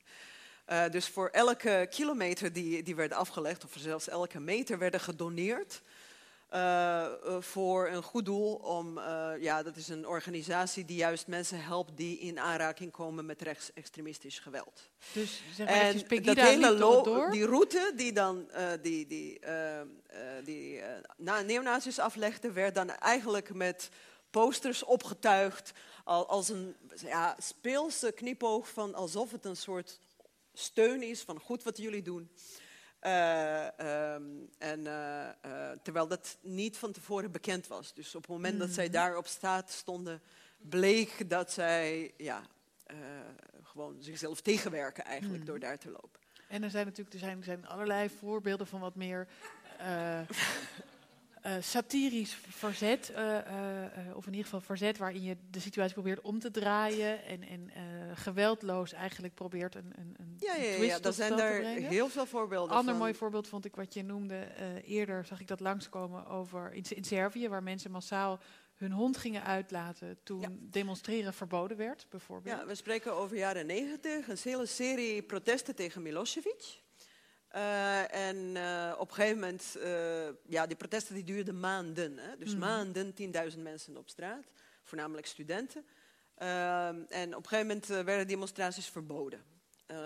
[0.64, 5.82] Eh, dus voor elke kilometer die, die werd afgelegd, of zelfs elke meter, werden gedoneerd.
[6.48, 8.54] Eh, eh, voor een goed doel.
[8.54, 13.26] Om, eh, ja, dat is een organisatie die juist mensen helpt die in aanraking komen
[13.26, 14.90] met rechtsextremistisch geweld.
[15.12, 17.32] Dus zeg maar En dat hele liep door het lo- dorp.
[17.32, 18.50] die route die dan
[18.82, 19.40] die, die,
[20.44, 20.82] die
[21.16, 23.88] na neonazis aflegde, werd dan eigenlijk met
[24.30, 25.72] posters opgetuigd
[26.04, 30.00] al, als een ja, speelse knipoog van alsof het een soort
[30.52, 32.30] steun is van goed wat jullie doen.
[33.06, 34.22] Eh, ehm,
[34.58, 37.94] en, eh, eh, terwijl dat niet van tevoren bekend was.
[37.94, 38.92] Dus op het moment dat zij Mhm.
[38.92, 40.20] daar op straat stonden,
[40.58, 42.42] bleek dat zij ja,
[43.62, 45.50] gewoon zichzelf tegenwerken eigenlijk Mhm.
[45.50, 46.20] door daar te lopen.
[46.48, 49.26] En er zijn natuurlijk er zijn, er zijn allerlei voorbeelden van wat meer
[51.46, 53.10] eh, satirisch verzet.
[53.10, 57.24] eh, eh, of in ieder geval verzet waarin je de situatie probeert om te draaien.
[57.24, 57.70] En, en
[58.14, 61.88] geweldloos eigenlijk probeert een, een, een Ja, ja, ja, ja, daar zijn er brengen.
[61.88, 63.02] heel veel voorbeelden Ander van.
[63.02, 64.46] mooi voorbeeld vond ik wat je noemde
[64.84, 65.24] eerder.
[65.24, 68.40] Zag ik dat langskomen over in, in Servië, waar mensen massaal
[68.74, 72.58] hun hond gingen uitlaten toen demonstreren verboden werd, bijvoorbeeld.
[72.58, 76.84] Ja, we spreken over jaren negentig, een hele serie protesten tegen Milosevic.
[77.56, 82.18] Eh, en eh, op een gegeven moment, eh, ja, die protesten die duurden maanden.
[82.18, 82.36] Hè?
[82.36, 82.58] Dus Mhm.
[82.58, 84.52] maanden, 10.000 mensen op straat,
[84.82, 85.84] voornamelijk studenten.
[87.08, 89.42] En op een gegeven moment werden demonstraties verboden.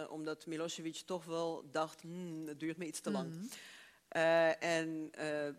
[0.09, 3.35] Omdat Milosevic toch wel dacht, hmm, het duurt me iets te lang.
[3.35, 3.45] Mhm.
[4.59, 5.11] En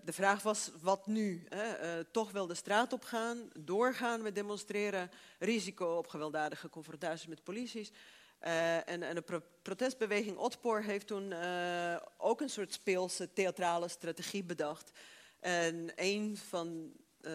[0.05, 1.43] de vraag was, wat nu?
[1.49, 2.03] Hè?
[2.03, 7.91] Toch wel de straat op gaan, doorgaan met demonstreren, risico op gewelddadige confrontaties met polities.
[8.41, 13.87] Eh, en, en de pro- protestbeweging Otpor heeft toen eh, ook een soort speelse, theatrale
[13.87, 14.91] strategie bedacht.
[15.39, 16.91] En een van
[17.21, 17.31] eh,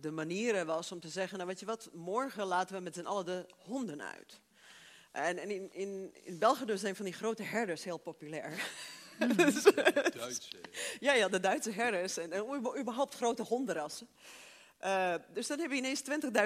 [0.00, 3.04] de manieren was om te zeggen, nou weet je wat, morgen laten we met z'n
[3.04, 4.40] allen de honden uit.
[5.12, 8.52] En, en in, in, in België dus zijn van die grote herders heel populair.
[9.36, 9.62] Dus,
[10.14, 10.60] Duitse.
[11.00, 12.32] ja, ja, de Duitse herders en,
[12.78, 14.08] überhaupt grote hondenrassen.
[15.32, 16.02] Dus dan heb je ineens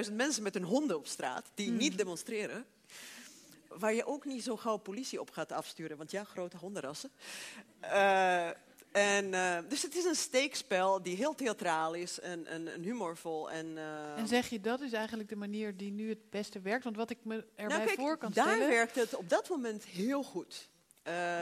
[0.09, 2.67] 20.000 mensen met hun honden op straat die niet demonstreren.
[3.69, 7.11] Waar je ook niet zo gauw politie op gaat afsturen, want ja, grote hondenrassen.
[7.81, 8.47] Eh,
[8.93, 13.51] en, eh, dus het is een steekspel die heel theatraal is en, en, en humorvol.
[13.51, 16.85] En, eh, En zeg je dat is eigenlijk de manier die nu het beste werkt?
[16.85, 18.69] Want wat ik me erbij nou, kijk, voor kan daar stellen...
[18.69, 20.69] werkt het op dat moment heel goed.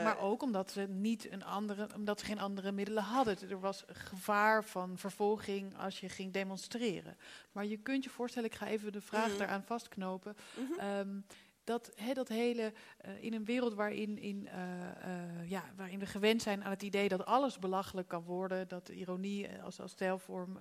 [0.03, 3.49] Maar ook omdat ze, niet een andere, omdat ze geen andere middelen hadden.
[3.49, 7.17] Er was gevaar van vervolging als je ging demonstreren.
[7.51, 9.37] Maar je kunt je voorstellen, ik ga even de vraag Mhm.
[9.37, 10.37] daaraan vastknopen.
[10.53, 10.79] Mhm.
[10.79, 11.19] ehm,
[11.67, 16.41] dat, dat hele, eh, in een wereld waarin, in, eh, eh, ja, waarin we gewend
[16.41, 20.57] zijn aan het idee dat alles belachelijk kan worden, dat ironie als, als stijlvorm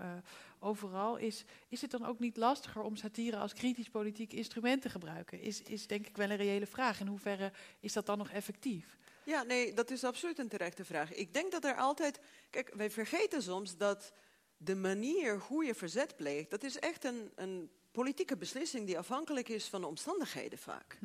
[0.58, 4.88] overal is, is het dan ook niet lastiger om satire als kritisch politiek instrument te
[4.88, 5.40] gebruiken?
[5.40, 7.00] Is, is denk ik wel een reële vraag.
[7.00, 8.96] In hoeverre is dat dan nog effectief?
[9.24, 11.12] Ja, nee, dat is absoluut een terechte vraag.
[11.12, 12.20] Ik denk dat er altijd.
[12.50, 14.12] Kijk, wij vergeten soms dat
[14.56, 19.48] de manier hoe je verzet pleegt, dat is echt een, een politieke beslissing die afhankelijk
[19.48, 20.98] is van de omstandigheden vaak.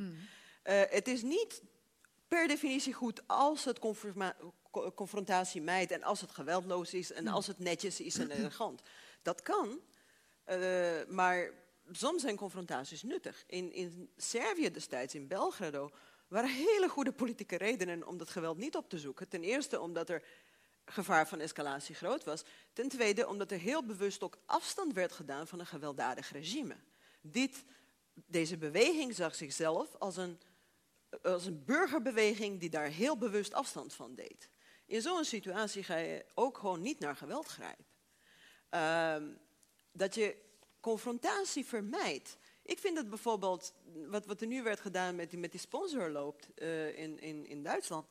[0.64, 1.62] Eh, het is niet
[2.28, 7.48] per definitie goed als het co- confrontatie mijt en als het geweldloos is en als
[7.48, 8.82] het netjes is en elegant.
[9.22, 9.80] Dat kan,
[10.44, 10.60] eh,
[11.08, 11.52] maar
[11.92, 13.44] soms zijn confrontaties nuttig.
[13.48, 15.90] In, in Servië destijds, in Belgrado,
[16.28, 19.28] waren hele goede politieke redenen om dat geweld niet op te zoeken.
[19.30, 20.24] Ten eerste omdat er
[20.92, 22.44] gevaar van escalatie groot was.
[22.74, 26.76] Ten tweede omdat er heel bewust ook afstand werd gedaan van een gewelddadig regime.
[27.22, 27.64] Dit,
[28.14, 30.40] deze beweging zag zichzelf als een,
[31.24, 34.50] als een burgerbeweging die daar heel bewust afstand van deed.
[34.86, 37.86] In zo'n situatie ga je ook gewoon niet naar geweld grijpen.
[38.70, 39.28] Ehm,
[39.92, 40.36] dat je
[40.80, 42.38] confrontatie vermijdt.
[42.64, 43.74] Ik vind dat bijvoorbeeld,
[44.08, 47.64] wat, wat er nu werd gedaan met die, met die sponsorloop eh, in, in, in
[47.64, 48.08] Duitsland.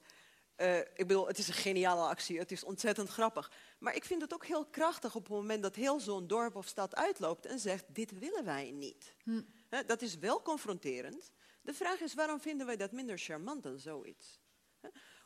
[0.60, 3.50] Eh, ik bedoel, het is een geniale actie, het is ontzettend grappig.
[3.78, 6.66] Maar ik vind het ook heel krachtig op het moment dat heel zo'n dorp of
[6.66, 9.14] stad uitloopt en zegt, dit willen wij niet.
[9.22, 9.42] Hm.
[9.86, 11.32] Dat is wel confronterend.
[11.62, 14.40] De vraag is, waarom vinden wij dat minder charmant dan zoiets?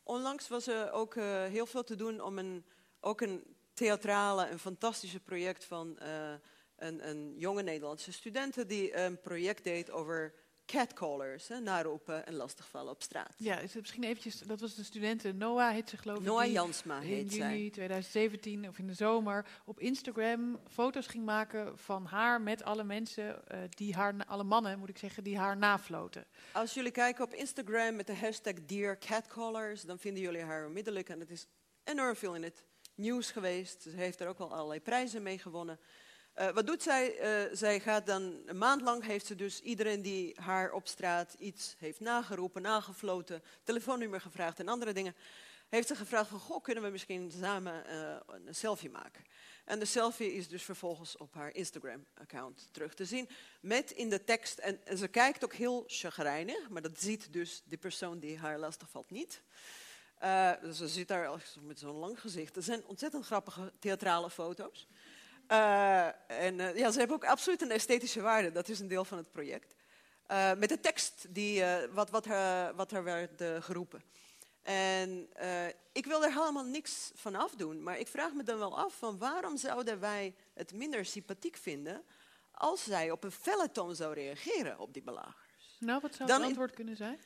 [0.05, 2.65] Onlangs was er ook eh, heel veel te doen om een,
[3.01, 6.35] ook een theatrale, een fantastische project van eh,
[6.77, 10.35] een, een jonge Nederlandse studenten die een project deed over
[10.67, 13.35] catcallers, hè, naroepen en lastigvallen op straat.
[13.37, 16.25] Ja, is het misschien eventjes, dat was de studenten, Noah heet ze geloof ik.
[16.25, 17.57] Noah Jansma In heet zij.
[17.57, 22.85] juni 2017 of in de zomer op Instagram foto's ging maken van haar met alle
[22.85, 26.27] mensen, eh, die haar, alle mannen moet ik zeggen, die haar nafloten.
[26.53, 31.09] Als jullie kijken op Instagram met de hashtag Dear Catcallers, dan vinden jullie haar onmiddellijk.
[31.09, 31.47] En het is
[31.85, 32.65] enorm veel in het
[32.95, 33.83] nieuws geweest.
[33.83, 35.79] Ze heeft er ook wel allerlei prijzen mee gewonnen.
[36.35, 37.19] Eh, wat doet zij?
[37.19, 41.35] Eh, zij gaat dan een maand lang heeft ze dus iedereen die haar op straat
[41.39, 45.15] iets heeft nageroepen, nagefloten, telefoonnummer gevraagd en andere dingen,
[45.69, 48.17] heeft ze gevraagd van, goh, kunnen we misschien samen eh,
[48.47, 49.25] een selfie maken?
[49.65, 53.29] En de selfie is dus vervolgens op haar Instagram-account terug te zien.
[53.61, 57.63] Met in de tekst, en, en ze kijkt ook heel chagrijnig, maar dat ziet dus
[57.65, 59.43] die persoon die haar lastigvalt niet.
[60.19, 62.57] Eh, dus ze zit daar met zo'n lang gezicht.
[62.57, 64.87] Er zijn ontzettend grappige theatrale foto's.
[65.47, 68.53] Eh, en eh, ja, ze hebben ook absoluut een esthetische waarde.
[68.53, 69.75] Dat is een deel van het project.
[70.27, 74.03] Eh, met de tekst die, wat, wat, er, wat er werd geroepen.
[74.63, 75.29] En
[75.93, 79.19] ik wil er helemaal niks van afdoen, maar ik vraag me dan wel af van
[79.19, 82.03] waarom zouden wij het minder sympathiek vinden
[82.53, 85.77] als zij op een felle toon zou reageren op die belagers.
[85.79, 87.19] Nou, wat zou Dan het antwoord kunnen zijn?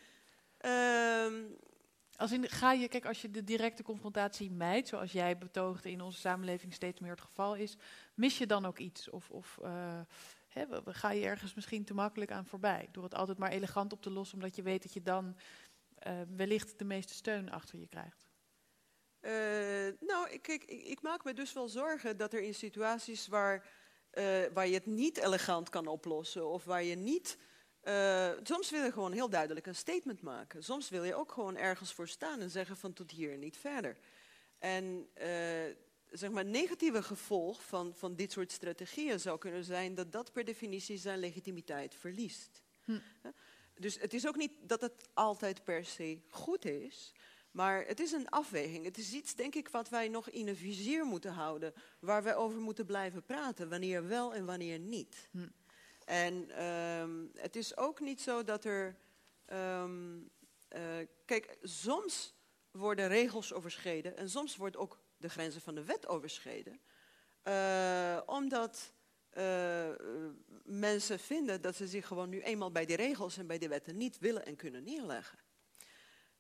[2.19, 6.01] Als in, ga je, kijk, als je de directe confrontatie mijdt, zoals jij betoogde in
[6.01, 7.77] onze samenleving steeds meer het geval is,
[8.15, 9.11] mis je dan ook iets?
[9.11, 10.01] Of, of eh,
[10.85, 12.89] ga je ergens misschien te makkelijk aan voorbij?
[12.93, 15.37] Door het altijd maar elegant op te lossen, omdat je weet dat je dan
[15.95, 18.27] eh, wellicht de meeste steun achter je krijgt.
[19.21, 19.33] Eh,
[20.01, 23.67] nou, ik, ik, ik maak me dus wel zorgen dat er in situaties waar,
[24.53, 27.39] waar je het niet elegant kan oplossen of waar je niet.
[27.89, 30.65] Eh, soms wil je gewoon heel duidelijk een statement maken.
[30.65, 33.57] Soms wil je ook gewoon ergens voor staan en zeggen van tot hier en niet
[33.57, 33.97] verder.
[34.59, 35.29] En eh,
[36.11, 40.33] zeg maar, het negatieve gevolg van, van dit soort strategieën zou kunnen zijn dat dat
[40.33, 42.63] per definitie zijn legitimiteit verliest.
[42.85, 42.99] Hm.
[43.75, 47.13] Dus het is ook niet dat het altijd per se goed is,
[47.51, 48.85] maar het is een afweging.
[48.85, 52.37] Het is iets, denk ik, wat wij nog in een vizier moeten houden, waar wij
[52.37, 55.29] over moeten blijven praten, wanneer wel en wanneer niet.
[55.31, 55.47] Hm.
[56.09, 58.97] En ehm, het is ook niet zo dat er.
[59.45, 60.19] ehm,
[60.69, 62.35] eh, kijk, soms
[62.71, 66.81] worden regels overschreden en soms worden ook de grenzen van de wet overschreden.
[67.43, 68.93] Eh, omdat
[69.31, 69.91] eh,
[70.65, 73.97] mensen vinden dat ze zich gewoon nu eenmaal bij die regels en bij die wetten
[73.97, 75.39] niet willen en kunnen neerleggen.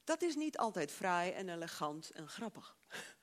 [0.04, 2.76] Dat is niet altijd fraai en elegant en grappig.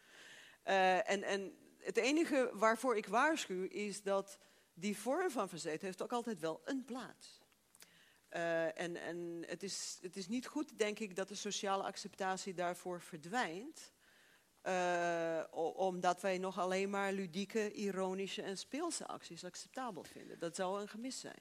[0.64, 4.38] En, en het enige waarvoor ik waarschuw is dat
[4.76, 7.44] die vorm van verzet heeft ook altijd wel een plaats.
[8.32, 12.54] Uh, en en het, is, het is niet goed, denk ik, dat de sociale acceptatie
[12.54, 13.94] daarvoor verdwijnt.
[14.64, 15.44] Uh,
[15.76, 20.40] omdat wij nog alleen maar ludieke, ironische en speelse acties acceptabel vinden.
[20.40, 21.40] Dat zou een gemis zijn.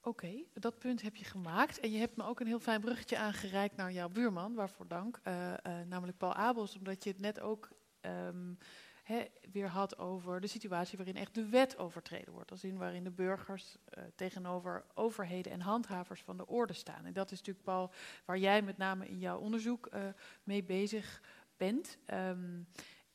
[0.00, 1.80] Oké, dat punt heb je gemaakt.
[1.80, 5.20] En je hebt me ook een heel fijn bruggetje aangereikt naar jouw buurman, waarvoor dank.
[5.24, 5.54] Uh,
[5.86, 7.68] namelijk Paul Abels, omdat je het net ook
[8.00, 8.58] um,
[9.52, 12.50] weer had over de situatie waarin echt de wet overtreden wordt.
[12.50, 17.04] Als in waarin de burgers uh, tegenover overheden en handhavers van de orde staan.
[17.04, 17.90] En dat is natuurlijk, Paul,
[18.24, 20.00] waar jij met name in jouw onderzoek uh,
[20.42, 21.22] mee bezig
[21.56, 21.98] bent.
[22.12, 22.66] Um,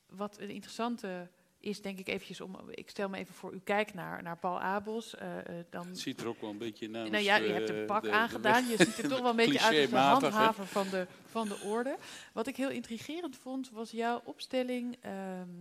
[0.06, 1.30] wat een interessante
[1.60, 4.60] is denk ik eventjes om, ik stel me even voor, u kijkt naar, naar Paul
[4.60, 5.14] Abels.
[5.14, 5.28] Uh,
[5.70, 7.10] dan, het ziet er ook wel een beetje naar.
[7.10, 8.64] Nou ja, je hebt een pak de, aangedaan.
[8.64, 9.96] De, je ziet er toch wel een beetje uit als de
[10.30, 11.98] handhaver van de, van de orde.
[12.32, 15.12] Wat ik heel intrigerend vond, was jouw opstelling uh,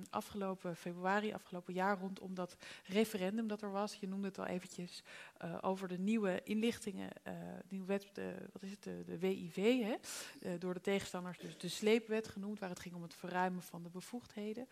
[0.10, 2.56] afgelopen februari, afgelopen jaar rondom dat
[2.86, 3.98] referendum dat er was.
[4.00, 5.04] Je noemde het al eventjes
[5.44, 7.10] uh, over de nieuwe inlichtingen,
[7.70, 9.96] nieuwe wet, de, wat is het, de, WIV, hè?
[10.58, 13.90] Door de tegenstanders dus de sleepwet genoemd, waar het ging om het verruimen van de
[13.90, 14.68] bevoegdheden.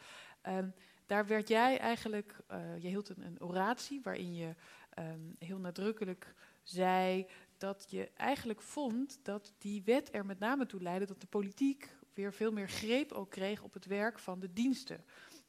[0.47, 0.73] Um,
[1.07, 4.55] daar werd jij eigenlijk, uh, je hield een, oratie waarin je
[4.99, 7.27] um, heel nadrukkelijk zei
[7.57, 11.95] dat je eigenlijk vond dat die wet er met name toe leidde dat de politiek
[12.13, 15.03] weer veel meer greep ook kreeg op het werk van de diensten.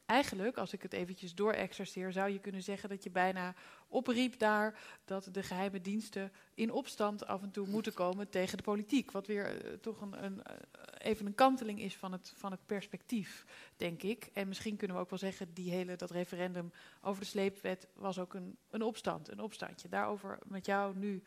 [0.09, 3.55] Eigenlijk, als ik het eventjes doorexerceer, zou je kunnen zeggen dat je bijna
[3.89, 8.63] opriep daar dat de geheime diensten in opstand af en toe moeten komen tegen de
[8.63, 9.11] politiek.
[9.11, 10.57] Wat weer uh, toch een, een, uh,
[10.99, 13.45] even een kanteling is van het, van het perspectief,
[13.77, 14.31] denk ik.
[14.33, 16.73] En misschien kunnen we ook wel zeggen, die hele, dat referendum
[17.03, 19.89] over de sleepwet was ook een, een opstand, een opstandje.
[19.89, 21.23] Daarover met jou nu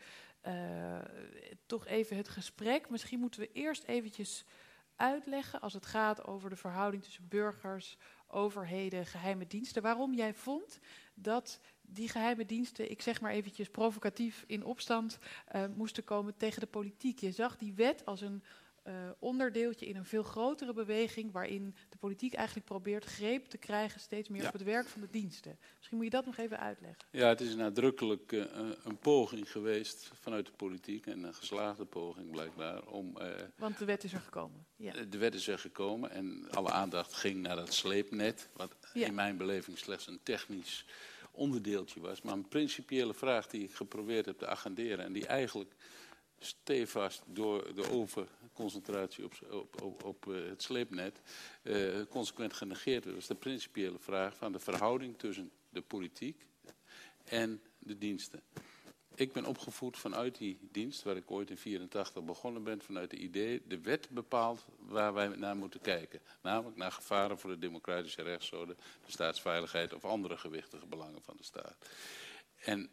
[0.46, 0.98] uh,
[1.66, 2.90] toch even het gesprek.
[2.90, 4.44] Misschien moeten we eerst eventjes
[4.96, 7.96] uitleggen als het gaat over de verhouding tussen burgers,
[8.32, 9.82] overheden, geheime diensten.
[9.82, 10.78] Waarom jij vond
[11.14, 15.18] dat die geheime diensten, ik zeg maar eventjes provocatief in opstand,
[15.54, 17.18] uh, moesten komen tegen de politiek.
[17.18, 18.42] Je zag die wet als een
[18.84, 24.00] uh, onderdeeltje in een veel grotere beweging, waarin de politiek eigenlijk probeert greep te krijgen
[24.00, 24.46] steeds meer ja.
[24.46, 25.58] op het werk van de diensten.
[25.76, 27.04] Misschien moet je dat nog even uitleggen.
[27.10, 28.44] Ja, het is nadrukkelijk uh,
[28.84, 33.16] een poging geweest vanuit de politiek, en een geslaagde poging blijkbaar, om...
[33.18, 33.26] Uh,
[33.56, 34.66] Want de wet is er gekomen.
[34.76, 34.92] Ja.
[34.92, 39.06] De wet is er gekomen en alle aandacht ging naar dat sleepnet, wat ja.
[39.06, 40.86] in mijn beleving slechts een technisch
[41.30, 45.74] onderdeeltje was, maar een principiële vraag die ik geprobeerd heb te agenderen en die eigenlijk
[46.38, 51.20] stevast door de overconcentratie op, op, op, op uh, het sleepnet
[51.62, 53.16] uh, consequent genegeerd werd.
[53.16, 56.46] Dat is de principiële vraag van de verhouding tussen de politiek
[57.24, 58.42] en de diensten.
[59.14, 63.20] Ik ben opgevoed vanuit die dienst, waar ik ooit in 1984 begonnen ben, vanuit het
[63.20, 66.20] idee, de wet bepaalt waar wij naar moeten kijken.
[66.42, 71.44] Namelijk naar gevaren voor de democratische rechtsorde, de staatsveiligheid of andere gewichtige belangen van de
[71.44, 71.76] staat.
[72.56, 72.90] En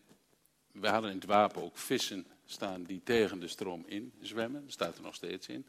[0.72, 4.62] we hadden in het wapen ook vissen staan die tegen de stroom in zwemmen.
[4.62, 5.68] Dat staat er nog steeds in.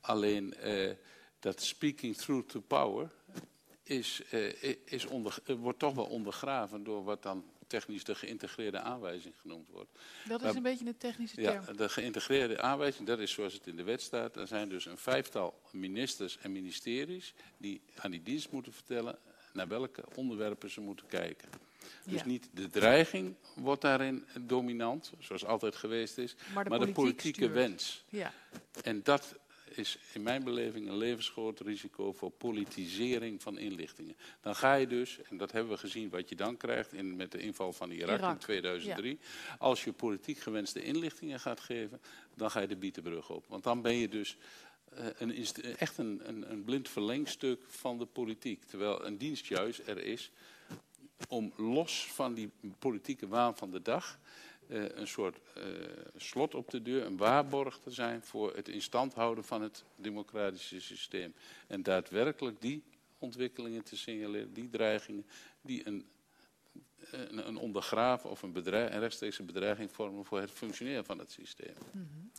[0.00, 0.90] Alleen uh,
[1.38, 3.10] dat speaking through to power
[3.82, 9.34] is, uh, is onder, wordt toch wel ondergraven door wat dan technisch de geïntegreerde aanwijzing
[9.40, 9.90] genoemd wordt.
[10.28, 11.64] Dat is maar, een beetje een technische term.
[11.66, 14.36] Ja, de geïntegreerde aanwijzing, dat is zoals het in de wet staat.
[14.36, 19.18] Er zijn dus een vijftal ministers en ministeries die aan die dienst moeten vertellen
[19.52, 21.48] naar welke onderwerpen ze moeten kijken.
[22.04, 22.26] Dus ja.
[22.26, 27.38] niet de dreiging wordt daarin dominant, zoals altijd geweest is, maar de, maar de politieke
[27.38, 27.52] stuurt.
[27.52, 28.04] wens.
[28.08, 28.32] Ja.
[28.82, 29.34] En dat
[29.74, 34.16] is in mijn beleving een levensgroot risico voor politisering van inlichtingen.
[34.40, 37.32] Dan ga je dus, en dat hebben we gezien wat je dan krijgt in, met
[37.32, 38.32] de inval van Irak, Irak.
[38.32, 39.18] in 2003.
[39.20, 39.56] Ja.
[39.58, 42.00] Als je politiek gewenste inlichtingen gaat geven,
[42.34, 43.44] dan ga je de bietenbrug op.
[43.48, 44.36] Want dan ben je dus
[44.98, 45.46] uh, een,
[45.76, 48.64] echt een, een, een blind verlengstuk van de politiek.
[48.64, 50.30] Terwijl een dienst juist er is
[51.28, 54.18] om los van die politieke waan van de dag
[54.70, 55.64] uh, een soort uh,
[56.16, 60.80] slot op de deur, een waarborg te zijn voor het instand houden van het democratische
[60.80, 61.34] systeem.
[61.66, 62.82] En daadwerkelijk die
[63.18, 65.26] ontwikkelingen te signaleren, die dreigingen,
[65.60, 66.06] die een,
[67.10, 71.32] een, een ondergraven of een, bedreig, een rechtstreekse bedreiging vormen voor het functioneren van het
[71.32, 71.74] systeem.
[71.92, 72.30] Mm -hmm.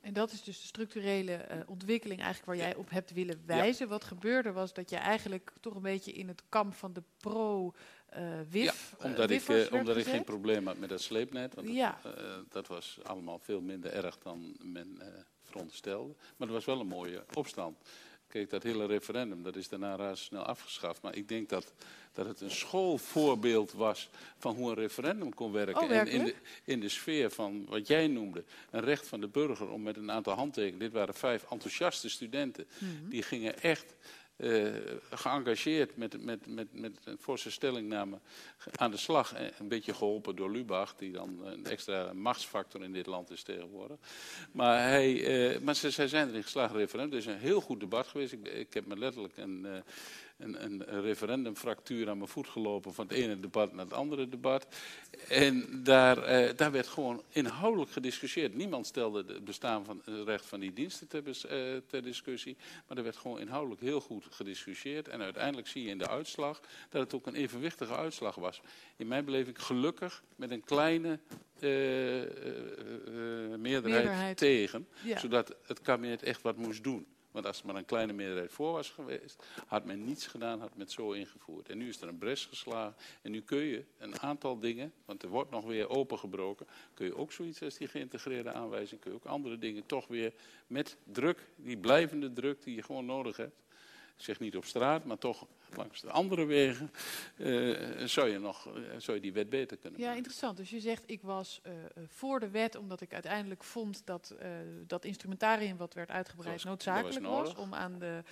[0.00, 3.84] En dat is dus de structurele uh, ontwikkeling eigenlijk waar jij op hebt willen wijzen.
[3.84, 3.90] Ja.
[3.90, 7.74] Wat gebeurde was dat je eigenlijk toch een beetje in het kamp van de pro
[8.48, 8.94] WIF.
[8.98, 11.54] Ja, omdat, ik, uh, omdat ik geen probleem had met dat sleepnet.
[11.54, 11.98] Want ja.
[12.02, 15.00] dat, dat was allemaal veel minder erg dan men
[15.42, 16.14] veronderstelde.
[16.36, 17.76] Maar het was wel een mooie opstand.
[18.28, 21.02] Kijk, dat hele referendum, dat is daarna razendsnel afgeschaft.
[21.02, 21.72] Maar ik denk dat,
[22.12, 25.82] dat het een schoolvoorbeeld was van hoe een referendum kon werken.
[25.82, 29.28] Oh, en in de, in de sfeer van wat jij noemde, een recht van de
[29.28, 30.78] burger om met een aantal handtekeningen...
[30.78, 32.66] Dit waren vijf enthousiaste studenten.
[32.78, 33.08] Mm -hmm.
[33.08, 33.94] Die gingen echt
[34.38, 34.72] eh,
[35.10, 38.18] geëngageerd met, met, met, met een forse stellingname
[38.76, 39.34] aan de slag.
[39.58, 43.96] Een beetje geholpen door Lubach, die dan een extra machtsfactor in dit land is tegenwoordig.
[44.52, 47.18] Maar, hij, eh, maar ze, zij zijn erin geslaagd, referendum.
[47.18, 48.32] Het is een heel goed debat geweest.
[48.32, 49.80] Ik, ik heb me letterlijk een, eh,
[50.38, 54.66] een, een referendumfractuur aan mijn voet gelopen van het ene debat naar het andere debat.
[55.28, 58.54] En daar, eh, daar werd gewoon inhoudelijk gediscussieerd.
[58.54, 62.56] Niemand stelde het bestaan van het recht van die diensten ter, eh, ter discussie.
[62.86, 65.08] Maar er werd gewoon inhoudelijk heel goed gediscussieerd.
[65.08, 68.60] En uiteindelijk zie je in de uitslag dat het ook een evenwichtige uitslag was.
[68.96, 71.18] In mijn beleving gelukkig met een kleine
[71.60, 72.28] eh, eh,
[73.58, 74.36] meerderheid, Meerderheid.
[74.36, 74.88] tegen.
[75.04, 75.18] Ja.
[75.18, 77.06] Zodat het kabinet echt wat moest doen.
[77.38, 80.76] Want als er maar een kleine meerderheid voor was geweest, had men niets gedaan, had
[80.76, 81.68] men zo ingevoerd.
[81.68, 82.94] En nu is er een bres geslagen.
[83.22, 87.16] En nu kun je een aantal dingen, want er wordt nog weer opengebroken, kun je
[87.16, 90.32] ook zoiets als die geïntegreerde aanwijzing, kun je ook andere dingen toch weer
[90.66, 93.56] met druk, die blijvende druk die je gewoon nodig hebt.
[94.16, 96.90] Zeg niet op straat, maar toch langs de andere wegen,
[97.36, 100.56] eh, zou, je nog, eh, zou je die wet beter kunnen Ja, interessant.
[100.56, 101.72] Dus je zegt, ik was eh,
[102.06, 104.34] voor de wet omdat ik uiteindelijk vond dat
[104.86, 108.22] dat instrumentarium wat werd uitgebreid was- noodzakelijk was om aan de,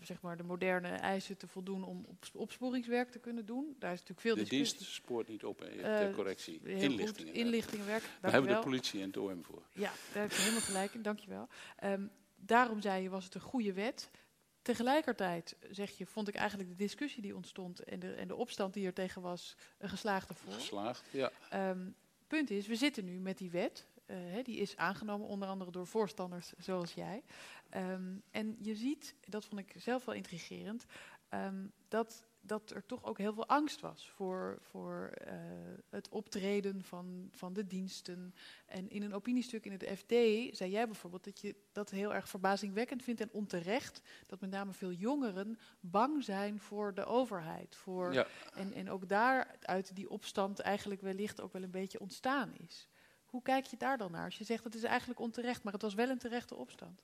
[0.00, 3.76] zeg maar de moderne eisen te voldoen om op, opsporingswerk te kunnen doen.
[3.78, 4.78] Daar is natuurlijk veel De discussie.
[4.78, 6.60] dienst spoort niet op, ter correctie.
[6.60, 7.24] goed.
[7.32, 8.02] Inlichtingenwerk.
[8.20, 9.62] Daar hebben de politie en het OM voor.
[9.72, 11.48] Ja, daar heb je helemaal gelijk in, dankjewel.
[11.76, 12.02] Ehm
[12.40, 14.10] daarom zei je, was het een goede wet.
[14.62, 18.74] Tegelijkertijd, zeg je, vond ik eigenlijk de discussie die ontstond en de, en de opstand
[18.74, 20.54] die er tegen was, een geslaagde vorm.
[20.54, 21.30] Geslaagd, ja.
[21.50, 21.90] Ehm,
[22.26, 23.86] punt is, we zitten nu met die wet.
[24.06, 27.22] eh, die is aangenomen onder andere door voorstanders zoals jij.
[27.70, 30.84] Ehm, en je ziet, dat vond ik zelf wel intrigerend,
[31.28, 35.34] ehm, dat, dat er toch ook heel veel angst was voor, voor eh,
[35.88, 38.34] het optreden van, van de diensten.
[38.66, 40.12] En in een opiniestuk in het FD
[40.56, 44.00] zei jij bijvoorbeeld dat je dat heel erg verbazingwekkend vindt en onterecht.
[44.26, 47.74] Dat met name veel jongeren bang zijn voor de overheid.
[47.74, 48.26] Voor, Ja.
[48.54, 52.88] en, en ook daaruit die opstand eigenlijk wellicht ook wel een beetje ontstaan is.
[53.24, 54.24] Hoe kijk je daar dan naar?
[54.24, 57.02] Als je zegt dat is eigenlijk onterecht, maar het was wel een terechte opstand.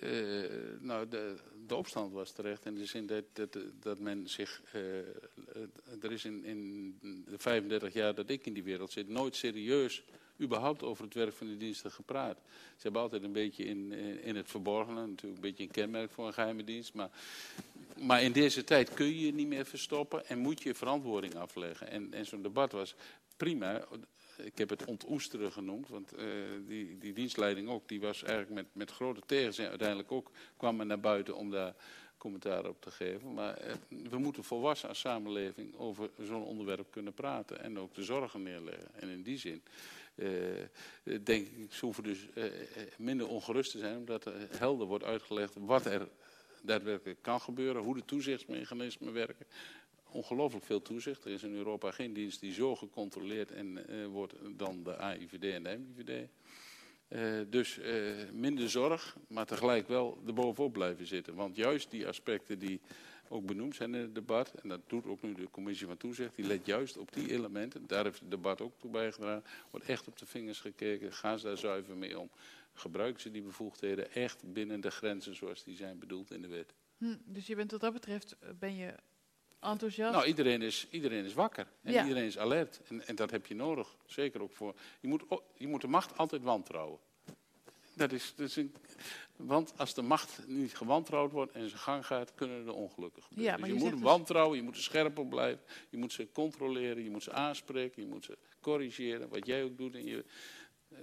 [0.00, 4.62] Eh, nou, de, de opstand was terecht in de zin dat, dat, dat men zich.
[4.72, 5.06] eh, eh,
[6.02, 10.02] er is in, in de 35 jaar dat ik in die wereld zit nooit serieus
[10.40, 12.38] überhaupt over het werk van de diensten gepraat.
[12.76, 13.92] Ze hebben altijd een beetje in,
[14.22, 16.94] in, het verborgene, natuurlijk een beetje een kenmerk voor een geheime dienst.
[16.94, 17.10] Maar,
[17.98, 21.90] maar in deze tijd kun je je niet meer verstoppen en moet je verantwoording afleggen.
[21.90, 22.94] En, en zo'n debat was
[23.36, 23.86] prima.
[24.36, 26.26] Ik heb het ontoesteren genoemd, want eh,
[26.66, 30.86] die, die dienstleiding ook, die was eigenlijk met, met grote tegenzin uiteindelijk ook, kwam men
[30.86, 31.74] naar buiten om daar
[32.18, 33.34] commentaar op te geven.
[33.34, 38.02] Maar eh, we moeten volwassen als samenleving over zo'n onderwerp kunnen praten en ook de
[38.02, 38.94] zorgen neerleggen.
[38.94, 39.62] En in die zin
[40.14, 40.28] eh,
[41.22, 42.28] denk ik, ze hoeven dus
[42.96, 46.08] minder ongerust te zijn, omdat er helder wordt uitgelegd wat er
[46.62, 49.46] daadwerkelijk kan gebeuren, hoe de toezichtsmechanismen werken.
[50.14, 51.24] Ongelooflijk veel toezicht.
[51.24, 55.44] Er is in Europa geen dienst die zo gecontroleerd en, eh, wordt dan de AIVD
[55.44, 56.28] en de MIVD.
[57.08, 61.34] Eh, dus eh, minder zorg, maar tegelijk wel erbovenop blijven zitten.
[61.34, 62.80] Want juist die aspecten die
[63.28, 66.36] ook benoemd zijn in het debat, en dat doet ook nu de commissie van toezicht,
[66.36, 67.86] die let juist op die elementen.
[67.86, 69.44] Daar heeft het debat ook toe bijgedragen.
[69.70, 71.12] Wordt echt op de vingers gekeken.
[71.12, 72.30] Gaan ze daar zuiver mee om?
[72.72, 76.74] Gebruiken ze die bevoegdheden echt binnen de grenzen zoals die zijn bedoeld in de wet?
[76.98, 78.94] Hm, dus je bent wat dat betreft, ben je
[79.64, 80.12] enthousiast?
[80.12, 82.02] Nou, iedereen is, iedereen is wakker en Ja.
[82.02, 82.80] iedereen is alert.
[82.88, 84.74] En, en dat heb je nodig, zeker ook voor...
[85.00, 85.22] Je moet,
[85.56, 86.98] je moet de macht altijd wantrouwen.
[87.96, 88.74] Dat is, dat is een,
[89.36, 93.52] want als de macht niet gewantrouwd wordt en zijn gang gaat, kunnen er ongelukken gebeuren.
[93.52, 95.64] Ja, maar dus je, je moet hem dus- wantrouwen, je moet er scherp op blijven.
[95.90, 99.28] Je moet ze controleren, je moet ze aanspreken, je moet ze corrigeren.
[99.28, 99.94] Wat jij ook doet.
[99.94, 100.24] En je,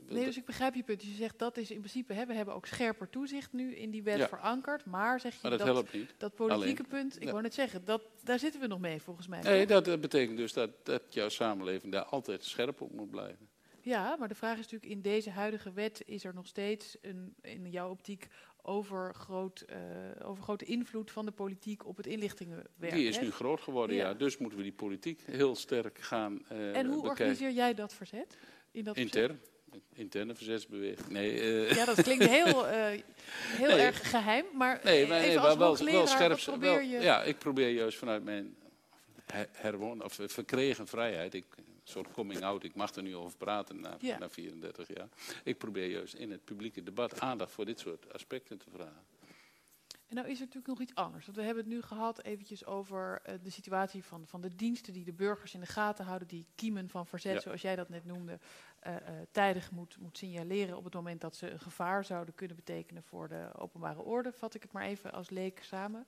[0.09, 0.99] Nee, dus ik begrijp je punt.
[0.99, 3.91] Dus je zegt dat is in principe, hè, we hebben ook scherper toezicht nu in
[3.91, 4.27] die wet Ja.
[4.27, 4.85] verankerd.
[4.85, 6.13] Maar zeg je Maar dat dat, helpt niet.
[6.17, 7.01] dat politieke Alleen.
[7.03, 7.29] punt, ik Ja.
[7.31, 9.41] wou net zeggen, dat, daar zitten we nog mee volgens mij.
[9.41, 13.49] Nee, dat eh, betekent dus dat, dat jouw samenleving daar altijd scherp op moet blijven.
[13.83, 17.35] Ja, maar de vraag is natuurlijk, in deze huidige wet is er nog steeds een,
[17.41, 18.27] in jouw optiek
[18.63, 19.77] overgroot, eh
[20.23, 22.93] overgrote invloed van de politiek op het inlichtingenwerk.
[22.93, 23.23] Die is hè?
[23.23, 24.13] nu groot geworden, ja.
[24.13, 27.09] Dus moeten we die politiek heel sterk gaan eh En hoe bekijken.
[27.09, 28.37] organiseer jij dat verzet?
[28.71, 29.31] In dat verzet?
[29.71, 29.83] Intern.
[29.93, 31.07] Interne verzetsbeweging.
[31.09, 33.01] Nee, eh, Ja, dat klinkt heel, eh,
[33.35, 33.79] heel Nee.
[33.79, 36.29] erg geheim, maar nee, maar, even nee, als wel, wel scherp.
[36.31, 36.57] wat zijn.
[36.59, 36.99] probeer wel- je...
[36.99, 38.55] Ja, ik probeer juist vanuit mijn
[39.25, 43.15] her- herwon, of eh, verkregen vrijheid, ik, een soort coming out, ik mag er nu
[43.15, 44.17] over praten na, Ja.
[44.17, 45.07] na 34 jaar.
[45.43, 49.03] Ik probeer juist in het publieke debat aandacht voor dit soort aspecten te vragen.
[50.11, 51.25] En nou is er natuurlijk nog iets anders.
[51.25, 54.93] Want we hebben het nu gehad eventjes over eh, de situatie van, van de diensten
[54.93, 57.39] die de burgers in de gaten houden, die kiemen van verzet, Ja.
[57.39, 58.39] zoals jij dat net noemde,
[58.79, 58.95] eh,
[59.31, 63.27] tijdig moet, moet signaleren op het moment dat ze een gevaar zouden kunnen betekenen voor
[63.27, 64.31] de openbare orde.
[64.31, 66.07] Vat ik het maar even als leek samen.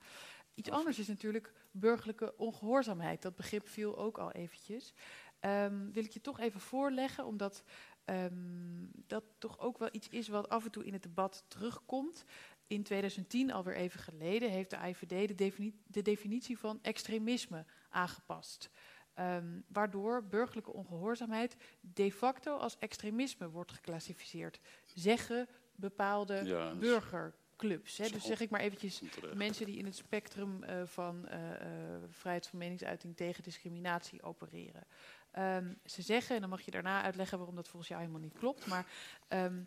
[0.54, 3.22] Iets anders is natuurlijk burgerlijke ongehoorzaamheid.
[3.22, 4.94] Dat begrip viel ook al eventjes.
[5.40, 7.64] Ehm, wil ik je toch even voorleggen, omdat
[8.06, 12.26] ehm, dat toch ook wel iets is wat af en toe in het debat terugkomt.
[12.68, 18.70] In 2010, alweer even geleden, heeft de IVD de, defini- de definitie van extremisme aangepast.
[19.14, 24.60] Ehm, waardoor burgerlijke ongehoorzaamheid de facto als extremisme wordt geclassificeerd.
[24.86, 27.98] Zeggen bepaalde Ja, burgerclubs.
[27.98, 28.10] Hè.
[28.10, 29.02] Dus zeg ik maar eventjes
[29.34, 34.84] mensen die in het spectrum eh, van eh, eh, vrijheid van meningsuiting tegen discriminatie opereren.
[35.32, 38.38] Ehm, ze zeggen, en dan mag je daarna uitleggen waarom dat volgens jou helemaal niet
[38.40, 38.86] klopt, maar
[39.28, 39.64] ehm,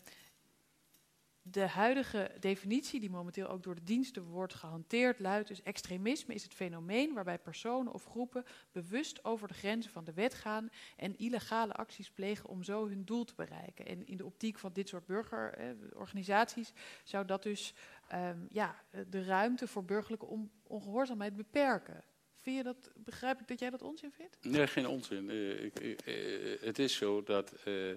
[1.51, 6.43] de huidige definitie, die momenteel ook door de diensten wordt gehanteerd, luidt dus extremisme is
[6.43, 11.17] het fenomeen waarbij personen of groepen bewust over de grenzen van de wet gaan en
[11.19, 13.87] illegale acties plegen om zo hun doel te bereiken.
[13.87, 16.73] En in de optiek van dit soort burgerorganisaties
[17.05, 17.75] zou dat dus
[18.09, 22.03] ehm, ja, de ruimte voor burgerlijke on- ongehoorzaamheid beperken.
[22.35, 24.37] Vind je dat, begrijp ik dat jij dat onzin vindt?
[24.45, 25.31] Nee, geen onzin.
[25.31, 27.97] Eh, ik, eh, het is zo dat, eh, eh,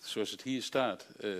[0.00, 1.30] zoals het hier staat, eh,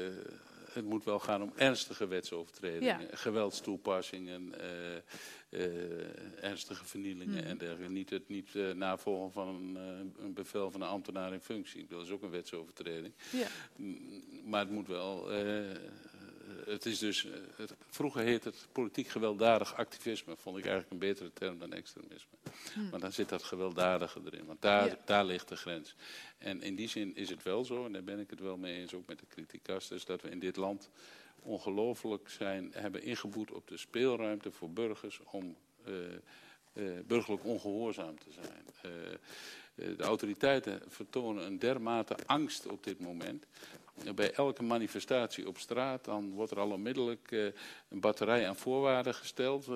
[0.76, 3.06] het moet wel gaan om ernstige wetsovertredingen, Ja.
[3.16, 4.96] geweldstoepassingen, eh,
[5.50, 7.46] eh, ernstige vernielingen Mhm.
[7.46, 7.92] en dergelijke.
[7.92, 9.76] Niet het niet eh, navolgen van een,
[10.18, 11.86] een bevel van een ambtenaar in functie.
[11.88, 13.14] Dat is ook een wetsovertreding.
[13.32, 13.46] Ja.
[14.44, 15.30] Maar het moet wel.
[16.46, 20.36] Eh, het is dus, eh, het- vroeger heet het politiek gewelddadig activisme.
[20.36, 22.38] Vond ik eigenlijk een betere term dan extremisme.
[22.74, 22.90] Hmm.
[22.90, 24.44] Want dan zit dat gewelddadige erin.
[24.46, 24.98] Want daar, Ja.
[25.04, 25.94] daar ligt de grens.
[26.38, 28.76] En in die zin is het wel zo, en daar ben ik het wel mee
[28.80, 30.90] eens, ook met de criticas, dus dat we in dit land
[31.42, 35.92] ongelooflijk zijn, hebben ingeboet op de speelruimte voor burgers om eh,
[37.06, 38.64] burgerlijk ongehoorzaam te zijn.
[39.96, 43.46] De autoriteiten vertonen een dermate angst op dit moment.
[44.14, 47.44] Bij elke manifestatie op straat dan wordt er al onmiddellijk eh,
[47.88, 49.62] een batterij aan voorwaarden gesteld.
[49.62, 49.74] Eh,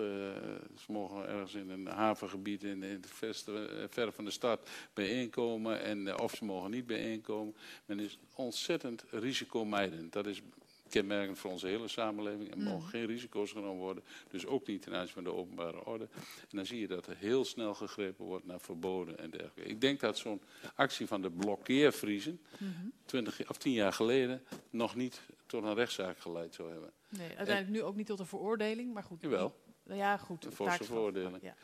[0.77, 3.55] ze mogen ergens in een havengebied in, in het eh,
[3.89, 7.55] ver van de stad bijeenkomen en, of ze mogen niet bijeenkomen.
[7.85, 10.13] Men is ontzettend risicomijdend.
[10.13, 10.43] Dat is
[10.91, 12.55] kenmerkend voor onze hele samenleving.
[12.55, 12.63] Mm.
[12.63, 16.09] mogen geen risico's genomen worden, dus ook niet ten aanzien van de openbare orde.
[16.51, 19.63] En dan zie je dat er heel snel gegrepen wordt naar verboden en dergelijke.
[19.71, 20.41] Ik denk dat zo'n
[20.75, 22.87] actie van de blokkeervriezen, Mhm.
[23.05, 26.93] 20 of 10 jaar geleden, nog niet tot een rechtszaak geleid zou hebben.
[27.09, 29.21] Nee, uiteindelijk nu ook niet tot een veroordeling, maar goed.
[29.21, 29.55] Jawel.
[29.83, 30.45] Ja, goed.
[30.45, 31.39] Een forse veroordeling.
[31.43, 31.55] Ja.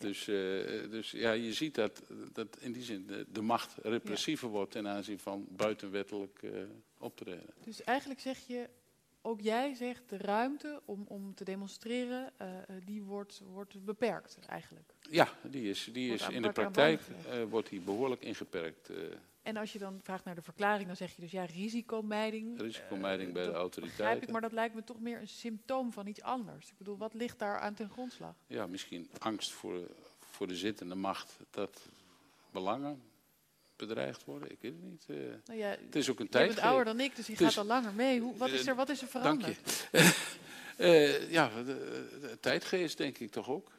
[0.00, 2.02] Dus, eh, dus ja, je ziet dat,
[2.32, 6.50] dat in die zin de, de macht repressiever wordt ten aanzien van buitenwettelijk eh,
[6.98, 7.54] optreden.
[7.64, 8.68] Dus eigenlijk zeg je,
[9.22, 12.48] ook jij zegt de ruimte om, om te demonstreren, eh,
[12.84, 14.92] die wordt, wordt beperkt eigenlijk.
[15.10, 17.00] Ja, die is, die Wordt is in de praktijk
[17.48, 18.90] wordt die behoorlijk ingeperkt.
[19.42, 22.60] Eh, En als je dan vraagt naar de verklaring, dan zeg je dus ja, risicomijding.
[22.60, 23.96] risicomijding bij de autoriteiten.
[24.04, 26.68] Begrijp ik, maar dat lijkt me toch meer een symptoom van iets anders.
[26.68, 28.34] Ik bedoel, wat ligt daar aan ten grondslag?
[28.46, 29.78] ja, misschien angst voor,
[30.18, 31.80] voor de zittende macht dat
[32.50, 33.02] belangen
[33.76, 34.50] bedreigd worden.
[34.50, 35.04] Ik weet het niet.
[35.08, 35.16] eh.
[35.46, 36.46] Nou ja, het is ook een je tijd.
[36.48, 38.20] bent ouder dan ik, dus je Het gaat al langer mee.
[38.20, 39.88] Hoe, wat, is Eh, er, wat is er Dank veranderd?
[39.92, 40.12] je.
[40.76, 43.70] Eh, ja, de, de tijdgeest denk ik toch ook.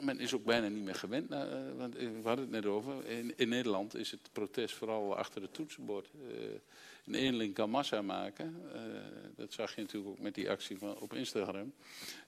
[0.00, 1.28] Men is ook bijna niet meer gewend.
[1.28, 3.06] naar, eh, want eh, we hadden het net over.
[3.06, 6.10] In, in Nederland is het protest vooral achter het toetsenbord.
[6.30, 6.44] Eh,
[7.06, 8.62] een eenling kan massa maken.
[8.74, 8.80] Eh,
[9.36, 11.72] dat zag je natuurlijk ook met die actie van, op Instagram.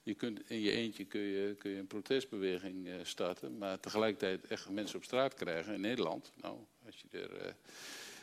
[0.03, 3.57] Je kunt, in je eentje kun je, kun je een protestbeweging eh, starten.
[3.57, 6.31] Maar tegelijkertijd echt mensen op straat krijgen in Nederland.
[6.41, 7.35] Nou, als je er...
[7.37, 7.51] eh,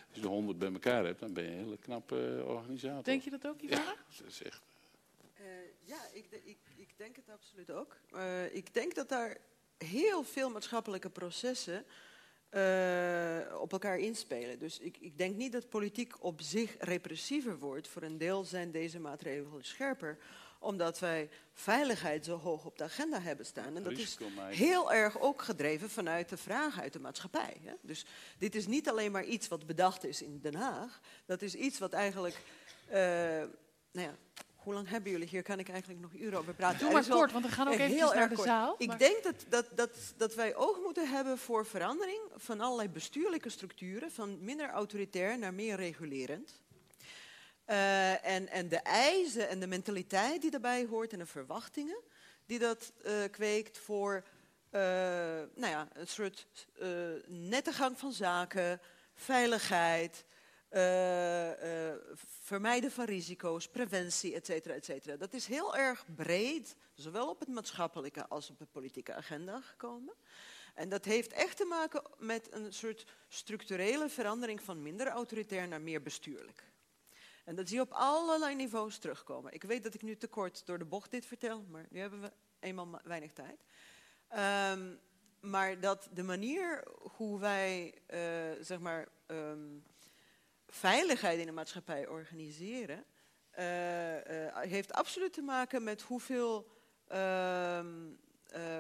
[0.09, 3.03] als je de honderd bij elkaar hebt, dan ben je een hele knappe organisator.
[3.05, 3.83] Denk je dat ook, Ivana?
[3.83, 4.63] Ja, dat is echt...
[5.35, 5.45] Eh,
[5.85, 6.57] ja, ik, ik
[6.99, 7.97] denk het absoluut ook.
[8.11, 9.37] Eh, ik denk dat daar
[9.79, 11.85] heel veel maatschappelijke processen
[12.49, 14.59] eh, op elkaar inspelen.
[14.59, 17.89] Dus ik, ik denk niet dat politiek op zich repressiever wordt.
[17.89, 20.19] Voor een deel zijn deze maatregelen scherper
[20.61, 23.77] omdat wij veiligheid zo hoog op de agenda hebben staan.
[23.77, 24.19] En dat is
[24.49, 27.57] heel erg ook gedreven vanuit de vraag uit de maatschappij.
[27.63, 27.73] Hè?
[27.81, 28.05] Dus
[28.39, 31.01] dit is niet alleen maar iets wat bedacht is in Den Haag.
[31.27, 32.37] Dat is iets wat eigenlijk...
[32.89, 32.99] eh,
[33.93, 34.17] nou ja,
[34.69, 35.43] hoe lang hebben jullie hier?
[35.43, 36.79] Kan ik eigenlijk nog uren over praten?
[36.79, 38.47] Doe maar kort, want we gaan ook heel eventjes naar erg de kort.
[38.49, 42.61] zaal, Ik maar- denk dat, dat, dat, dat wij oog moeten hebben voor verandering van
[42.61, 46.61] allerlei bestuurlijke structuren, van minder autoritair naar meer regulerend.
[47.65, 52.01] Eh, en, en de eisen en de mentaliteit die daarbij hoort en de verwachtingen
[52.47, 54.25] die dat eh, kweekt voor
[54.71, 54.81] eh,
[55.55, 56.47] nou ja, een soort
[57.27, 58.81] nette gang van zaken,
[59.15, 60.25] veiligheid,
[60.69, 61.99] eh, eh,
[62.43, 65.17] vermijden van risico's, preventie, et cetera, et cetera.
[65.17, 70.15] Dat is heel erg breed, zowel op het maatschappelijke als op de politieke agenda gekomen.
[70.75, 75.81] En dat heeft echt te maken met een soort structurele verandering van minder autoritair naar
[75.81, 76.65] meer bestuurlijk.
[77.45, 79.53] En dat zie je op allerlei niveaus terugkomen.
[79.53, 82.21] Ik weet dat ik nu te kort door de bocht dit vertel, maar nu hebben
[82.21, 83.65] we eenmaal weinig tijd.
[84.29, 84.95] Ehm,
[85.41, 86.85] maar dat de manier
[87.17, 89.85] hoe wij, uh, zeg maar, um,
[90.69, 93.05] veiligheid in de maatschappij organiseren,
[93.59, 96.71] uh, uh, heeft absoluut te maken met hoeveel,
[97.13, 98.19] um,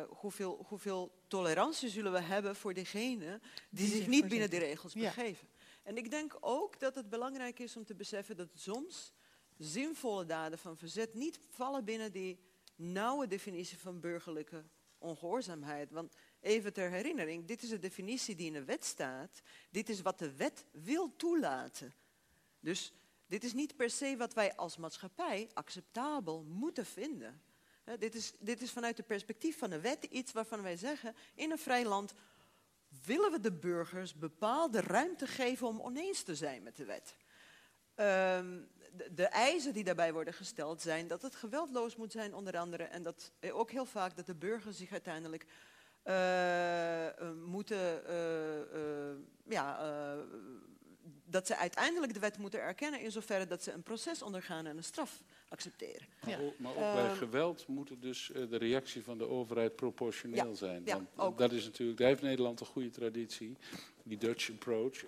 [0.08, 3.40] hoeveel, hoeveel tolerantie zullen we hebben voor degenen
[3.70, 5.00] die, die zich niet binnen die regels ja.
[5.00, 5.48] begeven.
[5.82, 9.12] En ik denk ook dat het belangrijk is om te beseffen dat soms
[9.58, 12.38] zinvolle daden van verzet niet vallen binnen die
[12.76, 14.64] nauwe definitie van burgerlijke
[14.98, 15.90] ongehoorzaamheid.
[15.90, 19.42] Want even ter herinnering, dit is de definitie die in de wet staat.
[19.70, 21.94] Dit is wat de wet wil toelaten.
[22.60, 22.92] Dus
[23.26, 27.42] dit is niet per se wat wij als maatschappij acceptabel moeten vinden.
[27.98, 31.50] Dit, is, dit is vanuit het perspectief van de wet iets waarvan wij zeggen, in
[31.50, 32.14] een vrij land
[33.04, 37.16] willen we de burgers bepaalde ruimte geven om oneens te zijn met de wet.
[37.96, 42.58] Um, de, de, eisen die daarbij worden gesteld zijn dat het geweldloos moet zijn onder
[42.58, 45.46] andere en dat ook heel vaak dat de burgers zich uiteindelijk
[47.44, 49.78] moeten, uh, ja,
[51.24, 54.76] dat ze uiteindelijk de wet moeten erkennen in zoverre dat ze een proces ondergaan en
[54.76, 56.06] een straf accepteren.
[56.20, 56.38] Maar, ja.
[56.46, 60.54] ook, maar ook bij geweld moet het dus de reactie van de overheid proportioneel ja,
[60.54, 60.82] zijn.
[60.84, 61.38] Ja, Want ook.
[61.38, 63.56] dat is natuurlijk, daar heeft Nederland een goede traditie,
[64.02, 65.04] die Dutch approach.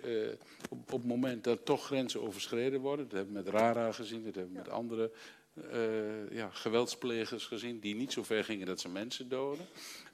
[0.69, 4.23] op, op het moment dat toch grenzen overschreden worden, dat hebben we met RARA gezien,
[4.23, 5.11] dat hebben we met andere
[5.53, 9.65] uh, ja, geweldsplegers gezien die niet zo ver gingen dat ze mensen doden.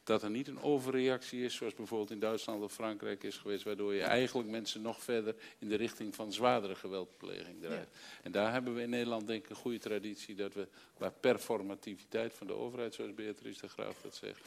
[0.07, 3.93] Dat er niet een overreactie is, zoals bijvoorbeeld in Duitsland of Frankrijk is geweest, waardoor
[3.93, 7.87] je eigenlijk mensen nog verder in de richting van zwaardere geweldpleging draait.
[7.91, 8.23] Ja.
[8.23, 12.33] En daar hebben we in Nederland denk ik een goede traditie dat we qua performativiteit
[12.33, 14.41] van de overheid, zoals Beatrice de Graaf dat zegt,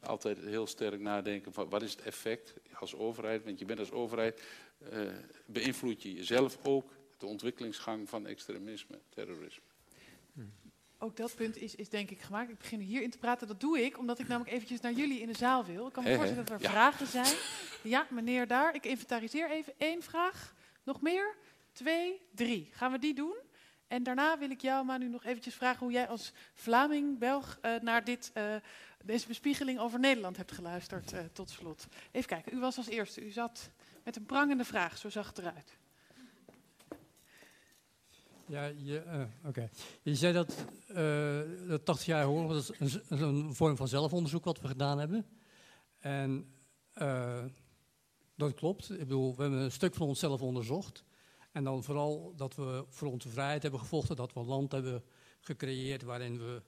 [0.00, 3.92] altijd heel sterk nadenken van wat is het effect als overheid, want je bent als
[3.92, 4.42] overheid,
[4.92, 5.12] uh,
[5.46, 9.62] beïnvloed je jezelf ook de ontwikkelingsgang van extremisme, terrorisme.
[10.98, 12.50] Ook dat punt is, is denk ik gemaakt.
[12.50, 13.46] Ik begin hierin te praten.
[13.46, 15.86] Dat doe ik omdat ik namelijk eventjes naar jullie in de zaal wil.
[15.86, 16.70] Ik kan me He, voorstellen dat er ja.
[16.70, 17.36] vragen zijn.
[17.82, 18.74] Ja, meneer daar.
[18.74, 19.72] Ik inventariseer even.
[19.78, 20.54] Eén vraag.
[20.84, 21.34] Nog meer?
[21.72, 22.68] Twee, drie.
[22.72, 23.36] Gaan we die doen?
[23.86, 27.74] En daarna wil ik jou, Manu, nog eventjes vragen hoe jij als Vlaming, Belg, uh,
[27.80, 28.54] naar dit, uh,
[29.04, 31.86] deze bespiegeling over Nederland hebt geluisterd uh, tot slot.
[32.12, 33.24] Even kijken, u was als eerste.
[33.24, 33.70] U zat
[34.04, 35.76] met een prangende vraag, zo zag het eruit.
[38.48, 39.70] Ja, je, okay.
[40.02, 44.60] je zei dat uh, de 80 jaar oorlog dat is een, vorm van zelfonderzoek wat
[44.60, 45.26] we gedaan hebben.
[45.98, 46.54] En
[46.94, 47.44] uh,
[48.34, 48.90] dat klopt.
[48.90, 51.04] Ik bedoel, we hebben een stuk van onszelf onderzocht.
[51.52, 55.04] En dan vooral dat we voor onze vrijheid hebben gevochten, dat we een land hebben
[55.40, 56.62] gecreëerd waarin we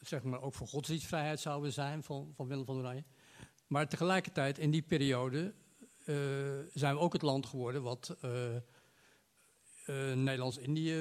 [0.00, 3.04] zeg maar, ook voor godsdienstvrijheid zouden zijn van, van Willem van Oranje.
[3.66, 5.54] Maar tegelijkertijd in die periode
[6.72, 8.16] zijn we ook het land geworden wat
[9.90, 10.94] uh, Nederlands-Indië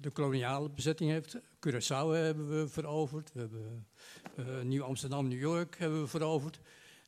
[0.00, 1.36] de koloniale bezetting heeft.
[1.36, 3.32] Curaçao hebben we veroverd.
[3.32, 3.86] We hebben
[4.38, 6.60] uh, Nieuw-Amsterdam, New York hebben we veroverd.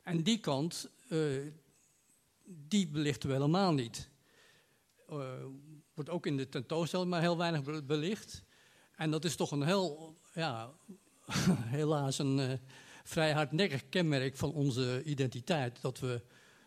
[0.03, 1.51] En die kant, uh,
[2.43, 4.09] die belichten we helemaal niet.
[5.93, 8.43] wordt ook in de tentoonstelling maar heel weinig belicht.
[8.95, 10.71] En dat is toch een heel, ja,
[11.79, 12.59] helaas een
[13.03, 15.81] vrij hardnekkig kenmerk van onze identiteit.
[15.81, 16.21] Dat we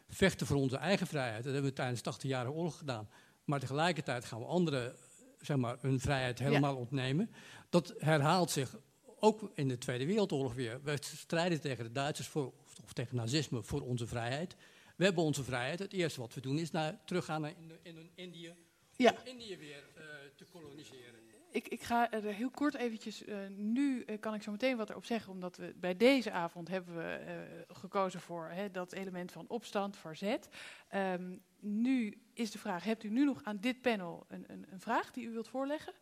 [0.08, 1.44] vechten voor onze eigen vrijheid.
[1.44, 3.08] Dat hebben we tijdens de 80-jarige oorlog gedaan.
[3.46, 4.94] Maar tegelijkertijd gaan we anderen
[5.40, 6.78] zeg maar, hun vrijheid helemaal ja.
[6.78, 7.30] ontnemen.
[7.70, 8.76] Dat herhaalt zich
[9.20, 10.80] ook in de Tweede Wereldoorlog weer.
[10.82, 12.52] We strijden tegen de Duitsers voor,
[12.84, 14.56] of tegen nazisme voor onze vrijheid.
[14.96, 15.78] We hebben onze vrijheid.
[15.78, 18.54] Het eerste wat we doen is naar, teruggaan naar in, in Indië.
[18.96, 19.10] Ja.
[19.10, 20.02] Om Indië weer uh,
[20.36, 21.15] te koloniseren.
[21.56, 24.90] Ik, ik, ga er heel kort eventjes, uh, nu uh, kan ik zo meteen wat
[24.90, 27.24] erop zeggen, omdat we bij deze avond hebben we
[27.68, 30.48] uh, gekozen voor hè, dat element van opstand, verzet.
[30.94, 34.80] Um, nu is de vraag, hebt u nu nog aan dit panel een, een, een
[34.80, 35.92] vraag die u wilt voorleggen?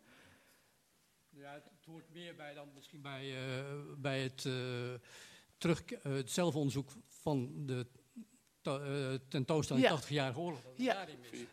[1.29, 3.33] Ja, het, het hoort meer bij dan misschien bij,
[3.97, 4.41] bij het,
[5.57, 7.87] terug, het zelfonderzoek van de
[9.27, 9.99] tentoonstelling Ja.
[10.01, 10.61] 80-jarige oorlog.
[10.75, 11.05] Ja.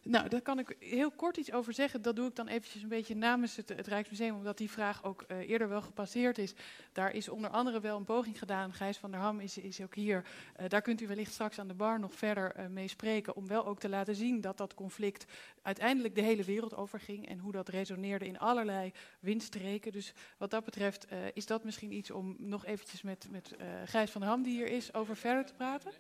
[0.03, 2.03] Nou, daar kan ik heel kort iets over zeggen.
[2.03, 5.23] Dat doe ik dan eventjes een beetje namens het, het Rijksmuseum, omdat die vraag ook
[5.23, 6.55] eh, eerder wel gepasseerd is.
[6.93, 8.73] Daar is onder andere wel een poging gedaan.
[8.73, 10.25] Gijs van der Ham is, is ook hier.
[10.57, 13.37] Eh, daar kunt u wellicht straks aan de bar nog verder eh, mee spreken.
[13.37, 15.25] Om wel ook te laten zien dat dat conflict
[15.63, 17.29] uiteindelijk de hele wereld overging.
[17.29, 19.93] En hoe dat resoneerde in allerlei windstreken.
[19.93, 23.67] Dus wat dat betreft eh, is dat misschien iets om nog eventjes met, met eh,
[23.85, 25.93] Gijs van der Ham, die hier is, over verder te praten.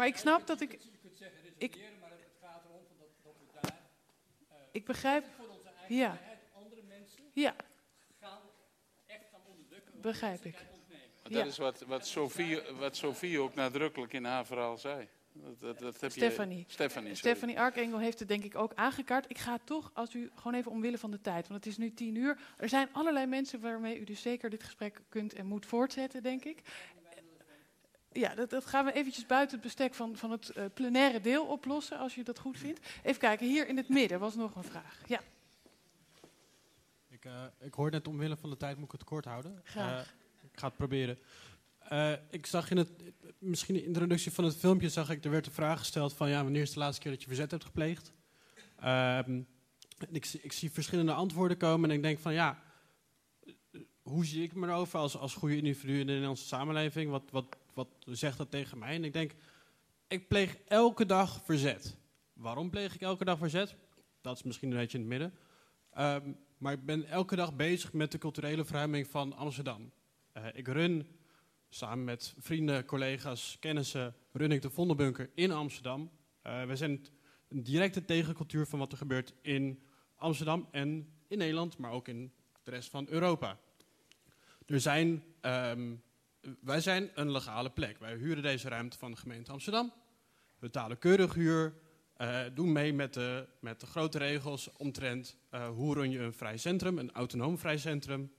[0.00, 0.72] Maar ik snap dat ik.
[0.72, 3.78] Je kunt zeggen ik resoneren, maar het gaat erom dat, dat we daar
[4.72, 5.24] ik begrijp.
[5.88, 6.18] Ja.
[6.54, 7.54] Andere mensen Ja,
[8.20, 8.38] gaan
[9.06, 10.00] echt gaan onderdrukken.
[10.00, 10.56] begrijp ik.
[11.22, 15.08] Dat is wat, wat, Sophie, wat Sophie ook nadrukkelijk in haar verhaal zei.
[15.32, 16.58] Dat, dat, dat heb Stefanie.
[16.58, 17.30] Je, Stefanie, sorry.
[17.30, 19.30] Stefanie Arkengel heeft het denk ik ook aangekaart.
[19.30, 21.94] Ik ga toch, als u gewoon even omwille van de tijd, want het is nu
[21.94, 22.38] tien uur.
[22.56, 26.44] Er zijn allerlei mensen waarmee u dus zeker dit gesprek kunt en moet voortzetten, denk
[26.44, 26.62] ik.
[28.12, 31.46] Ja, dat, dat gaan we eventjes buiten het bestek van, van het eh, plenaire deel
[31.46, 32.80] oplossen, als u dat goed vindt.
[33.02, 35.00] Even kijken, hier in het midden was nog een vraag.
[35.06, 35.20] Ja,
[37.08, 39.60] Ik, eh, ik hoor net omwille van de tijd moet ik het kort houden.
[39.64, 40.06] Graag.
[40.06, 41.18] Eh, ik ga het proberen.
[42.30, 42.90] Ik zag in het,
[43.38, 46.28] misschien in de introductie van het filmpje, zag ik, er werd de vraag gesteld van,
[46.28, 48.12] ja, wanneer is de laatste keer dat je verzet hebt gepleegd?
[48.76, 49.40] Ehm,
[50.10, 52.62] ik, zie- ik zie verschillende antwoorden komen en ik denk van, ja,
[54.02, 57.10] hoe zie ik me erover als, als goede individu in de Nederlandse samenleving?
[57.10, 57.56] Wat, wat,
[57.88, 58.94] wat zegt dat tegen mij?
[58.94, 59.34] En ik denk,
[60.08, 61.96] ik pleeg elke dag verzet.
[62.32, 63.76] Waarom pleeg ik elke dag verzet?
[64.20, 65.34] Dat is misschien een beetje in het midden.
[65.92, 69.92] Ehm, maar ik ben elke dag bezig met de culturele verruiming van Amsterdam.
[70.32, 71.06] Eh, ik run
[71.68, 76.10] samen met vrienden, collega's, kennissen, run ik de Vondelbunker in Amsterdam.
[76.42, 77.06] Eh we zijn
[77.48, 79.82] een directe tegencultuur van wat er gebeurt in
[80.16, 82.32] Amsterdam en in Nederland, maar ook in
[82.62, 83.58] de rest van Europa.
[84.66, 85.94] Er zijn, ehm,
[86.60, 87.98] wij zijn een legale plek.
[87.98, 89.86] Wij huren deze ruimte van de gemeente Amsterdam.
[89.86, 91.74] We betalen keurig huur.
[92.16, 96.32] eh, doen mee met de, met de grote regels omtrent eh, hoe run je een
[96.32, 98.32] vrij centrum, een autonoom vrij centrum.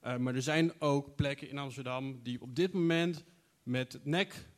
[0.00, 3.24] Eh, maar er zijn ook plekken in Amsterdam die op dit moment
[3.62, 4.48] met het nek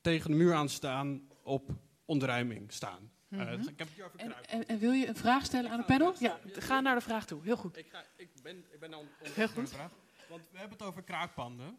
[0.00, 1.70] tegen de muur aan staan op
[2.04, 3.10] ontruiming staan.
[3.28, 3.52] Eh, Mhm.
[3.52, 4.44] ik heb het hier over en, kruip.
[4.44, 6.14] en, en wil je een vraag stellen aan het panel?
[6.18, 7.42] Ja, ga naar de vraag toe.
[7.44, 7.76] Heel goed.
[7.76, 9.68] Ik, ga, ik, ben, ik ben al Heel de goed.
[9.70, 9.90] vraag.
[10.28, 11.78] Want we hebben het over kraakpanden.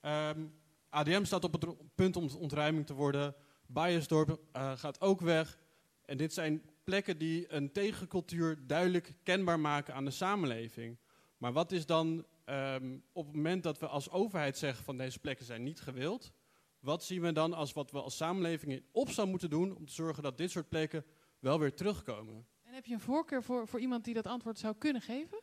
[0.00, 0.46] Ehm,
[0.88, 3.34] ADM staat op het punt om ontruiming te worden.
[3.66, 5.58] Bayersdorp eh, gaat ook weg.
[6.04, 10.98] En dit zijn plekken die een tegencultuur duidelijk kenbaar maken aan de samenleving.
[11.36, 15.18] Maar wat is dan ehm, op het moment dat we als overheid zeggen van deze
[15.18, 16.32] plekken zijn niet gewild,
[16.80, 19.92] wat zien we dan als wat we als samenleving in opstand moeten doen om te
[19.92, 21.04] zorgen dat dit soort plekken
[21.38, 22.46] wel weer terugkomen?
[22.62, 25.40] En heb je een voorkeur voor, voor iemand die dat antwoord zou kunnen geven?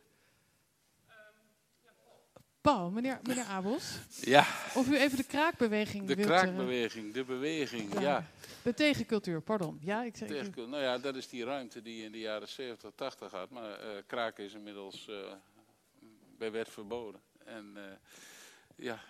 [2.60, 3.98] Paul, meneer, meneer Abels.
[4.20, 4.46] Ja.
[4.74, 6.28] Of u even de kraakbeweging De wilt...
[6.30, 8.00] eh, kraakbeweging, de beweging, ja.
[8.00, 8.26] ja.
[8.62, 9.78] De tegencultuur, pardon.
[9.82, 10.28] Ja, ik zeg...
[10.28, 13.50] Tegen- nou ja, dat is die ruimte die in de jaren 70, 80 had.
[13.50, 15.32] Maar eh, kraken is inmiddels eh,
[16.38, 17.20] bij wet verboden.
[17.44, 17.76] En
[18.76, 19.00] ja,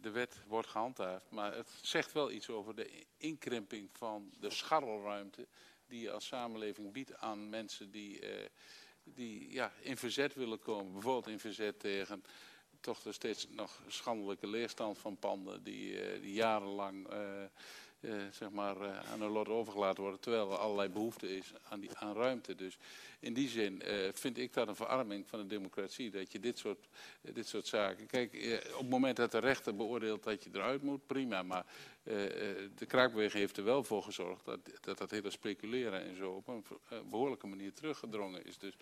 [0.00, 1.30] de wet wordt gehandhaafd.
[1.30, 5.46] Maar het zegt wel iets over de inkrimping van de scharrelruimte
[5.86, 8.20] die je als samenleving biedt aan mensen die,
[9.04, 10.92] die ja, in verzet willen komen.
[10.92, 12.22] Bijvoorbeeld in verzet tegen
[12.80, 17.06] toch nog steeds nog schandelijke leerstand van panden die, eh, die jarenlang
[18.00, 21.80] eh, zeg maar, eh, aan hun lot overgelaten worden, terwijl er allerlei behoefte is aan,
[21.80, 22.54] die, aan ruimte.
[22.54, 22.78] Dus
[23.20, 26.58] in die zin eh, vind ik dat een verarming van de democratie, dat je dit
[26.58, 26.88] soort,
[27.20, 28.06] dit soort zaken...
[28.06, 31.66] Kijk, op het moment dat de rechter beoordeelt dat je eruit moet, prima, maar
[32.02, 36.48] de kraakbeweging heeft er wel voor gezorgd dat dat, dat hele speculeren en zo op
[36.48, 38.58] een eh, behoorlijke manier teruggedrongen is.
[38.58, 38.76] Dus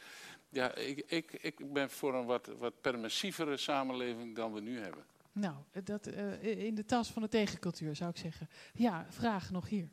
[0.49, 5.05] ja, ik, ik, ik ben voor een wat, wat permissievere samenleving dan we nu hebben.
[5.37, 8.49] Nou, dat, eh, in de tas van de tegencultuur zou ik zeggen.
[8.75, 9.89] Ja, vraag nog hier.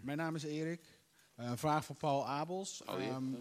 [0.00, 1.00] Mijn naam is Erik.
[1.34, 2.86] Eh, Een vraag voor Paul Abels.
[2.86, 3.08] Alweer?
[3.08, 3.34] Ehm,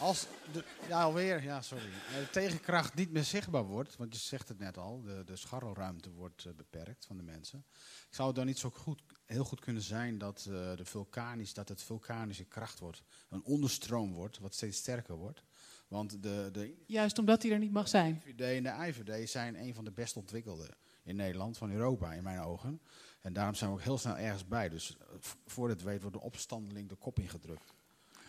[0.00, 1.84] als de, ja, alweer, ja, sorry.
[1.84, 5.36] Eh, De tegenkracht niet meer zichtbaar wordt, want je zegt het net al, de, de
[5.36, 7.64] scharrelruimte wordt beperkt van de mensen.
[8.10, 11.68] Zou het dan niet zo goed, heel goed kunnen zijn dat, eh, de vulkanisch, dat
[11.68, 15.42] het vulkanische kracht wordt, een onderstroom wordt, wat steeds sterker wordt?
[15.88, 18.22] Want de, de Juist omdat hij er niet mag zijn.
[18.26, 20.68] IVD en de IVD zijn een van de best ontwikkelde
[21.02, 22.80] in Nederland, van Europa in mijn ogen.
[23.20, 24.68] En daarom zijn we ook heel snel ergens bij.
[24.68, 25.06] Dus eh,
[25.46, 27.74] voordat het weet wordt de opstandeling de kop ingedrukt.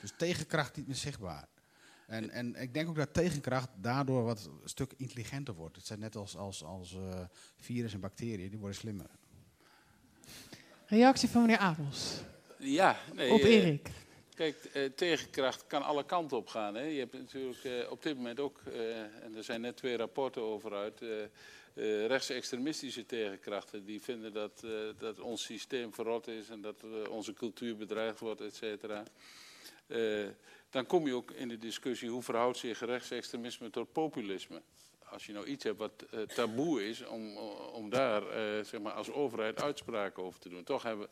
[0.02, 1.48] Dus tegenkracht niet meer zichtbaar.
[2.07, 5.76] En, en ik denk ook dat tegenkracht daardoor wat een stuk intelligenter wordt.
[5.76, 7.19] Het zijn net als, als, als eh,
[7.57, 9.10] virus en bacteriën, die worden slimmer.
[10.86, 12.22] Reactie van meneer Abels.
[12.60, 13.90] Ja, nee, Op eh, Erik.
[14.35, 16.75] Kijk, eh, tegenkracht kan alle kanten op gaan.
[16.75, 16.83] Hè.
[16.83, 20.41] Je hebt natuurlijk eh, op dit moment ook, eh, en er zijn net twee rapporten
[20.41, 21.01] over uit,
[22.07, 23.85] rechtsextremistische tegenkrachten.
[23.85, 24.63] Die vinden dat,
[24.97, 26.75] dat ons systeem verrot is en dat
[27.09, 29.03] onze cultuur bedreigd wordt, et cetera.
[30.69, 34.61] Dan kom je ook in de discussie hoe verhoudt zich rechtsextremisme tot populisme.
[35.03, 36.05] Als je nou iets hebt wat
[36.35, 37.37] taboe is om,
[37.73, 38.23] om daar
[38.65, 40.63] zeg maar als overheid uitspraken over te doen.
[40.63, 41.07] Toch hebben,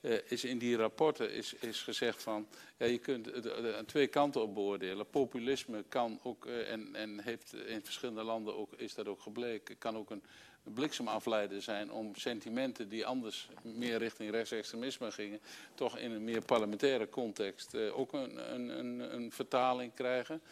[0.00, 3.46] eh, is in die rapporten is, is gezegd van ja, je kunt
[3.76, 5.10] aan twee kanten op beoordelen.
[5.10, 9.78] Populisme kan ook, eh, en, en heeft in verschillende landen ook, is dat ook gebleken,
[9.78, 10.22] kan ook een,
[10.62, 15.40] bliksemafleider zijn om sentimenten die anders meer richting rechtsextremisme gingen,
[15.74, 20.42] toch in een meer parlementaire context eh, ook een, een, een, een vertaling krijgen.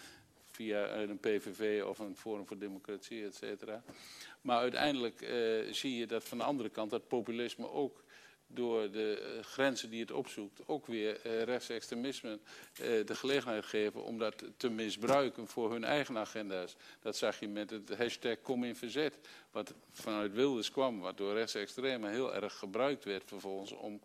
[0.51, 3.82] Via een PVV of een Forum voor Democratie, et cetera.
[4.40, 5.27] Maar uiteindelijk
[5.70, 8.05] zie je dat van de andere kant dat populisme ook
[8.47, 12.39] door de eh, grenzen die het opzoekt, ook weer uh, rechtsextremisme
[12.81, 16.77] uh, de gelegenheid geven om dat te misbruiken voor hun eigen agenda's.
[17.01, 19.18] Dat zag je met het hashtag Kom in Verzet,
[19.51, 24.01] wat vanuit Wilders kwam, wat door rechtsextremen heel erg gebruikt werd vervolgens om...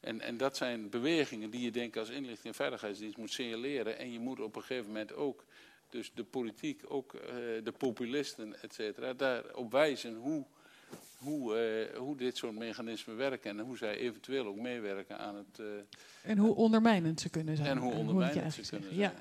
[0.00, 3.98] En, en dat zijn bewegingen die je denk als inlichting en veiligheidsdienst moet signaleren.
[3.98, 5.44] En je moet op een gegeven moment ook,
[5.90, 7.20] dus de politiek, ook uh,
[7.62, 10.44] de populisten, et cetera, daarop wijzen hoe
[11.18, 15.58] hoe, uh, hoe dit soort mechanismen werken en hoe zij eventueel ook meewerken aan het.
[15.60, 15.66] Uh,
[16.22, 17.68] en hoe ondermijnend ze kunnen zijn.
[17.68, 19.00] En hoe ondermijnend ze kunnen zijn.
[19.00, 19.12] Ja.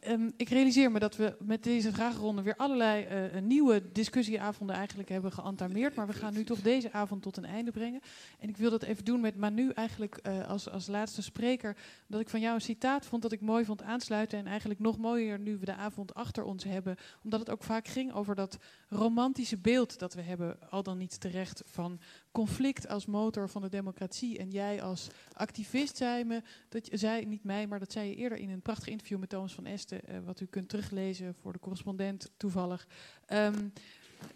[0.00, 0.12] ja.
[0.12, 5.08] Um, ik realiseer me dat we met deze vragenronde weer allerlei uh, nieuwe discussieavonden eigenlijk
[5.08, 5.94] hebben geantameerd.
[5.94, 8.00] Maar we gaan nu toch deze avond tot een einde brengen.
[8.38, 11.76] En ik wil dat even doen met Manu eigenlijk als, als laatste spreker.
[12.06, 14.38] Dat ik van jou een citaat vond dat ik mooi vond aansluiten.
[14.38, 16.96] En eigenlijk nog mooier nu we de avond achter ons hebben.
[17.24, 18.58] Omdat het ook vaak ging over dat
[18.88, 22.00] romantische beeld dat we hebben, al dan niet terecht, van
[22.32, 24.38] conflict als motor van de democratie.
[24.38, 28.14] En jij als activist zei me, dat je, zei niet mij, maar dat zei je
[28.14, 31.52] eerder in een prachtig interview met Thomas van Esten, uh, wat u kunt teruglezen voor
[31.52, 32.86] de correspondent toevallig.
[33.28, 33.72] Um,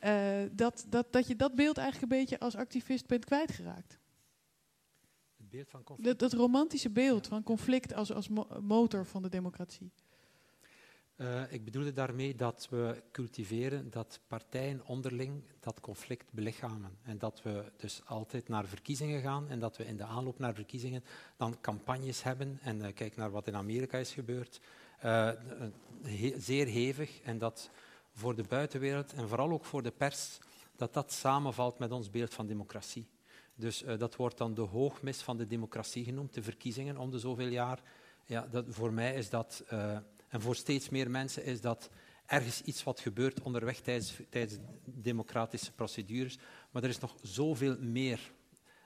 [0.04, 3.98] uh, dat, dat, dat je dat beeld eigenlijk een beetje als activist bent kwijtgeraakt.
[5.36, 6.18] Het beeld van conflict?
[6.18, 9.92] Dat, dat romantische beeld van conflict als, als mo motor van de democratie.
[11.20, 16.98] Uh, ik bedoelde daarmee dat we cultiveren dat partijen onderling dat conflict belichamen.
[17.02, 20.54] En dat we dus altijd naar verkiezingen gaan en dat we in de aanloop naar
[20.54, 21.04] verkiezingen
[21.36, 22.58] dan campagnes hebben.
[22.62, 24.60] En uh, kijk naar wat in Amerika is gebeurd.
[26.02, 27.20] He zeer hevig.
[27.20, 27.70] En dat
[28.12, 30.38] voor de buitenwereld en vooral ook voor de pers,
[30.76, 33.08] dat dat samenvalt met ons beeld van democratie.
[33.54, 37.48] Dus dat wordt dan de hoogmis van de democratie genoemd, de verkiezingen om de zoveel
[37.48, 37.82] jaar.
[38.24, 39.64] Ja, dat, voor mij is dat
[40.30, 41.90] en voor steeds meer mensen is dat
[42.26, 46.38] ergens iets wat gebeurt onderweg tijdens, tijdens democratische procedures.
[46.70, 48.32] Maar er is nog zoveel meer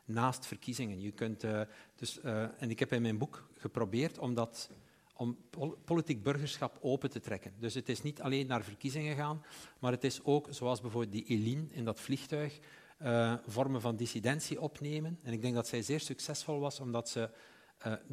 [0.05, 1.01] naast verkiezingen.
[1.01, 1.61] Je kunt, uh,
[1.95, 4.71] dus, uh, en ik heb in mijn boek geprobeerd om, dat,
[5.15, 7.53] om pol politiek burgerschap open te trekken.
[7.59, 9.43] Dus het is niet alleen naar verkiezingen gaan,
[9.79, 12.59] maar het is ook, zoals bijvoorbeeld die Eline in dat vliegtuig,
[13.03, 15.19] uh, vormen van dissidentie opnemen.
[15.23, 17.31] En ik denk dat zij zeer succesvol was, omdat ze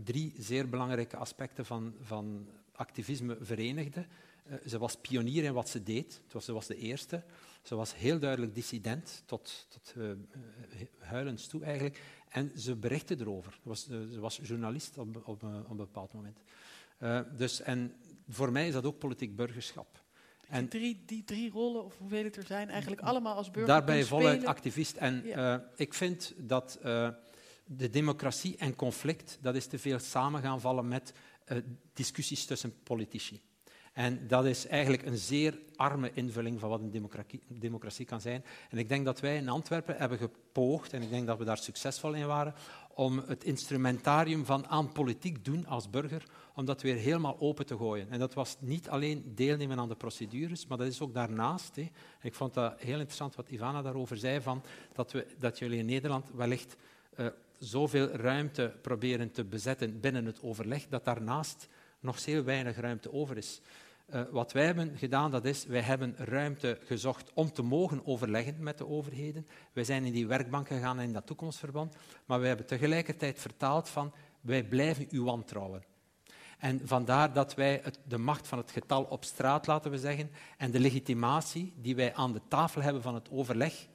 [0.03, 2.47] drie zeer belangrijke aspecten van, van
[2.81, 4.05] activisme verenigde.
[4.45, 6.21] Uh, ze was pionier in wat ze deed.
[6.31, 7.23] Was, ze was de eerste.
[7.61, 10.11] Ze was heel duidelijk dissident, tot, tot uh,
[10.97, 12.01] huilens toe eigenlijk.
[12.29, 13.59] En ze berichtte erover.
[13.63, 16.39] Ze was, uh, ze was journalist op, op, op, een bepaald moment.
[17.37, 17.93] dus, en
[18.29, 20.03] voor mij is dat ook politiek burgerschap.
[20.49, 24.03] En drie, die drie rollen, of hoeveel het er zijn, eigenlijk allemaal als burger Daarbij
[24.03, 24.95] voluit activist.
[24.95, 25.69] En ja.
[25.75, 26.79] ik vind dat
[27.77, 31.13] de democratie en conflict, dat is te veel samen gaan vallen met
[31.93, 33.41] discussies tussen politici.
[33.93, 38.43] En dat is eigenlijk een zeer arme invulling van wat een democratie, democratie, kan zijn.
[38.69, 41.57] En ik denk dat wij in Antwerpen hebben gepoogd, en ik denk dat we daar
[41.57, 42.53] succesvol in waren,
[42.93, 46.23] om het instrumentarium van aan politiek doen als burger,
[46.55, 48.09] om dat weer helemaal open te gooien.
[48.09, 51.75] En dat was niet alleen deelnemen aan de procedures, maar dat is ook daarnaast.
[51.75, 51.89] Hè.
[52.21, 54.63] Ik vond dat heel interessant wat Ivana daarover zei, van
[54.93, 56.75] dat, we, dat jullie in Nederland wellicht
[57.17, 57.27] uh,
[57.61, 61.67] zoveel ruimte proberen te bezetten binnen het overleg, dat daarnaast
[61.99, 63.61] nog zeer weinig ruimte over is.
[64.13, 68.55] Uh, wat wij hebben gedaan, dat is, wij hebben ruimte gezocht om te mogen overleggen
[68.59, 69.47] met de overheden.
[69.73, 74.13] Wij zijn in die werkbank gegaan in dat toekomstverband, maar wij hebben tegelijkertijd vertaald van,
[74.41, 75.83] wij blijven u wantrouwen.
[76.57, 80.31] En vandaar dat wij het, de macht van het getal op straat, laten we zeggen,
[80.57, 83.87] en de legitimatie die wij aan de tafel hebben van het overleg,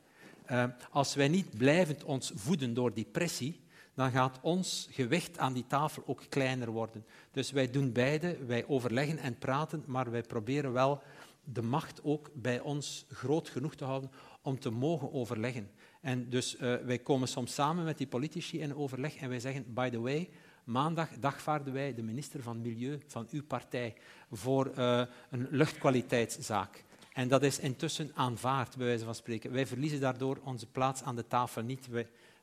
[0.90, 3.60] als wij niet blijvend ons voeden door die pressie,
[3.94, 7.04] dan gaat ons gewicht aan die tafel ook kleiner worden.
[7.30, 11.02] Dus wij doen beide, wij overleggen en praten, maar wij proberen wel
[11.44, 14.10] de macht ook bij ons groot genoeg te houden
[14.42, 15.70] om te mogen overleggen.
[16.00, 19.74] En dus uh, wij komen soms samen met die politici in overleg en wij zeggen,
[19.74, 20.28] by the way,
[20.64, 23.94] maandag dagvaarden wij de minister van Milieu van uw partij
[24.30, 26.84] voor uh, een luchtkwaliteitszaak.
[27.16, 29.52] En dat is intussen aanvaard, bij wijze van spreken.
[29.52, 31.86] Wij verliezen daardoor onze plaats aan de tafel niet.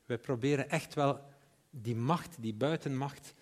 [0.06, 1.20] Wij, proberen echt wel
[1.70, 3.34] die macht, die buitenmacht,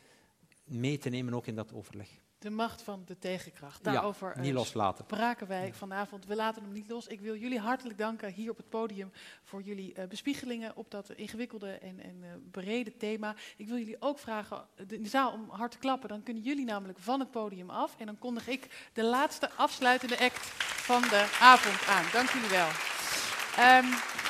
[0.63, 2.09] mee te nemen ook in dat overleg.
[2.41, 3.83] De macht van de tegenkracht.
[3.83, 5.05] Daarover ja, niet loslaten.
[5.05, 6.25] spraken wij vanavond.
[6.25, 7.07] We laten hem niet los.
[7.07, 9.11] Ik wil jullie hartelijk danken hier op het podium
[9.43, 13.35] voor jullie uh, bespiegelingen op dat ingewikkelde en, en uh, brede thema.
[13.57, 16.09] Ik wil jullie ook vragen de, de zaal om hard te klappen.
[16.09, 17.95] Dan kunnen jullie namelijk van het podium af.
[17.97, 20.45] En dan kondig ik de laatste afsluitende act
[20.87, 22.05] van de avond aan.
[22.11, 22.69] Dank jullie wel.
[23.59, 24.20] Um,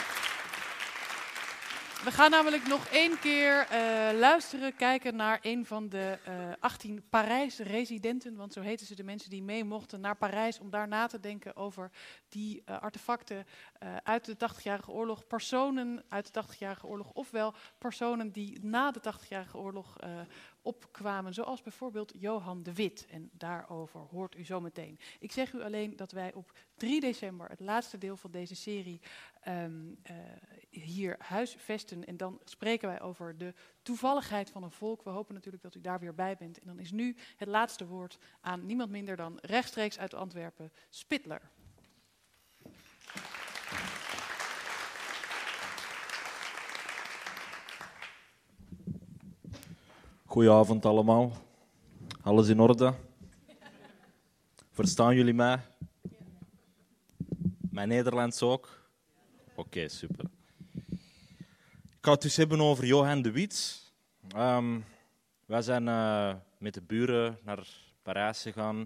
[2.03, 7.03] We gaan namelijk nog één keer eh, luisteren, kijken naar een van de eh 18
[7.09, 8.35] Parijs-residenten.
[8.35, 11.19] Want zo heten ze de mensen die mee mochten naar Parijs om daar na te
[11.19, 11.91] denken over
[12.29, 13.45] die eh, artefacten
[13.81, 15.27] eh, uit de 80-jarige oorlog.
[15.27, 20.19] Personen uit de 80-jarige oorlog, ofwel personen die na de 80-jarige oorlog eh,
[20.61, 21.33] opkwamen.
[21.33, 23.05] Zoals bijvoorbeeld Johan de Wit.
[23.09, 24.99] En daarover hoort u zo meteen.
[25.19, 29.01] Ik zeg u alleen dat wij op 3 december, het laatste deel van deze serie,
[29.41, 30.15] ehm, eh,
[30.69, 32.05] hier huisvesten.
[32.05, 35.03] En dan spreken wij over de toevalligheid van een volk.
[35.03, 36.59] We hopen natuurlijk dat u daar weer bij bent.
[36.59, 41.51] En dan is nu het laatste woord aan niemand minder dan rechtstreeks uit Antwerpen, Spitler.
[50.31, 51.31] Goedenavond allemaal.
[52.21, 52.93] Alles in orde?
[54.71, 55.59] Verstaan jullie mij?
[57.71, 58.89] Mijn Nederlands ook?
[59.55, 60.25] Oké, super.
[61.83, 63.83] Ik ga het dus hebben over Johan de Wit.
[64.27, 64.79] Ehm,
[65.45, 67.67] wij zijn eh, met de buren naar
[68.01, 68.77] Parijs gegaan.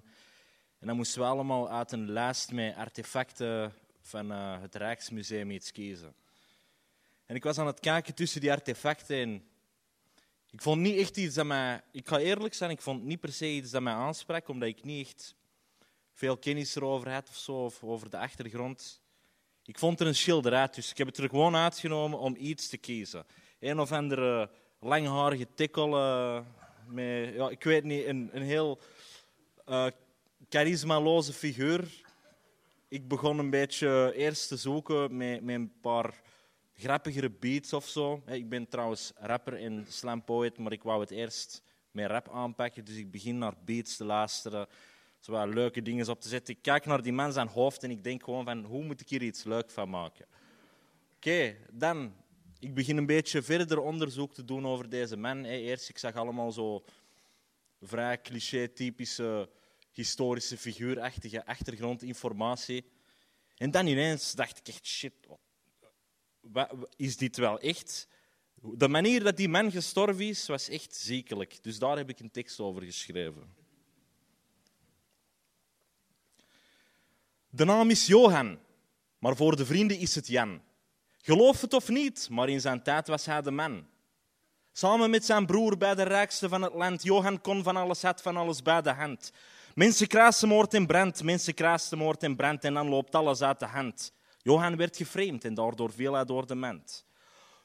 [0.80, 5.72] En dan moesten we allemaal uit een lijst met artefacten van eh, het Rijksmuseum iets
[5.72, 6.16] kiezen.
[7.26, 9.44] En ik was aan het kijken tussen die artefacten en
[10.56, 11.82] ik vond niet echt iets dat mij...
[11.92, 14.84] Ik ga eerlijk zijn, ik vond niet per se iets dat mij aansprak, omdat ik
[14.84, 15.36] niet echt
[16.14, 19.02] veel kennis erover had of zo, of over de achtergrond.
[19.66, 22.78] Ik vond er een schilderij, dus ik heb het er gewoon uitgenomen om iets te
[22.78, 23.26] kiezen.
[23.60, 24.50] Een of andere
[24.80, 26.40] langharige tikkel eh,
[26.88, 28.80] met, ja, ik weet niet, een, een heel
[29.68, 29.88] uh,
[30.50, 32.04] charismaloze figuur.
[32.88, 36.22] Ik begon een beetje eerst te zoeken met, met een paar
[36.76, 38.24] grappigere beats of zo.
[38.26, 41.62] Ik ben trouwens rapper en slampoet, maar ik wou het eerst
[41.92, 42.86] met rap aanpakken.
[42.86, 44.68] Dus ik begin naar beats te luisteren,
[45.20, 46.54] zowel leuke dingen op te zetten.
[46.54, 49.10] Ik kijk naar die man zijn hoofd en ik denk gewoon van, hoe moet ik
[49.10, 50.26] hier iets leuk van maken?
[51.16, 52.14] Oké, dan,
[52.60, 55.46] ik begin een beetje verder onderzoek te doen over deze man.
[55.46, 56.84] Eerst, ik zag allemaal zo
[57.82, 59.50] vrij cliché-typische
[59.92, 62.86] historische figuurachtige achtergrondinformatie.
[63.58, 65.14] En dan ineens dacht ik echt, shit,
[66.96, 68.08] is dit wel echt?
[68.62, 71.64] De manier dat die man gestorven is, was echt ziekelijk.
[71.64, 73.54] Dus daar heb ik een tekst over geschreven.
[77.50, 78.60] De naam is Johan,
[79.20, 80.62] maar voor de vrienden is het Jan.
[81.18, 83.88] Geloof het of niet, maar in zijn tijd was hij de man.
[84.72, 87.04] Samen met zijn broer bij de rijkste van het land.
[87.04, 89.32] Johan kon van alles, had van alles bij de hand.
[89.76, 93.60] Mensen kruisen moord en brand, mensen kruisen moord en brand en dan loopt alles uit
[93.60, 94.14] de hand.
[94.46, 97.06] Johan werd geframed en daardoor viel hij door de ment.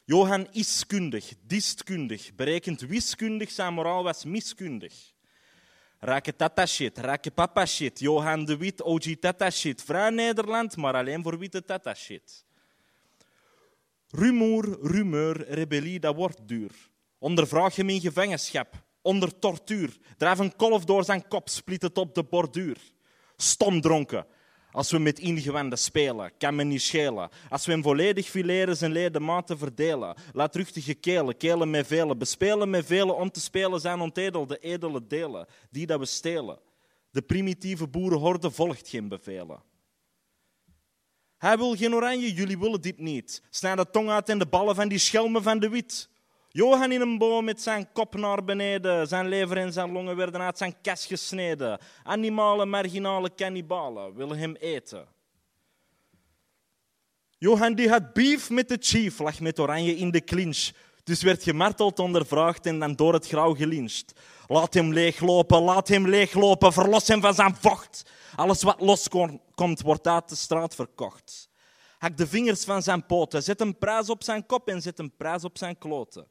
[0.05, 4.95] Johan is kundig, distkundig, berekend wiskundig, zijn moraal was miskundig.
[5.99, 9.89] Raken tata shit, raken papa shit, Johan de Wit, OG tata shit.
[10.11, 12.45] Nederland, maar alleen voor witte tata shit.
[14.09, 16.71] Rumoer, rumeur, rebellie, dat wordt duur.
[17.19, 19.97] Ondervraag hem in gevangenschap, onder tortuur.
[20.17, 22.77] Drijf een kolf door zijn kop, split het op de borduur.
[23.37, 24.27] Stom dronken,
[24.73, 27.31] als we met ingewanden spelen, kan me niet schelen.
[27.49, 30.15] Als we hem volledig fileren, zijn ledematen verdelen.
[30.33, 32.19] Laat ruchtige kelen, kelen met velen.
[32.19, 35.47] Bespelen met velen om te spelen zijn ontedelde edele delen.
[35.71, 36.59] Die dat we stelen.
[37.11, 39.63] De primitieve boerenhorde volgt geen bevelen.
[41.39, 43.43] Hij wil geen oranje, jullie willen dit niet.
[43.51, 46.10] Snijd de tong uit en de ballen van die schelmen van de wit.
[46.53, 49.09] Johan in een boom met zijn kop naar beneden.
[49.09, 51.79] Zijn lever en zijn longen werden uit zijn kas gesneden.
[52.03, 55.07] Animale, marginale cannibalen willen hem eten.
[57.39, 60.71] Johan die had beef met de chief, lag met oranje in de clinch.
[61.05, 64.13] Dus werd gemarteld, ondervraagd en dan door het grauw gelincht.
[64.47, 68.11] Laat hem leeglopen, laat hem leeglopen, verlos hem van zijn vocht.
[68.37, 71.49] Alles wat loskomt, wordt uit de straat verkocht.
[71.99, 75.17] Hak de vingers van zijn poten, zet een prijs op zijn kop en zet een
[75.17, 76.27] prijs op zijn kloten.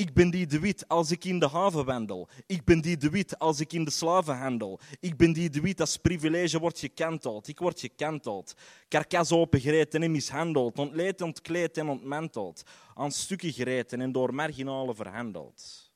[0.00, 2.28] Ik ben die de wit als ik in de haven wandel.
[2.46, 4.80] Ik ben die de wit als ik in de slavenhandel.
[5.00, 7.48] Ik ben die de wit als privilege wordt gekanteld.
[7.48, 8.54] Ik word gekanteld.
[8.88, 10.78] Karkas opengereten en mishandeld.
[10.78, 12.62] Ontleed, ontkleed en ontmanteld.
[12.94, 15.90] Aan stukken gereten en door marginalen verhandeld.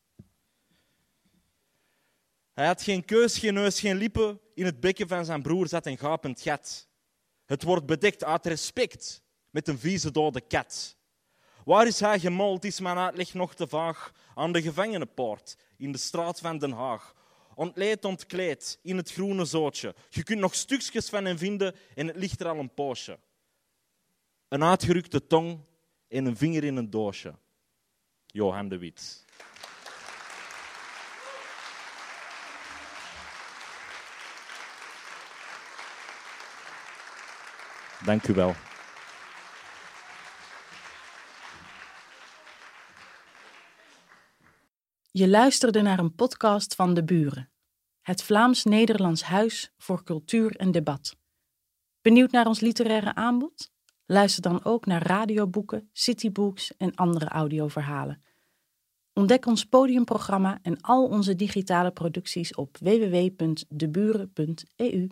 [2.52, 4.40] Hij had geen keus, geen neus, geen lippen.
[4.54, 6.88] In het bekken van zijn broer zat een gapend gat.
[7.44, 10.93] Het wordt bedekt uit respect met een vieze dode kat.
[11.64, 14.12] Waar is hij gemold, is mijn uitleg nog te vaag.
[14.34, 17.14] Aan de gevangenenpoort, in de straat van Den Haag.
[17.54, 19.94] Ontleed, ontkleed, in het groene zootje.
[20.08, 23.18] Je kunt nog stukjes van hem vinden en het ligt er al een poosje.
[24.48, 25.58] Een uitgerukte tong
[26.08, 27.34] en een vinger in een doosje.
[28.26, 29.24] Johan de Wit.
[38.04, 38.54] Dank u wel.
[45.16, 47.50] Je luisterde naar een podcast van De Buren,
[48.00, 51.16] het Vlaams-Nederlands Huis voor Cultuur en Debat.
[52.00, 53.72] Benieuwd naar ons literaire aanbod?
[54.06, 58.22] Luister dan ook naar radioboeken, citybooks en andere audioverhalen.
[59.12, 65.08] Ontdek ons podiumprogramma en al onze digitale producties op www.deburen.eu.